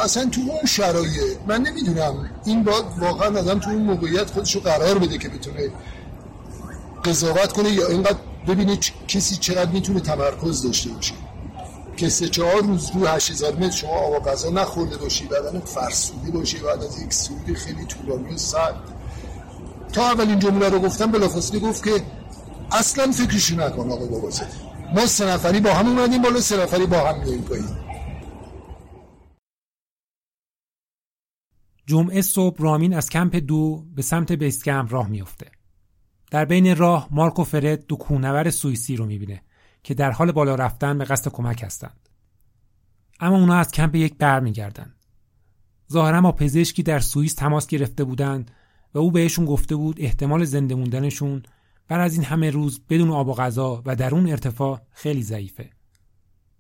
اصلا 0.04 0.26
تو 0.26 0.42
اون 0.42 0.66
شرایط 0.66 1.38
من 1.48 1.62
نمی‌دونم. 1.62 2.30
این 2.46 2.64
با 2.64 2.84
واقعا 2.98 3.40
آدم 3.40 3.60
تو 3.60 3.70
اون 3.70 3.82
موقعیت 3.82 4.30
خودشو 4.30 4.60
قرار 4.60 5.00
بده 5.00 5.18
که 5.18 5.30
بتونه 5.30 5.72
قضاوت 7.06 7.54
کنه 7.54 7.70
یا 7.70 7.88
اینقدر 7.88 8.18
ببینه 8.48 8.78
کسی 9.08 9.36
چقدر 9.36 9.72
می‌تونه 9.72 10.00
تمرکز 10.00 10.62
داشته 10.62 10.90
باشه. 10.90 11.14
که 11.98 12.10
سه 12.10 12.30
چهار 12.30 12.62
روز 12.62 12.92
رو 12.96 13.08
8000 13.08 13.56
متر 13.56 13.76
شما 13.76 13.92
آقا 13.92 14.32
غذا 14.32 14.50
نخورده 14.50 14.98
باشی 14.98 15.26
بدن 15.26 15.60
فرسوده 15.60 16.32
باشی 16.32 16.58
بعد 16.58 16.84
از 16.84 17.02
یک 17.02 17.14
سعودی 17.14 17.56
خیلی 17.56 17.86
طولانی 17.86 18.34
و 18.34 18.38
سرد 18.38 18.76
تا 19.94 20.04
اولین 20.04 20.40
جمله 20.40 20.70
رو 20.70 20.80
گفتم 20.80 21.12
بلافاصله 21.12 21.60
گفت 21.60 21.84
که 21.84 22.02
اصلا 22.72 23.12
فکرشو 23.12 23.56
نکن 23.56 23.92
آقا 23.92 24.06
بابا 24.06 24.30
ما 24.94 25.06
سه 25.06 25.26
نفری 25.26 25.60
با 25.60 25.74
هم 25.74 25.88
اومدیم 25.88 26.22
بالا 26.22 26.40
سه 26.40 26.64
نفری 26.64 26.86
با 26.86 27.10
هم 27.10 27.20
میاییم 27.20 27.42
پایین 27.42 27.86
جمعه 31.86 32.22
صبح 32.22 32.62
رامین 32.62 32.94
از 32.94 33.10
کمپ 33.10 33.36
دو 33.36 33.86
به 33.96 34.02
سمت 34.02 34.32
بیس 34.32 34.64
کمپ 34.64 34.94
راه 34.94 35.08
میفته. 35.08 35.52
در 36.32 36.46
بین 36.46 36.76
راه 36.76 37.08
مارک 37.12 37.40
و 37.40 37.44
فرد 37.44 37.88
دو 37.88 37.96
کونور 37.96 38.50
سوئیسی 38.50 38.96
رو 38.96 39.06
می‌بینه 39.06 39.42
که 39.84 39.94
در 39.94 40.12
حال 40.12 40.32
بالا 40.32 40.56
رفتن 40.56 40.98
به 40.98 41.06
قصد 41.06 41.32
کمک 41.32 41.64
هستند. 41.64 42.10
اما 43.20 43.36
اونا 43.38 43.56
از 43.56 43.72
کمپ 43.72 43.96
یک 43.96 44.18
بر 44.18 44.40
میگردن. 44.40 44.94
ظاهرا 45.92 46.22
با 46.22 46.32
پزشکی 46.32 46.84
در 46.84 47.00
سوئیس 47.00 47.34
تماس 47.34 47.68
گرفته 47.68 48.04
بودند 48.04 48.52
و 48.94 49.00
او 49.00 49.12
بهشون 49.12 49.46
گفته 49.46 49.76
بود 49.76 50.02
احتمال 50.02 50.44
زنده 50.44 50.76
موندنشون 50.76 51.44
بر 51.88 52.00
از 52.00 52.14
این 52.14 52.24
همه 52.24 52.50
روز 52.50 52.82
بدون 52.90 53.12
آب 53.12 53.28
و 53.28 53.34
غذا 53.34 53.84
و 53.86 53.96
در 53.96 54.16
اون 54.16 54.30
ارتفاع 54.30 54.82
خیلی 54.92 55.24
ضعیفه. 55.24 55.70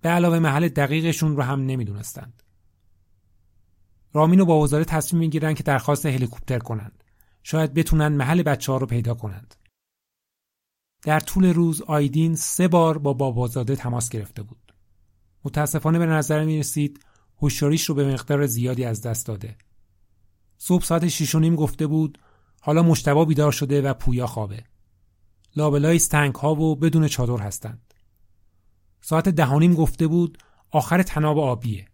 به 0.02 0.10
علاوه 0.10 0.40
محل 0.40 0.68
دقیقشون 0.68 1.36
رو 1.36 1.44
هم 1.44 1.66
نمی‌دونستند. 1.66 2.44
رامین 4.14 4.40
و 4.40 4.46
با 4.46 4.62
وزاره 4.62 4.86
تصمیم 4.86 5.20
می‌گیرن 5.20 5.54
که 5.54 5.64
درخواست 5.64 6.06
هلیکوپتر 6.06 6.60
کنند. 6.60 7.04
شاید 7.44 7.74
بتونن 7.74 8.08
محل 8.08 8.44
بچه 8.44 8.72
ها 8.72 8.78
رو 8.78 8.86
پیدا 8.88 9.14
کنند. 9.14 9.56
در 11.04 11.20
طول 11.20 11.46
روز 11.46 11.82
آیدین 11.82 12.36
سه 12.36 12.68
بار 12.68 12.98
با 12.98 13.14
بابازاده 13.14 13.76
تماس 13.76 14.10
گرفته 14.10 14.44
بود. 14.44 14.74
متاسفانه 15.44 16.00
به 16.00 16.06
نظر 16.06 16.46
می 16.46 16.60
رسید 16.60 17.06
هوشیاریش 17.38 17.86
رو 17.86 17.96
به 17.96 18.14
مقدار 18.14 18.46
زیادی 18.46 18.86
از 18.86 19.02
دست 19.02 19.26
داده. 19.26 19.58
صبح 20.58 20.84
ساعت 20.84 21.08
شیش 21.08 21.36
و 21.36 21.40
نیم 21.40 21.56
گفته 21.56 21.88
بود 21.88 22.20
حالا 22.62 22.84
مشتبا 22.84 23.26
بیدار 23.26 23.52
شده 23.52 23.82
و 23.82 23.94
پویا 23.94 24.28
خوابه. 24.28 24.64
لابلای 25.56 26.00
ستنگ 26.00 26.36
ها 26.36 26.56
و 26.56 26.76
بدون 26.76 27.08
چادر 27.08 27.44
هستند. 27.44 27.94
ساعت 29.02 29.30
دهانیم 29.30 29.74
گفته 29.74 30.08
بود 30.08 30.38
آخر 30.72 31.04
تناب 31.04 31.40
آبیه. 31.40 31.88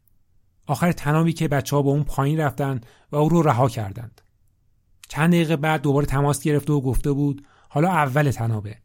آخر 0.68 0.91
تنابی 0.91 1.34
که 1.34 1.47
بچه 1.47 1.76
ها 1.76 1.82
با 1.82 1.91
اون 1.91 2.03
پایین 2.03 2.39
رفتن 2.39 2.82
و 3.12 3.16
او 3.16 3.30
رو 3.30 3.41
رها 3.41 3.70
کردند. 3.70 4.22
چند 5.07 5.30
دقیقه 5.30 5.55
بعد 5.55 5.82
دوباره 5.82 6.05
تماس 6.05 6.43
گرفته 6.43 6.74
و 6.74 6.82
گفته 6.82 7.12
بود 7.12 7.47
حالا 7.70 7.89
اول 7.89 8.32
تنابه. 8.32 8.78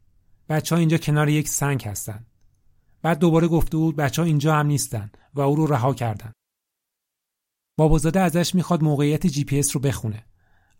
بچه 0.49 0.74
ها 0.74 0.79
اینجا 0.79 0.99
کنار 0.99 1.29
یک 1.29 1.49
سنگ 1.49 1.83
هستند. 1.83 2.27
بعد 3.03 3.18
دوباره 3.18 3.49
گفته 3.49 3.77
بود 3.77 3.97
بچه 3.97 4.22
ها 4.22 4.27
اینجا 4.27 4.55
هم 4.55 4.66
نیستن 4.66 5.11
و 5.35 5.41
او 5.41 5.57
رو 5.57 5.66
رها 5.66 5.95
کردن. 5.95 6.33
بابازاده 7.79 8.20
ازش 8.20 8.55
می‌خواد 8.55 8.83
موقعیت 8.83 9.27
جی 9.27 9.45
پی 9.45 9.59
اس 9.59 9.77
رو 9.77 9.81
بخونه. 9.81 10.27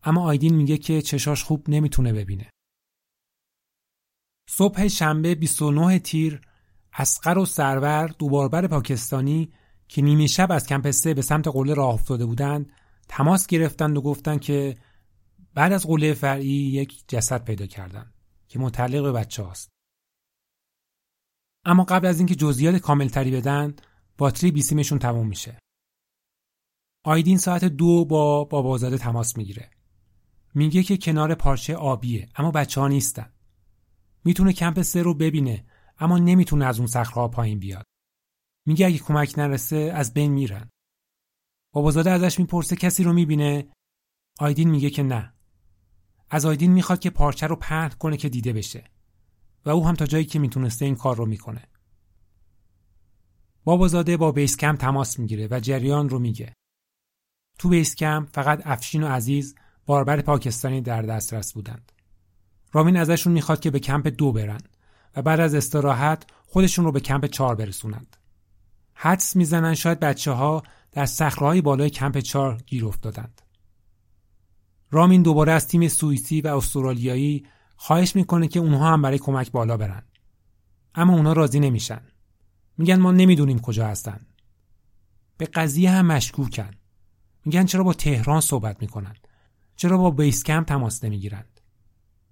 اما 0.03 0.23
آیدین 0.23 0.55
میگه 0.55 0.79
که 0.79 1.03
چشاش 1.03 1.45
خوب 1.45 1.71
نمی‌تونه 1.71 2.13
ببینه. 2.13 2.51
صبح 4.49 4.89
شنبه 4.89 5.35
29 5.35 5.99
تیر 5.99 6.41
اصغر 6.93 7.39
و 7.39 7.47
سرور 7.47 8.07
دو 8.19 8.29
باربر 8.29 8.67
پاکستانی 8.67 9.53
که 9.89 10.03
نیمه 10.03 10.27
شب 10.27 10.53
از 10.53 10.67
کمپ 10.67 10.83
به 11.15 11.23
سمت 11.23 11.49
قله 11.49 11.75
راه 11.75 11.95
افتاده 11.95 12.27
بودند 12.27 12.73
تماس 13.09 13.47
گرفتند 13.47 13.97
و 13.97 14.01
گفتند 14.01 14.41
که 14.41 14.77
بعد 15.55 15.73
از 15.73 15.87
قله 15.87 16.15
فرعی 16.15 16.49
یک 16.49 17.05
جسد 17.09 17.45
پیدا 17.45 17.67
کردند 17.67 18.15
که 18.49 18.59
متعلق 18.59 19.03
به 19.03 19.13
بچه 19.13 19.43
هاست. 19.43 19.69
اما 21.65 21.85
قبل 21.85 22.07
از 22.07 22.19
اینکه 22.19 22.35
جزئیات 22.35 22.77
کاملتری 22.77 23.31
بدن 23.31 23.75
باتری 24.19 24.51
بیسیمشون 24.51 24.99
تموم 24.99 25.27
میشه. 25.29 25.59
آیدین 27.05 27.39
ساعت 27.39 27.65
دو 27.65 28.05
با 28.05 28.45
بابازاده 28.45 28.99
تماس 28.99 29.37
می‌گیره. 29.37 29.71
میگه 30.55 30.83
که 30.83 30.97
کنار 30.97 31.35
پارچه 31.35 31.77
آبیه 31.77 32.29
اما 32.37 32.51
بچه 32.51 32.81
ها 32.81 32.89
نیستن. 32.89 33.33
می‌تونه 34.27 34.53
کمپ 34.53 34.83
سه 34.83 35.03
رو 35.03 35.15
ببینه 35.15 35.65
اما 35.99 36.19
نمی‌تونه 36.19 36.65
از 36.65 36.79
اون 36.79 36.87
صخره‌ها 36.87 37.29
پایین 37.29 37.59
بیاد. 37.59 37.85
میگه 38.67 38.87
اگه 38.87 38.99
کمک 38.99 39.39
نرسه 39.39 39.77
از 39.77 40.15
بین 40.15 40.33
میرن. 40.33 40.71
بابازاده 41.73 42.11
ازش 42.11 42.39
می‌پرسه 42.39 42.77
کسی 42.77 43.05
رو 43.05 43.13
می‌بینه؟ 43.13 43.69
آیدین 44.39 44.71
میگه 44.71 44.91
که 44.91 45.03
نه. 45.03 45.35
از 46.31 46.47
آیدین 46.47 46.73
می‌خواد 46.73 47.01
که 47.01 47.11
پارچه 47.11 47.47
رو 47.47 47.57
پهن 47.57 47.89
کنه 47.89 48.17
که 48.17 48.29
دیده 48.29 48.53
بشه. 48.53 48.91
و 49.65 49.71
او 49.71 49.87
هم 49.89 49.95
تا 49.95 50.07
جایی 50.07 50.25
که 50.25 50.39
می‌تونسته 50.39 50.85
این 50.85 50.97
کار 50.97 51.17
رو 51.17 51.27
می‌کنه. 51.27 51.69
بابازاده 53.65 54.17
با 54.17 54.33
بیس 54.33 54.57
کم 54.57 54.77
تماس 54.77 55.19
می‌گیره 55.19 55.49
و 55.51 55.61
جریان 55.61 56.09
رو 56.09 56.19
میگه. 56.19 56.53
تو 57.59 57.69
بیس 57.69 57.95
کم 57.95 58.25
فقط 58.33 58.63
افشین 58.65 59.03
و 59.03 59.07
عزیز 59.07 59.55
باربر 59.87 60.21
پاکستانی 60.21 60.81
در 60.81 61.03
دسترس 61.03 61.53
بودند. 61.53 61.93
رامین 62.77 62.97
ازشون 62.97 63.33
می‌خواد 63.33 63.61
که 63.61 63.71
به 63.71 63.79
کمپ 63.79 64.09
دو 64.09 64.33
برن 64.33 64.61
و 65.17 65.23
بعد 65.23 65.41
از 65.41 65.55
استراحت 65.55 66.27
خودشون 66.47 66.85
رو 66.85 66.93
به 66.93 67.01
کمپ 67.01 67.27
چهار 67.27 67.55
برسونند. 67.55 68.17
حدس 68.95 69.37
می‌زنن 69.37 69.75
شاید 69.75 70.01
بچه 70.01 70.31
ها 70.31 70.63
در 70.93 71.07
صخره‌های 71.07 71.61
بالای 71.61 71.91
کمپ 71.91 72.19
چهار 72.19 72.63
گیر 72.67 72.87
افتادند. 72.87 73.43
رامین 74.91 75.23
دوباره 75.23 75.53
از 75.53 75.69
تیم 75.69 75.89
سوئیسی 75.89 76.41
و 76.41 76.49
استرالیایی 76.49 77.47
خواهش 77.77 78.17
می‌کنه 78.17 78.49
که 78.49 78.61
اونها 78.61 78.93
هم 78.93 79.03
برای 79.03 79.19
کمک 79.19 79.51
بالا 79.51 79.77
برن. 79.77 80.03
اما 80.95 81.15
اونها 81.15 81.33
راضی 81.33 81.61
نمیشن. 81.61 82.01
میگن 82.79 83.01
ما 83.01 83.13
نمی‌دونیم 83.13 83.59
کجا 83.59 83.87
هستن. 83.87 84.27
به 85.37 85.47
قضیه 85.47 85.91
هم 85.91 86.07
مشکوکن. 86.07 86.71
میگن 87.45 87.65
چرا 87.65 87.85
با 87.85 87.93
تهران 87.93 88.41
صحبت 88.41 88.83
می‌کنن؟ 88.83 89.15
چرا 89.77 89.99
با 89.99 90.11
بیس 90.11 90.45
کمپ 90.45 90.67
تماس 90.67 91.05
نمی‌گیرند؟ 91.05 91.56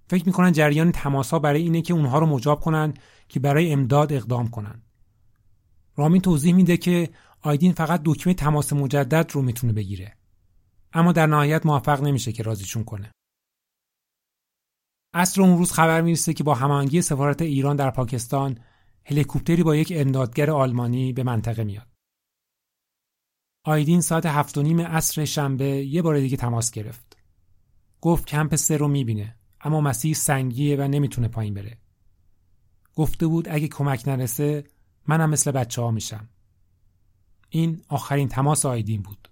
فکر 0.07 0.25
می‌کنن 0.25 0.51
جریان 0.51 0.91
تماس 0.91 1.31
ها 1.31 1.39
برای 1.39 1.61
اینه 1.61 1.81
که 1.81 1.93
اونها 1.93 2.19
رو 2.19 2.25
مجاب 2.25 2.61
کنن 2.61 2.93
که 3.29 3.39
برای 3.39 3.71
امداد 3.71 4.13
اقدام 4.13 4.47
کنن. 4.47 4.81
رامین 5.95 6.21
توضیح 6.21 6.53
میده 6.53 6.77
که 6.77 7.09
آیدین 7.41 7.73
فقط 7.73 8.01
دکمه 8.05 8.33
تماس 8.33 8.73
مجدد 8.73 9.31
رو 9.31 9.41
می‌تونه 9.41 9.73
بگیره. 9.73 10.17
اما 10.93 11.11
در 11.11 11.27
نهایت 11.27 11.65
موفق 11.65 12.01
نمیشه 12.01 12.31
که 12.31 12.43
راضیشون 12.43 12.83
کنه. 12.83 13.11
عصر 15.13 15.41
اون 15.41 15.57
روز 15.57 15.71
خبر 15.71 16.01
می‌رسه 16.01 16.33
که 16.33 16.43
با 16.43 16.55
هماهنگی 16.55 17.01
سفارت 17.01 17.41
ایران 17.41 17.75
در 17.75 17.91
پاکستان 17.91 18.59
هلیکوپتری 19.05 19.63
با 19.63 19.75
یک 19.75 19.93
امدادگر 19.95 20.51
آلمانی 20.51 21.13
به 21.13 21.23
منطقه 21.23 21.63
میاد. 21.63 21.87
آیدین 23.65 24.01
ساعت 24.01 24.25
هفت 24.25 24.57
و 24.57 24.61
نیم 24.61 24.81
عصر 24.81 25.25
شنبه 25.25 25.65
یه 25.65 26.01
بار 26.01 26.19
دیگه 26.19 26.37
تماس 26.37 26.71
گرفت. 26.71 27.17
گفت 28.01 28.25
کمپ 28.25 28.55
سه 28.55 28.77
رو 28.77 28.87
می‌بینه 28.87 29.37
اما 29.65 29.81
مسیر 29.81 30.15
سنگیه 30.15 30.75
و 30.75 30.81
نمی‌تونه 30.81 31.27
پایین 31.27 31.53
بره. 31.53 31.77
گفته 32.95 33.27
بود 33.27 33.49
اگه 33.49 33.67
کمک 33.67 34.07
نرسه 34.07 34.63
منم 35.07 35.29
مثل 35.29 35.51
بچه 35.51 35.81
ها 35.81 35.91
میشم. 35.91 36.29
این 37.49 37.81
آخرین 37.87 38.27
تماس 38.27 38.65
آیدین 38.65 39.01
بود. 39.01 39.29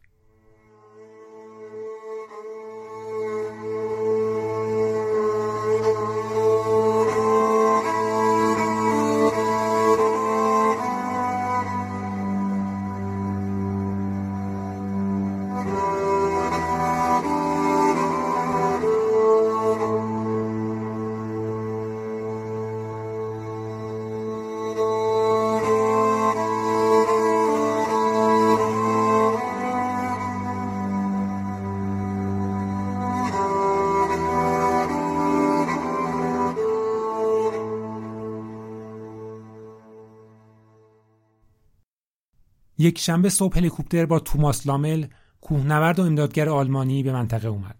یک 42.84 43.00
شنبه 43.00 43.30
صبح 43.30 43.58
هلیکوپتر 43.58 44.06
با 44.06 44.20
توماس 44.20 44.68
لامل 44.68 45.06
کوهنورد 45.42 46.00
و 46.00 46.04
امدادگر 46.04 46.50
آلمانی 46.50 47.04
به 47.04 47.14
منطقه 47.14 47.48
اومد. 47.48 47.78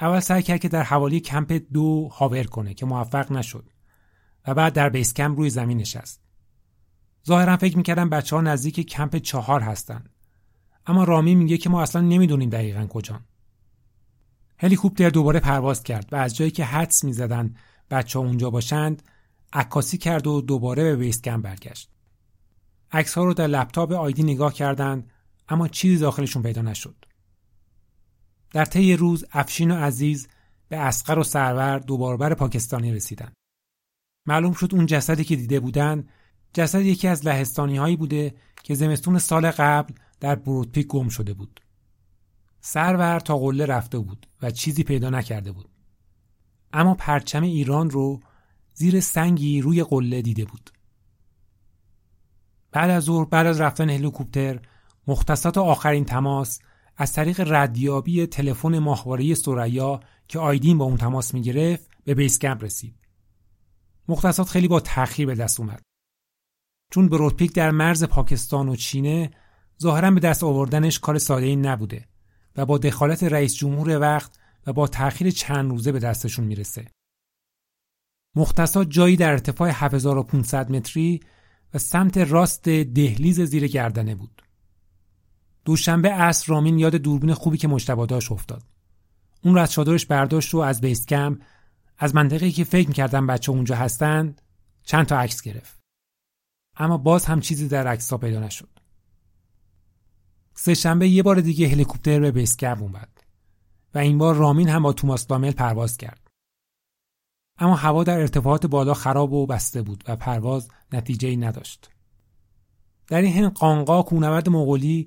اول 0.00 0.20
سعی 0.20 0.42
کرد 0.42 0.60
که 0.60 0.68
در 0.68 0.82
حوالی 0.82 1.20
کمپ 1.20 1.62
دو 1.72 2.08
هاور 2.08 2.44
کنه 2.44 2.74
که 2.74 2.86
موفق 2.86 3.32
نشد 3.32 3.70
و 4.46 4.54
بعد 4.54 4.72
در 4.72 4.88
بیس 4.88 5.14
کمپ 5.14 5.38
روی 5.38 5.50
زمین 5.50 5.78
نشست. 5.78 6.22
ظاهرا 7.26 7.56
فکر 7.56 7.76
می‌کردن 7.76 8.08
بچه 8.08 8.36
ها 8.36 8.42
نزدیک 8.42 8.80
کمپ 8.80 9.16
چهار 9.16 9.60
هستن. 9.60 10.04
اما 10.86 11.04
رامی 11.04 11.34
میگه 11.34 11.58
که 11.58 11.70
ما 11.70 11.82
اصلا 11.82 12.02
نمی‌دونیم 12.02 12.50
دقیقا 12.50 12.86
کجان. 12.86 13.24
هلیکوپتر 14.58 15.10
دوباره 15.10 15.40
پرواز 15.40 15.82
کرد 15.82 16.12
و 16.12 16.16
از 16.16 16.36
جایی 16.36 16.50
که 16.50 16.64
حدس 16.64 17.04
می‌زدن 17.04 17.54
بچه 17.90 18.18
ها 18.18 18.24
اونجا 18.24 18.50
باشند 18.50 19.02
عکاسی 19.52 19.98
کرد 19.98 20.26
و 20.26 20.40
دوباره 20.40 20.82
به 20.82 20.96
بیس 20.96 21.22
کمپ 21.22 21.44
برگشت. 21.44 21.90
عکس 22.92 23.14
ها 23.14 23.24
رو 23.24 23.34
در 23.34 23.46
لپتاپ 23.46 23.92
آیدی 23.92 24.22
نگاه 24.22 24.54
کردند 24.54 25.10
اما 25.48 25.68
چیزی 25.68 25.98
داخلشون 25.98 26.42
پیدا 26.42 26.62
نشد. 26.62 27.04
در 28.50 28.64
طی 28.64 28.96
روز 28.96 29.24
افشین 29.32 29.70
و 29.70 29.74
عزیز 29.74 30.28
به 30.68 30.76
اسقر 30.76 31.18
و 31.18 31.22
سرور 31.22 31.78
دوباربر 31.78 32.34
پاکستانی 32.34 32.92
رسیدند. 32.92 33.32
معلوم 34.26 34.52
شد 34.52 34.74
اون 34.74 34.86
جسدی 34.86 35.24
که 35.24 35.36
دیده 35.36 35.60
بودند 35.60 36.08
جسد 36.54 36.80
یکی 36.80 37.08
از 37.08 37.26
لهستانی 37.26 37.76
هایی 37.76 37.96
بوده 37.96 38.34
که 38.62 38.74
زمستون 38.74 39.18
سال 39.18 39.50
قبل 39.50 39.94
در 40.20 40.34
برودپیک 40.34 40.86
گم 40.86 41.08
شده 41.08 41.34
بود. 41.34 41.60
سرور 42.60 43.20
تا 43.20 43.38
قله 43.38 43.66
رفته 43.66 43.98
بود 43.98 44.26
و 44.42 44.50
چیزی 44.50 44.82
پیدا 44.82 45.10
نکرده 45.10 45.52
بود. 45.52 45.68
اما 46.72 46.94
پرچم 46.94 47.42
ایران 47.42 47.90
رو 47.90 48.20
زیر 48.74 49.00
سنگی 49.00 49.60
روی 49.60 49.82
قله 49.82 50.22
دیده 50.22 50.44
بود. 50.44 50.70
بعد 52.72 52.90
از 52.90 53.04
ظهر 53.04 53.24
بعد 53.24 53.46
از 53.46 53.60
رفتن 53.60 53.90
هلیکوپتر 53.90 54.60
مختصات 55.06 55.58
آخرین 55.58 56.04
تماس 56.04 56.60
از 56.96 57.12
طریق 57.12 57.52
ردیابی 57.52 58.26
تلفن 58.26 58.78
ماهواره 58.78 59.34
سریا 59.34 60.00
که 60.28 60.38
آیدین 60.38 60.78
با 60.78 60.84
اون 60.84 60.96
تماس 60.96 61.34
می‌گرفت 61.34 61.90
به 62.04 62.14
بیس 62.14 62.38
کمپ 62.38 62.64
رسید. 62.64 62.94
مختصات 64.08 64.48
خیلی 64.48 64.68
با 64.68 64.80
تأخیر 64.80 65.26
به 65.26 65.34
دست 65.34 65.60
اومد. 65.60 65.82
چون 66.92 67.08
برودپیک 67.08 67.54
در 67.54 67.70
مرز 67.70 68.04
پاکستان 68.04 68.68
و 68.68 68.76
چینه 68.76 69.30
ظاهرا 69.82 70.10
به 70.10 70.20
دست 70.20 70.44
آوردنش 70.44 70.98
کار 70.98 71.18
ساده 71.18 71.46
ای 71.46 71.56
نبوده 71.56 72.08
و 72.56 72.66
با 72.66 72.78
دخالت 72.78 73.22
رئیس 73.22 73.54
جمهور 73.54 74.00
وقت 74.00 74.38
و 74.66 74.72
با 74.72 74.86
تأخیر 74.86 75.30
چند 75.30 75.70
روزه 75.70 75.92
به 75.92 75.98
دستشون 75.98 76.44
می‌رسه. 76.44 76.86
مختصات 78.36 78.90
جایی 78.90 79.16
در 79.16 79.30
ارتفاع 79.30 79.70
7500 79.72 80.70
متری 80.72 81.20
و 81.74 81.78
سمت 81.78 82.18
راست 82.18 82.68
دهلیز 82.68 83.40
زیر 83.40 83.66
گردنه 83.66 84.14
بود. 84.14 84.42
دوشنبه 85.64 86.08
عصر 86.08 86.46
رامین 86.46 86.78
یاد 86.78 86.94
دوربین 86.94 87.34
خوبی 87.34 87.58
که 87.58 87.68
مجتبی 87.68 88.06
داشت 88.06 88.32
افتاد. 88.32 88.62
اون 89.42 89.54
رو 89.54 89.60
از 89.60 89.72
چادرش 89.72 90.06
برداشت 90.06 90.54
و 90.54 90.58
از 90.58 90.80
بیس 90.80 91.06
کم 91.06 91.38
از 91.98 92.14
منطقه‌ای 92.14 92.52
که 92.52 92.64
فکر 92.64 92.88
می‌کردن 92.88 93.26
بچه 93.26 93.52
اونجا 93.52 93.76
هستند 93.76 94.42
چند 94.82 95.06
تا 95.06 95.18
عکس 95.18 95.42
گرفت. 95.42 95.80
اما 96.76 96.96
باز 96.96 97.24
هم 97.24 97.40
چیزی 97.40 97.68
در 97.68 97.86
عکس‌ها 97.86 98.18
پیدا 98.18 98.40
نشد. 98.40 98.68
سه 100.54 100.74
شنبه 100.74 101.08
یه 101.08 101.22
بار 101.22 101.40
دیگه 101.40 101.68
هلیکوپتر 101.68 102.20
به 102.20 102.30
بیس 102.30 102.56
کم 102.56 102.82
اومد 102.82 103.24
و 103.94 103.98
این 103.98 104.18
بار 104.18 104.34
رامین 104.34 104.68
هم 104.68 104.82
با 104.82 104.92
توماس 104.92 105.30
لامل 105.30 105.52
پرواز 105.52 105.96
کرد. 105.96 106.29
اما 107.60 107.74
هوا 107.74 108.04
در 108.04 108.18
ارتفاعات 108.20 108.66
بالا 108.66 108.94
خراب 108.94 109.32
و 109.32 109.46
بسته 109.46 109.82
بود 109.82 110.04
و 110.08 110.16
پرواز 110.16 110.68
نتیجه 110.92 111.28
ای 111.28 111.36
نداشت. 111.36 111.90
در 113.08 113.20
این 113.20 113.32
حین 113.32 113.48
قانقا 113.48 114.02
کونورد 114.02 114.48
مغولی 114.48 115.06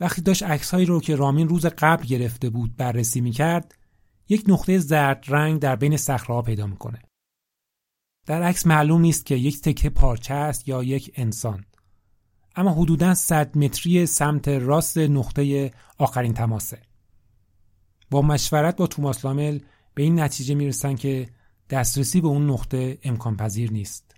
وقتی 0.00 0.22
داشت 0.22 0.42
عکسهایی 0.42 0.86
رو 0.86 1.00
که 1.00 1.16
رامین 1.16 1.48
روز 1.48 1.66
قبل 1.66 2.06
گرفته 2.06 2.50
بود 2.50 2.76
بررسی 2.76 3.20
می‌کرد 3.20 3.74
یک 4.28 4.44
نقطه 4.48 4.78
زرد 4.78 5.24
رنگ 5.28 5.60
در 5.60 5.76
بین 5.76 5.96
صخره‌ها 5.96 6.42
پیدا 6.42 6.66
می‌کنه. 6.66 6.98
در 8.26 8.42
عکس 8.42 8.66
معلوم 8.66 9.00
نیست 9.00 9.26
که 9.26 9.34
یک 9.34 9.60
تکه 9.60 9.90
پارچه 9.90 10.34
است 10.34 10.68
یا 10.68 10.82
یک 10.82 11.12
انسان. 11.14 11.64
اما 12.56 12.72
حدوداً 12.72 13.14
100 13.14 13.58
متری 13.58 14.06
سمت 14.06 14.48
راست 14.48 14.98
نقطه 14.98 15.70
آخرین 15.98 16.34
تماسه. 16.34 16.82
با 18.10 18.22
مشورت 18.22 18.76
با 18.76 18.86
توماس 18.86 19.24
لامل 19.24 19.58
به 19.94 20.02
این 20.02 20.20
نتیجه 20.20 20.54
می‌رسن 20.54 20.94
که 20.94 21.28
دسترسی 21.70 22.20
به 22.20 22.28
اون 22.28 22.50
نقطه 22.50 22.98
امکان 23.02 23.36
پذیر 23.36 23.72
نیست. 23.72 24.14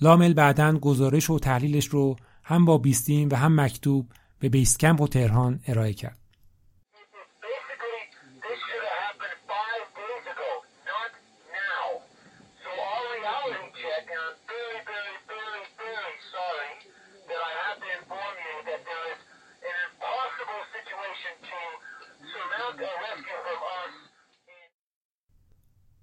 لامل 0.00 0.32
بعدا 0.32 0.78
گزارش 0.78 1.30
و 1.30 1.38
تحلیلش 1.38 1.86
رو 1.86 2.16
هم 2.44 2.64
با 2.64 2.78
بیستیم 2.78 3.28
و 3.32 3.34
هم 3.34 3.60
مکتوب 3.60 4.12
به 4.38 4.48
بیسکمپ 4.48 5.00
و 5.00 5.08
تهران 5.08 5.60
ارائه 5.66 5.92
کرد. 5.92 6.18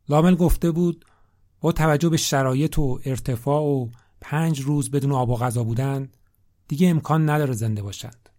لامل 0.10 0.36
گفته 0.36 0.72
بود 0.72 1.06
با 1.62 1.72
توجه 1.72 2.10
به 2.10 2.18
شرایط 2.18 2.80
و 2.80 3.00
ارتفاع 3.06 3.62
و 3.62 3.88
پنج 4.22 4.62
روز 4.62 4.92
بدون 4.92 5.12
آب 5.12 5.30
و 5.30 5.36
غذا 5.36 5.64
بودن 5.64 6.10
دیگه 6.68 6.90
امکان 6.90 7.30
نداره 7.30 7.54
زنده 7.54 7.82
باشند. 7.82 8.30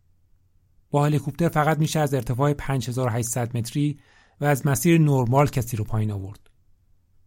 با 0.90 1.04
هلیکوپتر 1.04 1.48
فقط 1.48 1.78
میشه 1.78 2.00
از 2.00 2.14
ارتفاع 2.14 2.52
5800 2.52 3.56
متری 3.56 3.98
و 4.40 4.44
از 4.44 4.66
مسیر 4.66 5.00
نرمال 5.00 5.46
کسی 5.46 5.76
رو 5.76 5.84
پایین 5.84 6.10
آورد. 6.10 6.50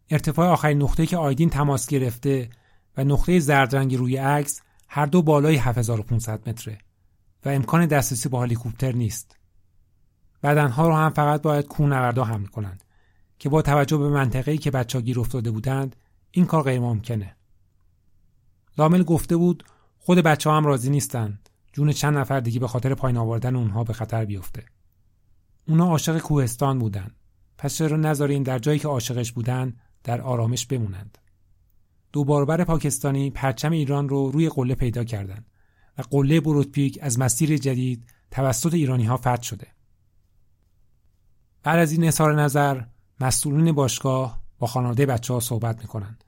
ارتفاع 0.09 0.47
آخرین 0.47 0.81
نقطه 0.81 1.05
که 1.05 1.17
آیدین 1.17 1.49
تماس 1.49 1.87
گرفته 1.87 2.49
و 2.97 3.03
نقطه 3.03 3.39
زردرنگی 3.39 3.97
روی 3.97 4.17
عکس 4.17 4.61
هر 4.87 5.05
دو 5.05 5.21
بالای 5.21 5.55
7500 5.55 6.49
متره 6.49 6.77
و 7.45 7.49
امکان 7.49 7.85
دسترسی 7.85 8.29
با 8.29 8.41
هلیکوپتر 8.41 8.91
نیست. 8.91 9.37
بدنها 10.43 10.87
رو 10.87 10.95
هم 10.95 11.09
فقط 11.09 11.41
باید 11.41 11.67
کوهنوردا 11.67 12.23
حمل 12.23 12.45
کنند 12.45 12.83
که 13.39 13.49
با 13.49 13.61
توجه 13.61 13.97
به 13.97 14.09
منطقه‌ای 14.09 14.57
که 14.57 14.71
بچه‌ها 14.71 15.01
گیر 15.01 15.19
افتاده 15.19 15.51
بودند 15.51 15.95
این 16.31 16.45
کار 16.45 16.63
غیر 16.63 16.79
ممکنه. 16.79 17.35
لامل 18.77 19.03
گفته 19.03 19.37
بود 19.37 19.63
خود 19.97 20.17
بچه 20.17 20.49
ها 20.49 20.57
هم 20.57 20.65
راضی 20.65 20.89
نیستند 20.89 21.49
جون 21.73 21.91
چند 21.91 22.17
نفر 22.17 22.39
دیگه 22.39 22.59
به 22.59 22.67
خاطر 22.67 22.93
پایین 22.93 23.17
آوردن 23.17 23.55
اونها 23.55 23.83
به 23.83 23.93
خطر 23.93 24.25
بیفته. 24.25 24.65
اونا 25.67 25.85
عاشق 25.85 26.19
کوهستان 26.19 26.79
بودن. 26.79 27.11
پس 27.57 27.75
چرا 27.75 27.97
نذارین 27.97 28.43
در 28.43 28.59
جایی 28.59 28.79
که 28.79 28.87
عاشقش 28.87 29.31
بودن 29.31 29.73
در 30.03 30.21
آرامش 30.21 30.65
بمونند. 30.65 31.17
دو 32.13 32.23
باربر 32.23 32.63
پاکستانی 32.63 33.31
پرچم 33.31 33.71
ایران 33.71 34.09
رو 34.09 34.31
روی 34.31 34.49
قله 34.49 34.75
پیدا 34.75 35.03
کردند 35.03 35.45
و 35.97 36.01
قله 36.01 36.41
بروتپیک 36.41 36.99
از 37.01 37.19
مسیر 37.19 37.57
جدید 37.57 38.09
توسط 38.31 38.73
ایرانی 38.73 39.05
ها 39.05 39.17
فتح 39.17 39.41
شده. 39.41 39.67
بعد 41.63 41.79
از 41.79 41.91
این 41.91 42.03
اظهار 42.03 42.41
نظر 42.41 42.81
مسئولین 43.19 43.71
باشگاه 43.71 44.41
با 44.59 44.67
خانواده 44.67 45.05
بچه 45.05 45.33
ها 45.33 45.39
صحبت 45.39 45.81
می‌کنند 45.81 46.23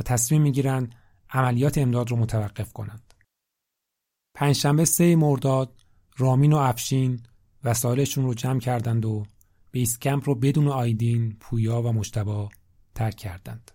و 0.00 0.02
تصمیم 0.02 0.42
می‌گیرند 0.42 0.94
عملیات 1.30 1.78
امداد 1.78 2.10
رو 2.10 2.16
متوقف 2.16 2.72
کنند. 2.72 3.14
پنجشنبه 4.34 4.84
سه 4.84 5.16
مرداد 5.16 5.84
رامین 6.16 6.52
و 6.52 6.56
افشین 6.56 7.22
وسایلشون 7.64 8.24
رو 8.24 8.34
جمع 8.34 8.60
کردند 8.60 9.04
و 9.04 9.26
بیس 9.70 9.98
کمپ 9.98 10.28
رو 10.28 10.34
بدون 10.34 10.68
آیدین، 10.68 11.36
پویا 11.40 11.82
و 11.82 11.92
مشتبا 11.92 12.48
ترک 12.94 13.16
کردند. 13.16 13.70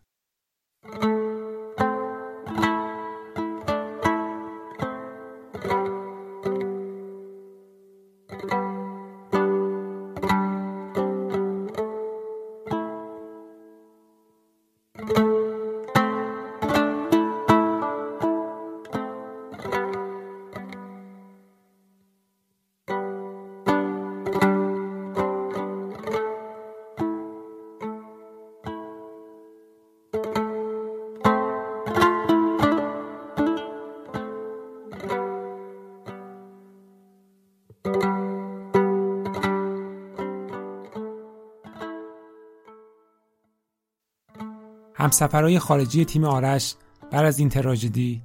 همسفرهای 44.99 45.59
خارجی 45.59 46.05
تیم 46.05 46.23
آرش 46.23 46.75
بر 47.11 47.25
از 47.25 47.39
این 47.39 47.49
تراژدی 47.49 48.21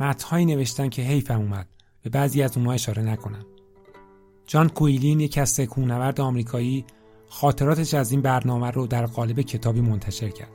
متنهایی 0.00 0.46
نوشتن 0.46 0.88
که 0.88 1.02
حیفم 1.02 1.40
اومد. 1.40 1.66
به 2.02 2.10
بعضی 2.10 2.42
از 2.42 2.56
اونها 2.56 2.72
اشاره 2.72 3.02
نکنم. 3.02 3.46
جان 4.46 4.68
کویلین 4.68 5.20
یک 5.20 5.38
از 5.38 5.60
کوهنورد 5.60 6.20
آمریکایی 6.20 6.84
خاطراتش 7.28 7.94
از 7.94 8.10
این 8.10 8.22
برنامه 8.22 8.70
رو 8.70 8.86
در 8.86 9.06
قالب 9.06 9.40
کتابی 9.40 9.80
منتشر 9.80 10.28
کرد. 10.28 10.50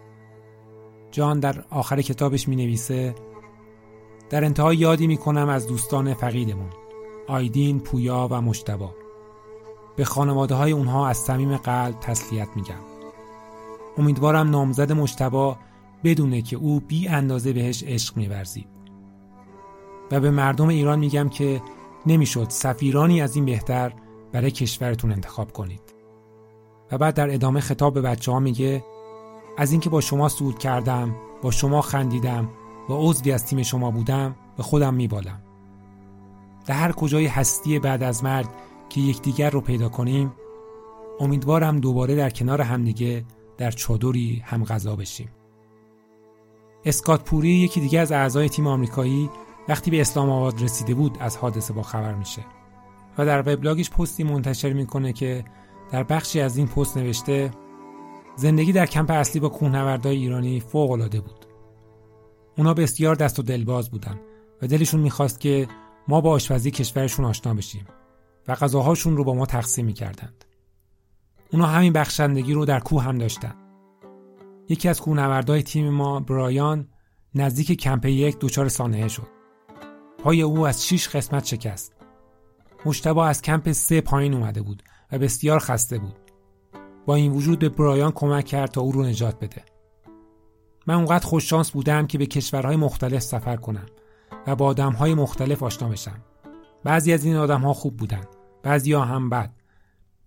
جان 1.12 1.40
در 1.40 1.64
آخر 1.70 2.02
کتابش 2.02 2.48
می 2.48 2.56
نویسه 2.56 3.16
در 4.30 4.46
انتها 4.46 4.74
یادی 4.74 5.08
می 5.08 5.18
کنم 5.18 5.50
از 5.50 5.68
دوستان 5.68 6.14
فقیدمون. 6.14 6.70
آیدین، 7.32 7.80
پویا 7.80 8.28
و 8.32 8.42
مشتبا. 8.42 8.96
به 9.96 10.06
خانواده 10.06 10.56
های 10.56 10.72
اونها 10.72 11.08
از 11.08 11.18
صمیم 11.18 11.58
قلب 11.58 12.00
تسلیت 12.00 12.48
میگم. 12.56 12.76
امیدوارم 13.98 14.50
نامزد 14.50 14.92
مشتبا 14.92 15.58
بدونه 16.04 16.42
که 16.42 16.56
او 16.56 16.80
بی 16.80 17.08
اندازه 17.08 17.54
بهش 17.54 17.84
عشق 17.84 18.18
میورزید. 18.18 18.68
و 20.12 20.20
به 20.20 20.32
مردم 20.32 20.68
ایران 20.68 21.00
میگم 21.00 21.30
که 21.30 21.62
نمی‌شد 22.06 22.50
سفیرانی 22.50 23.22
از 23.22 23.36
این 23.36 23.46
بهتر 23.46 23.94
برای 24.32 24.52
کشورتون 24.52 25.12
انتخاب 25.12 25.54
کنید. 25.54 25.82
و 26.92 26.98
بعد 26.98 27.16
در 27.16 27.34
ادامه 27.34 27.60
خطاب 27.60 27.94
به 27.94 28.02
بچه 28.02 28.32
ها 28.32 28.40
میگه 28.40 28.84
از 29.58 29.72
اینکه 29.72 29.90
با 29.90 30.02
شما 30.02 30.30
سود 30.30 30.60
کردم 30.60 31.16
با 31.42 31.52
شما 31.52 31.82
خندیدم 31.82 32.50
و 32.90 32.94
عضوی 32.94 33.32
از 33.32 33.46
تیم 33.46 33.64
شما 33.64 33.92
بودم 33.92 34.36
به 34.58 34.64
خودم 34.64 34.94
میبالم. 34.94 35.42
در 36.66 36.76
هر 36.76 36.92
کجای 36.92 37.26
هستی 37.26 37.80
بعد 37.80 38.04
از 38.04 38.24
مرگ 38.24 38.48
که 38.90 39.02
یکدیگر 39.02 39.50
رو 39.50 39.62
پیدا 39.62 39.90
کنیم 39.90 40.34
امیدوارم 41.20 41.80
دوباره 41.80 42.16
در 42.16 42.30
کنار 42.30 42.62
همدیگه 42.62 43.26
در 43.58 43.72
چادری 43.72 44.42
هم 44.46 44.64
غذا 44.64 44.96
بشیم. 44.96 45.30
اسکات 46.86 47.24
پوری 47.24 47.50
یکی 47.50 47.82
دیگه 47.82 48.00
از 48.00 48.12
اعضای 48.12 48.50
تیم 48.50 48.68
آمریکایی 48.68 49.30
وقتی 49.70 49.92
به 49.92 50.02
اسلام 50.02 50.30
آباد 50.30 50.64
رسیده 50.64 50.94
بود 50.94 51.18
از 51.20 51.38
حادثه 51.38 51.74
با 51.74 51.82
خبر 51.82 52.14
میشه 52.14 52.42
و 53.18 53.26
در 53.26 53.40
وبلاگش 53.40 53.90
پستی 53.90 54.24
منتشر 54.24 54.74
می‌کنه 54.74 55.14
که 55.14 55.46
در 55.92 56.04
بخشی 56.04 56.42
از 56.42 56.58
این 56.58 56.68
پست 56.68 56.98
نوشته 56.98 57.52
زندگی 58.36 58.72
در 58.72 58.86
کمپ 58.86 59.12
اصلی 59.12 59.42
با 59.42 59.50
کوهنوردای 59.50 60.18
ایرانی 60.18 60.60
فوق 60.60 60.92
العاده 60.92 61.22
بود. 61.22 61.46
اونا 62.58 62.74
بسیار 62.74 63.16
دست 63.16 63.40
و 63.40 63.42
دلباز 63.42 63.90
بودن 63.90 64.20
و 64.62 64.68
دلشون 64.68 65.00
می‌خواست 65.00 65.40
که 65.40 65.68
ما 66.08 66.22
با 66.22 66.32
آشپزی 66.32 66.72
کشورشون 66.72 67.26
آشنا 67.26 67.54
بشیم 67.54 67.86
و 68.48 68.56
غذاهاشون 68.56 69.18
رو 69.18 69.24
با 69.24 69.34
ما 69.34 69.46
تقسیم 69.46 69.86
می‌کردند. 69.86 70.46
اونا 71.54 71.66
همین 71.66 71.94
بخشندگی 71.94 72.54
رو 72.54 72.66
در 72.66 72.80
کوه 72.80 73.04
هم 73.04 73.18
داشتن. 73.18 73.56
یکی 74.70 74.90
از 74.90 75.02
کوهنوردای 75.02 75.64
تیم 75.64 75.90
ما 75.90 76.20
برایان 76.20 76.88
نزدیک 77.36 77.72
کمپ 77.72 78.06
یک 78.06 78.38
دچار 78.40 78.70
سانحه 78.70 79.08
شد. 79.08 79.28
پای 80.18 80.42
او 80.42 80.68
از 80.68 80.88
شیش 80.88 81.10
قسمت 81.10 81.46
شکست. 81.46 81.94
مشتبا 82.86 83.26
از 83.26 83.42
کمپ 83.42 83.72
سه 83.72 84.02
پایین 84.02 84.34
اومده 84.34 84.62
بود 84.62 84.84
و 85.12 85.20
بسیار 85.20 85.60
خسته 85.60 85.98
بود. 85.98 86.16
با 87.06 87.16
این 87.16 87.32
وجود 87.32 87.60
به 87.60 87.70
برایان 87.70 88.12
کمک 88.12 88.46
کرد 88.46 88.72
تا 88.72 88.82
او 88.82 88.92
رو 88.92 89.04
نجات 89.04 89.40
بده. 89.40 89.66
من 90.88 90.96
اونقدر 90.96 91.26
خوششانس 91.26 91.72
بودم 91.72 92.08
که 92.08 92.18
به 92.18 92.26
کشورهای 92.26 92.76
مختلف 92.76 93.22
سفر 93.22 93.56
کنم. 93.56 93.86
و 94.48 94.56
با 94.56 94.66
آدمهای 94.66 95.14
مختلف 95.14 95.64
آشنا 95.64 95.90
بشم 95.90 96.22
بعضی 96.84 97.14
از 97.14 97.26
این 97.26 97.36
آدمها 97.36 97.74
خوب 97.74 97.98
بودن 97.98 98.24
بعضی 98.64 98.94
ها 98.94 99.06
هم 99.06 99.30
بد 99.30 99.54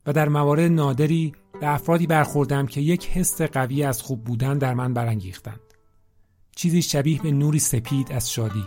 و 0.06 0.12
در 0.12 0.28
موارد 0.28 0.70
نادری 0.70 1.32
به 1.60 1.74
افرادی 1.74 2.06
برخوردم 2.06 2.66
که 2.66 2.80
یک 2.80 3.08
حس 3.08 3.42
قوی 3.42 3.82
از 3.82 4.02
خوب 4.02 4.24
بودن 4.24 4.58
در 4.58 4.74
من 4.74 4.94
برانگیختند. 4.94 5.60
چیزی 6.56 6.82
شبیه 6.82 7.22
به 7.22 7.30
نوری 7.30 7.58
سپید 7.58 8.12
از 8.12 8.32
شادی. 8.32 8.64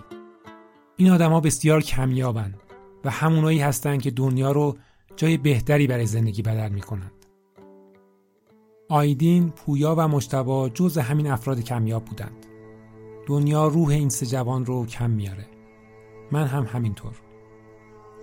این 0.98 1.12
آدما 1.12 1.40
بسیار 1.40 1.82
کمیابند 1.82 2.60
و 3.06 3.10
همونایی 3.10 3.60
هستند 3.60 4.02
که 4.02 4.12
دنیا 4.12 4.52
رو 4.52 4.78
جای 5.16 5.38
بهتری 5.38 5.88
برای 5.88 6.06
زندگی 6.06 6.42
بدل 6.42 6.70
می 6.70 6.82
کنند. 6.82 7.12
آیدین، 8.90 9.50
پویا 9.50 9.96
و 9.98 10.08
مشتبا 10.08 10.70
جز 10.70 10.98
همین 10.98 11.28
افراد 11.28 11.60
کمیاب 11.60 12.06
بودند. 12.06 12.47
دنیا 13.28 13.68
روح 13.68 13.90
این 13.90 14.10
سه 14.10 14.26
جوان 14.26 14.66
رو 14.66 14.86
کم 14.86 15.10
میاره. 15.10 15.48
من 16.32 16.48
هم 16.48 16.64
همینطور. 16.64 17.22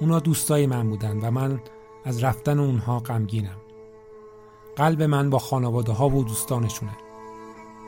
اونا 0.01 0.21
دوستای 0.21 0.67
من 0.67 0.91
بودند 0.91 1.25
و 1.25 1.31
من 1.31 1.61
از 2.05 2.25
رفتن 2.25 2.59
اونها 2.59 2.99
غمگینم 2.99 3.57
قلب 4.77 5.03
من 5.03 5.31
با 5.31 5.39
خانواده 5.39 5.93
ها 5.93 6.09
و 6.09 6.25
دوستانشونه 6.25 6.97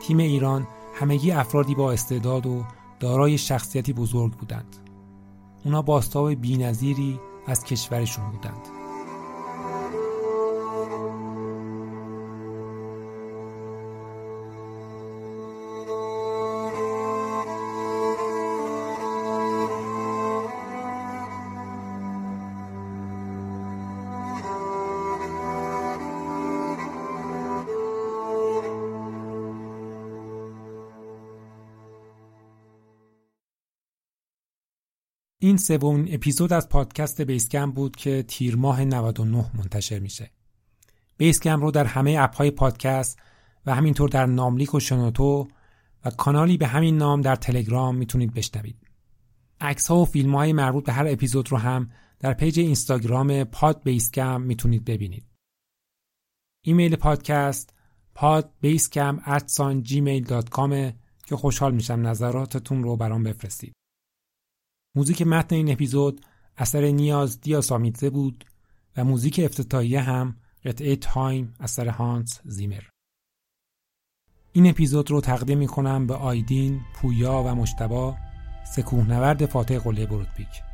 تیم 0.02 0.18
ایران 0.18 0.66
همگی 0.94 1.30
افرادی 1.30 1.74
با 1.74 1.92
استعداد 1.92 2.46
و 2.46 2.64
دارای 3.00 3.38
شخصیتی 3.38 3.92
بزرگ 3.92 4.32
بودند 4.32 4.76
اونا 5.64 5.82
باستاب 5.82 6.34
بینظیری 6.34 7.20
از 7.46 7.64
کشورشون 7.64 8.30
بودند 8.30 8.75
این 35.46 35.56
سومین 35.56 36.14
اپیزود 36.14 36.52
از 36.52 36.68
پادکست 36.68 37.20
Base 37.20 37.45
Camp 37.45 37.70
بود 37.70 37.96
که 37.96 38.22
تیر 38.22 38.56
ماه 38.56 38.84
99 38.84 39.50
منتشر 39.54 39.98
میشه. 39.98 40.30
Base 41.16 41.38
Camp 41.38 41.60
رو 41.60 41.70
در 41.70 41.84
همه 41.84 42.16
app 42.20 42.38
های 42.38 42.50
پادکست 42.50 43.18
و 43.66 43.74
همینطور 43.74 44.08
در 44.08 44.26
ناملیک 44.26 44.74
و 44.74 44.80
شنوتو 44.80 45.48
و 46.04 46.10
کانالی 46.10 46.56
به 46.56 46.66
همین 46.66 46.96
نام 46.96 47.20
در 47.20 47.36
تلگرام 47.36 47.96
می‌تونید 47.96 48.34
بشنوید. 48.34 48.76
عکس 49.60 49.88
ها 49.88 49.96
و 49.96 50.04
فیلم 50.04 50.34
های 50.34 50.52
مربوط 50.52 50.84
به 50.84 50.92
هر 50.92 51.06
اپیزود 51.08 51.52
رو 51.52 51.58
هم 51.58 51.86
در 52.20 52.34
page 52.34 52.60
اینستاگرام 52.60 53.44
Pod 53.44 53.82
Base 53.82 54.11
Camp 54.11 54.40
می‌تونید 54.40 54.84
ببینید. 54.84 55.24
ایمیل 56.64 56.96
پادکست 56.96 57.74
podbasecamp@gmail.com 58.16 60.92
که 61.26 61.36
خوشحال 61.36 61.74
میشم 61.74 62.06
نظراتتون 62.06 62.82
رو 62.82 62.96
برام 62.96 63.22
بفرستید. 63.22 63.76
موزیک 64.96 65.22
متن 65.22 65.56
این 65.56 65.72
اپیزود 65.72 66.20
اثر 66.56 66.84
نیاز 66.84 67.40
دیاسامیدزه 67.40 68.10
بود 68.10 68.44
و 68.96 69.04
موزیک 69.04 69.40
افتتاحیه 69.44 70.00
هم 70.00 70.36
قطعه 70.64 70.96
Time 70.96 71.54
اثر 71.60 71.88
هانس 71.88 72.40
زیمر. 72.44 72.82
این 74.52 74.66
اپیزود 74.66 75.10
رو 75.10 75.20
تقدیم 75.20 75.58
می 75.58 75.66
کنم 75.66 76.06
به 76.06 76.14
آیدین، 76.14 76.80
پویا 76.94 77.42
و 77.42 77.54
مجتبی 77.54 78.16
سه 78.76 78.90
کوهنورد 78.90 79.46
فاتح 79.46 79.78
قله 79.78 80.06
برودپیک. 80.06 80.65